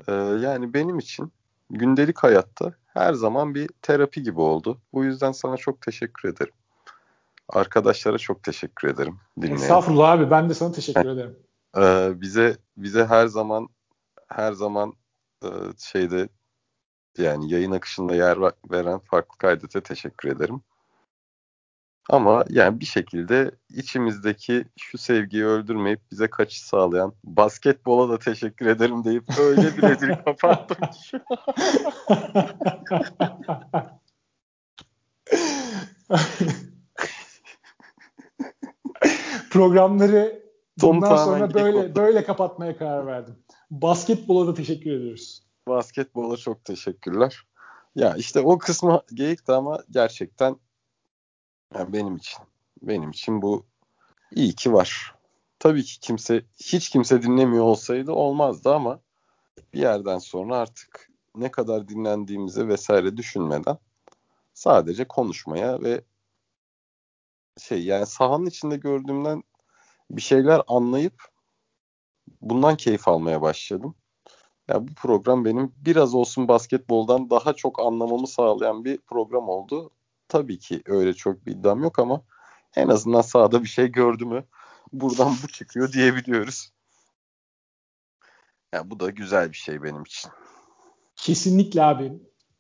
E, 0.07 0.13
yani 0.13 0.73
benim 0.73 0.99
için 0.99 1.31
gündelik 1.69 2.17
hayatta 2.17 2.73
her 2.87 3.13
zaman 3.13 3.55
bir 3.55 3.69
terapi 3.81 4.23
gibi 4.23 4.41
oldu. 4.41 4.81
Bu 4.93 5.03
yüzden 5.03 5.31
sana 5.31 5.57
çok 5.57 5.81
teşekkür 5.81 6.29
ederim. 6.29 6.53
Arkadaşlara 7.49 8.17
çok 8.17 8.43
teşekkür 8.43 8.87
ederim. 8.87 9.19
Dinleyen. 9.41 9.55
Estağfurullah 9.55 10.11
abi 10.11 10.31
ben 10.31 10.49
de 10.49 10.53
sana 10.53 10.71
teşekkür 10.71 11.09
ederim. 11.09 11.35
Ee, 11.77 12.21
bize 12.21 12.57
bize 12.77 13.05
her 13.05 13.27
zaman 13.27 13.69
her 14.27 14.53
zaman 14.53 14.93
e, 15.43 15.47
şeyde 15.77 16.29
yani 17.17 17.51
yayın 17.53 17.71
akışında 17.71 18.15
yer 18.15 18.37
veren 18.71 18.99
farklı 18.99 19.37
kaydete 19.37 19.81
teşekkür 19.81 20.29
ederim. 20.29 20.61
Ama 22.09 22.45
yani 22.49 22.79
bir 22.79 22.85
şekilde 22.85 23.51
içimizdeki 23.69 24.65
şu 24.79 24.97
sevgiyi 24.97 25.45
öldürmeyip 25.45 26.01
bize 26.11 26.29
kaçış 26.29 26.61
sağlayan 26.61 27.13
basketbola 27.23 28.09
da 28.13 28.19
teşekkür 28.19 28.65
ederim 28.65 29.03
deyip 29.03 29.23
öyle 29.39 29.77
bir 29.77 29.81
rezil 29.81 30.15
kapattım 30.25 30.77
ki. 30.77 31.19
Programları 39.51 40.43
bundan 40.81 41.15
sonra 41.15 41.53
böyle 41.53 41.95
böyle 41.95 42.23
kapatmaya 42.23 42.77
karar 42.77 43.07
verdim. 43.07 43.35
Basketbola 43.71 44.47
da 44.47 44.53
teşekkür 44.53 44.91
ediyoruz. 44.91 45.43
Basketbola 45.67 46.37
çok 46.37 46.65
teşekkürler. 46.65 47.43
Ya 47.95 48.15
işte 48.15 48.39
o 48.39 48.57
kısmı 48.57 49.01
geyikti 49.13 49.51
ama 49.51 49.83
gerçekten 49.89 50.55
yani 51.75 51.93
benim 51.93 52.15
için 52.15 52.39
benim 52.81 53.09
için 53.09 53.41
bu 53.41 53.65
iyi 54.31 54.55
ki 54.55 54.73
var. 54.73 55.15
Tabii 55.59 55.83
ki 55.83 55.99
kimse 55.99 56.45
hiç 56.59 56.89
kimse 56.89 57.23
dinlemiyor 57.23 57.63
olsaydı 57.63 58.11
olmazdı 58.11 58.73
ama 58.73 58.99
bir 59.73 59.79
yerden 59.79 60.17
sonra 60.17 60.57
artık 60.57 61.11
ne 61.35 61.51
kadar 61.51 61.87
dinlendiğimizi 61.87 62.67
vesaire 62.67 63.17
düşünmeden 63.17 63.77
sadece 64.53 65.07
konuşmaya 65.07 65.81
ve 65.81 66.01
şey 67.59 67.83
yani 67.83 68.05
sahanın 68.05 68.45
içinde 68.45 68.77
gördüğümden 68.77 69.43
bir 70.11 70.21
şeyler 70.21 70.61
anlayıp 70.67 71.23
bundan 72.41 72.77
keyif 72.77 73.07
almaya 73.07 73.41
başladım. 73.41 73.95
Ya 74.67 74.87
bu 74.87 74.93
program 74.93 75.45
benim 75.45 75.73
biraz 75.77 76.15
olsun 76.15 76.47
basketboldan 76.47 77.29
daha 77.29 77.53
çok 77.53 77.79
anlamamı 77.79 78.27
sağlayan 78.27 78.85
bir 78.85 78.97
program 78.97 79.49
oldu. 79.49 79.91
Tabii 80.27 80.59
ki 80.59 80.81
öyle 80.85 81.13
çok 81.13 81.45
bir 81.45 81.51
iddiam 81.51 81.83
yok 81.83 81.99
ama 81.99 82.23
en 82.75 82.87
azından 82.87 83.21
sahada 83.21 83.63
bir 83.63 83.67
şey 83.67 83.87
gördü 83.87 84.25
mü 84.25 84.45
buradan 84.93 85.35
bu 85.43 85.47
çıkıyor 85.47 85.91
diyebiliyoruz. 85.91 86.71
Ya 88.73 88.91
bu 88.91 88.99
da 88.99 89.09
güzel 89.09 89.51
bir 89.51 89.57
şey 89.57 89.83
benim 89.83 90.03
için. 90.03 90.31
Kesinlikle 91.15 91.83
abi. 91.83 92.13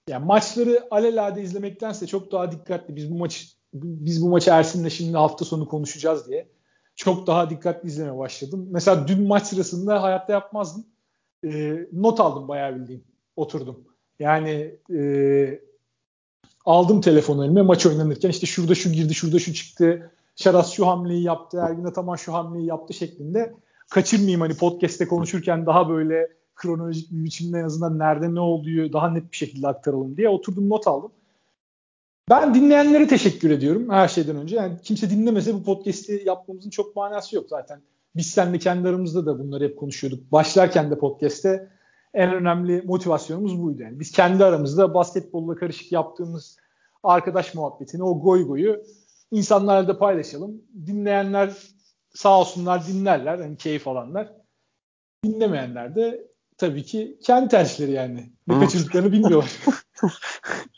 Ya 0.07 0.19
maçları 0.19 0.87
alelade 0.91 1.41
izlemektense 1.41 2.07
çok 2.07 2.31
daha 2.31 2.51
dikkatli. 2.51 2.95
Biz 2.95 3.11
bu 3.11 3.17
maçı 3.17 3.47
biz 3.73 4.21
bu 4.21 4.29
maçı 4.29 4.51
Ersin'le 4.51 4.89
şimdi 4.89 5.17
hafta 5.17 5.45
sonu 5.45 5.67
konuşacağız 5.67 6.27
diye 6.27 6.56
çok 6.97 7.27
daha 7.27 7.49
dikkatli 7.49 7.87
izlemeye 7.87 8.17
başladım. 8.17 8.67
Mesela 8.71 9.07
dün 9.07 9.27
maç 9.27 9.47
sırasında 9.47 10.03
hayatta 10.03 10.33
yapmazdım. 10.33 10.85
E, 11.43 11.79
not 11.93 12.19
aldım 12.19 12.47
bayağı 12.47 12.75
bildiğim. 12.75 13.03
Oturdum. 13.35 13.83
Yani 14.19 14.75
e, 14.93 15.59
aldım 16.65 17.01
telefonu 17.01 17.45
elime 17.45 17.61
maç 17.61 17.85
oynanırken 17.85 18.29
işte 18.29 18.47
şurada 18.47 18.75
şu 18.75 18.91
girdi, 18.91 19.13
şurada 19.13 19.39
şu 19.39 19.53
çıktı. 19.53 20.11
Şaras 20.35 20.71
şu 20.71 20.87
hamleyi 20.87 21.23
yaptı, 21.23 21.57
Ergin 21.57 21.85
Ataman 21.85 22.15
şu 22.15 22.33
hamleyi 22.33 22.65
yaptı 22.65 22.93
şeklinde 22.93 23.53
kaçırmayayım 23.89 24.41
hani 24.41 24.57
podcast'te 24.57 25.07
konuşurken 25.07 25.65
daha 25.65 25.89
böyle 25.89 26.27
kronolojik 26.55 27.11
bir 27.11 27.23
biçimde 27.23 27.59
en 27.59 27.63
azından 27.63 27.99
nerede 27.99 28.35
ne 28.35 28.39
olduğu 28.39 28.93
daha 28.93 29.09
net 29.09 29.31
bir 29.31 29.37
şekilde 29.37 29.67
aktaralım 29.67 30.17
diye 30.17 30.29
oturdum 30.29 30.69
not 30.69 30.87
aldım. 30.87 31.11
Ben 32.29 32.55
dinleyenlere 32.55 33.07
teşekkür 33.07 33.51
ediyorum 33.51 33.89
her 33.89 34.07
şeyden 34.07 34.35
önce. 34.35 34.55
Yani 34.55 34.77
kimse 34.83 35.09
dinlemese 35.09 35.53
bu 35.53 35.63
podcast'i 35.63 36.23
yapmamızın 36.25 36.69
çok 36.69 36.95
manası 36.95 37.35
yok 37.35 37.45
zaten. 37.49 37.81
Biz 38.15 38.27
seninle 38.27 38.59
kendi 38.59 38.87
aramızda 38.87 39.25
da 39.25 39.39
bunları 39.39 39.63
hep 39.63 39.77
konuşuyorduk. 39.77 40.31
Başlarken 40.31 40.91
de 40.91 40.99
podcast'te 40.99 41.69
en 42.13 42.33
önemli 42.33 42.81
motivasyonumuz 42.81 43.61
buydu. 43.61 43.81
Yani 43.81 43.99
biz 43.99 44.11
kendi 44.11 44.45
aramızda 44.45 44.93
basketbolla 44.93 45.55
karışık 45.55 45.91
yaptığımız 45.91 46.57
arkadaş 47.03 47.53
muhabbetini, 47.53 48.03
o 48.03 48.21
goy 48.21 48.47
goyu 48.47 48.83
insanlarla 49.31 49.87
da 49.87 49.99
paylaşalım. 49.99 50.61
Dinleyenler 50.85 51.53
sağ 52.13 52.39
olsunlar 52.39 52.87
dinlerler, 52.87 53.39
yani 53.39 53.57
keyif 53.57 53.87
alanlar. 53.87 54.33
Dinlemeyenler 55.25 55.95
de 55.95 56.27
tabii 56.57 56.83
ki 56.83 57.17
kendi 57.23 57.49
tercihleri 57.49 57.91
yani. 57.91 58.31
Ne 58.47 58.59
kaçırdıklarını 58.59 59.11
bilmiyorlar. 59.11 59.51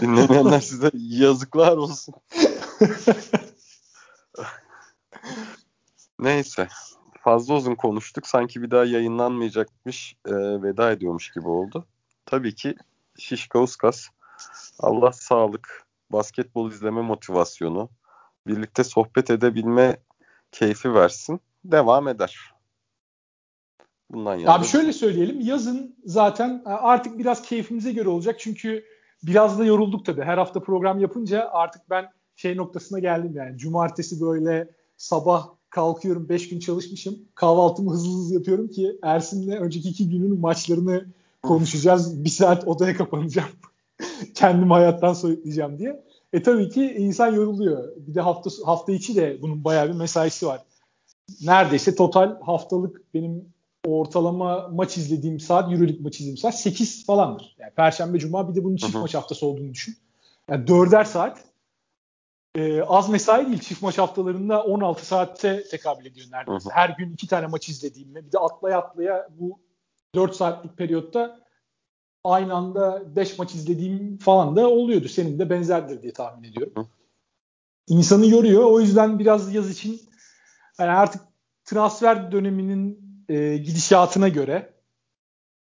Dinlemeyenler 0.00 0.60
size 0.60 0.90
yazıklar 0.94 1.76
olsun. 1.76 2.14
Neyse. 6.18 6.68
Fazla 7.20 7.54
uzun 7.54 7.74
konuştuk. 7.74 8.26
Sanki 8.26 8.62
bir 8.62 8.70
daha 8.70 8.84
yayınlanmayacakmış, 8.84 10.16
e, 10.26 10.32
veda 10.62 10.92
ediyormuş 10.92 11.30
gibi 11.30 11.48
oldu. 11.48 11.86
Tabii 12.26 12.54
ki 12.54 12.74
Şişka 13.18 13.58
Uskas. 13.58 14.08
Allah 14.78 15.12
sağlık, 15.12 15.86
basketbol 16.10 16.70
izleme 16.70 17.02
motivasyonu, 17.02 17.88
birlikte 18.46 18.84
sohbet 18.84 19.30
edebilme 19.30 19.96
keyfi 20.52 20.94
versin. 20.94 21.40
Devam 21.64 22.08
eder. 22.08 22.52
Bundan 24.10 24.36
yana. 24.36 24.54
Abi 24.54 24.66
şöyle 24.66 24.92
söyleyelim. 24.92 25.40
Yazın 25.40 25.96
zaten 26.04 26.62
artık 26.66 27.18
biraz 27.18 27.42
keyfimize 27.42 27.92
göre 27.92 28.08
olacak. 28.08 28.40
Çünkü 28.40 28.84
biraz 29.22 29.58
da 29.58 29.64
yorulduk 29.64 30.04
tabii. 30.04 30.22
Her 30.22 30.38
hafta 30.38 30.60
program 30.60 31.00
yapınca 31.00 31.48
artık 31.52 31.90
ben 31.90 32.10
şey 32.36 32.56
noktasına 32.56 32.98
geldim 32.98 33.32
yani. 33.36 33.58
Cumartesi 33.58 34.20
böyle 34.20 34.68
sabah 34.96 35.48
kalkıyorum 35.70 36.28
5 36.28 36.48
gün 36.48 36.58
çalışmışım. 36.58 37.18
Kahvaltımı 37.34 37.92
hızlı 37.92 38.18
hızlı 38.18 38.34
yapıyorum 38.34 38.68
ki 38.68 38.98
Ersin'le 39.02 39.52
önceki 39.52 39.88
iki 39.88 40.10
günün 40.10 40.40
maçlarını 40.40 41.06
konuşacağız. 41.42 42.24
Bir 42.24 42.30
saat 42.30 42.68
odaya 42.68 42.96
kapanacağım. 42.96 43.48
Kendimi 44.34 44.72
hayattan 44.72 45.12
soyutlayacağım 45.12 45.78
diye. 45.78 46.04
E 46.32 46.42
tabii 46.42 46.68
ki 46.68 46.94
insan 46.98 47.34
yoruluyor. 47.34 47.88
Bir 47.96 48.14
de 48.14 48.20
hafta 48.20 48.50
hafta 48.64 48.92
içi 48.92 49.16
de 49.16 49.38
bunun 49.42 49.64
bayağı 49.64 49.88
bir 49.88 49.94
mesaisi 49.94 50.46
var. 50.46 50.62
Neredeyse 51.42 51.94
total 51.94 52.40
haftalık 52.40 53.14
benim 53.14 53.51
ortalama 53.86 54.68
maç 54.68 54.96
izlediğim 54.96 55.40
saat, 55.40 55.72
Euroleague 55.72 56.02
maç 56.02 56.14
izlediğim 56.14 56.36
saat 56.36 56.60
8 56.60 57.06
falandır. 57.06 57.56
Yani 57.58 57.72
Perşembe, 57.74 58.18
Cuma 58.18 58.48
bir 58.48 58.54
de 58.54 58.64
bunun 58.64 58.76
çift 58.76 58.94
maç 58.94 59.14
haftası 59.14 59.46
olduğunu 59.46 59.74
düşün. 59.74 59.96
Yani 60.50 60.66
dörder 60.66 61.04
saat. 61.04 61.44
Ee, 62.54 62.82
az 62.82 63.08
mesai 63.08 63.46
değil. 63.46 63.60
Çift 63.60 63.82
maç 63.82 63.98
haftalarında 63.98 64.62
16 64.62 65.06
saatte 65.06 65.64
tekabül 65.70 66.06
ediyor 66.06 66.26
neredeyse. 66.32 66.70
Her 66.72 66.88
gün 66.88 67.12
iki 67.12 67.26
tane 67.26 67.46
maç 67.46 67.68
izlediğimde 67.68 68.26
bir 68.26 68.32
de 68.32 68.38
atlaya 68.38 68.78
atlaya 68.78 69.28
bu 69.38 69.60
4 70.14 70.36
saatlik 70.36 70.76
periyotta 70.76 71.40
aynı 72.24 72.54
anda 72.54 73.16
5 73.16 73.38
maç 73.38 73.54
izlediğim 73.54 74.18
falan 74.18 74.56
da 74.56 74.70
oluyordu. 74.70 75.08
Senin 75.08 75.38
de 75.38 75.50
benzerdir 75.50 76.02
diye 76.02 76.12
tahmin 76.12 76.50
ediyorum. 76.50 76.88
İnsanı 77.88 78.26
yoruyor. 78.26 78.64
O 78.64 78.80
yüzden 78.80 79.18
biraz 79.18 79.54
yaz 79.54 79.70
için 79.70 80.00
yani 80.78 80.90
artık 80.90 81.22
transfer 81.64 82.32
döneminin 82.32 83.11
e, 83.28 83.56
gidişatına 83.56 84.28
göre 84.28 84.74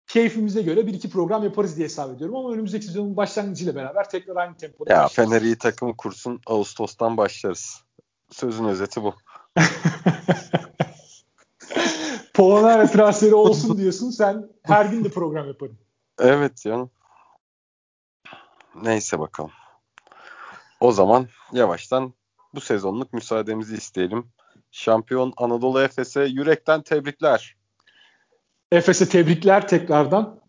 keyfimize 0.07 0.63
göre 0.63 0.87
bir 0.87 0.95
iki 0.95 1.11
program 1.11 1.45
yaparız 1.45 1.77
diye 1.77 1.85
hesap 1.85 2.17
ediyorum 2.17 2.37
ama 2.37 2.53
önümüzdeki 2.53 2.87
sezonun 2.87 3.17
başlangıcıyla 3.17 3.75
beraber 3.75 4.11
tekrar 4.11 4.37
aynı 4.37 4.57
tempoda 4.57 4.93
Ya 4.93 5.09
Fener 5.09 5.43
iyi 5.43 5.59
takım 5.59 5.97
kursun 5.97 6.41
Ağustos'tan 6.47 7.17
başlarız. 7.17 7.85
Sözün 8.31 8.65
özeti 8.65 9.03
bu. 9.03 9.15
Polonara 12.35 12.87
transferi 12.87 13.35
olsun 13.35 13.79
diyorsun. 13.79 14.11
Sen 14.11 14.49
her 14.63 14.87
gün 14.87 15.05
de 15.05 15.09
program 15.09 15.49
yaparım. 15.49 15.79
Evet 16.19 16.57
canım. 16.57 16.91
Neyse 18.83 19.19
bakalım. 19.19 19.51
O 20.81 20.93
zaman 20.93 21.29
yavaştan 21.53 22.15
bu 22.55 22.61
sezonluk 22.61 23.13
müsaademizi 23.13 23.77
isteyelim. 23.77 24.33
Şampiyon 24.75 25.33
Anadolu 25.37 25.81
Efes'e 25.81 26.25
yürekten 26.25 26.83
tebrikler. 26.83 27.57
Efes'e 28.73 29.09
tebrikler 29.09 29.69
tekrardan. 29.69 30.41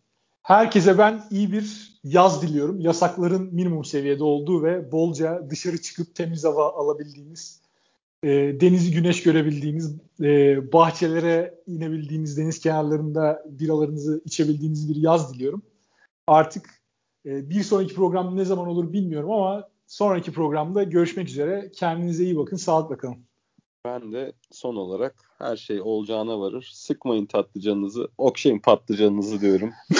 Herkese 0.41 0.97
ben 0.97 1.23
iyi 1.31 1.51
bir 1.51 1.99
yaz 2.03 2.41
diliyorum. 2.41 2.79
Yasakların 2.79 3.55
minimum 3.55 3.85
seviyede 3.85 4.23
olduğu 4.23 4.63
ve 4.63 4.91
bolca 4.91 5.49
dışarı 5.49 5.81
çıkıp 5.81 6.15
temiz 6.15 6.43
hava 6.43 6.73
alabildiğiniz, 6.73 7.61
e, 8.23 8.29
denizi 8.29 8.91
güneş 8.91 9.23
görebildiğiniz, 9.23 9.95
e, 10.21 10.73
bahçelere 10.73 11.59
inebildiğiniz, 11.67 12.37
deniz 12.37 12.59
kenarlarında 12.59 13.43
biralarınızı 13.49 14.21
içebildiğiniz 14.25 14.89
bir 14.89 14.95
yaz 14.95 15.33
diliyorum. 15.33 15.61
Artık 16.27 16.69
e, 17.25 17.49
bir 17.49 17.63
sonraki 17.63 17.95
program 17.95 18.37
ne 18.37 18.45
zaman 18.45 18.67
olur 18.67 18.93
bilmiyorum 18.93 19.31
ama 19.31 19.69
sonraki 19.87 20.31
programda 20.31 20.83
görüşmek 20.83 21.29
üzere. 21.29 21.71
Kendinize 21.75 22.23
iyi 22.23 22.37
bakın, 22.37 22.57
sağlıkla 22.57 22.97
kalın. 22.97 23.25
Ben 23.85 24.13
de 24.13 24.33
son 24.51 24.75
olarak 24.75 25.15
her 25.37 25.57
şey 25.57 25.81
olacağına 25.81 26.39
varır. 26.39 26.71
Sıkmayın 26.73 27.25
tatlıcanınızı, 27.25 28.07
okşayın 28.17 28.59
patlıcanınızı 28.59 29.41
diyorum. 29.41 29.73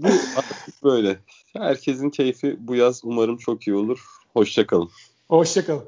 bu 0.00 0.08
böyle. 0.82 1.18
Herkesin 1.52 2.10
keyfi 2.10 2.56
bu 2.60 2.74
yaz 2.74 3.00
umarım 3.04 3.36
çok 3.36 3.66
iyi 3.66 3.76
olur. 3.76 4.04
Hoşçakalın. 4.32 4.90
Hoşçakalın. 5.28 5.84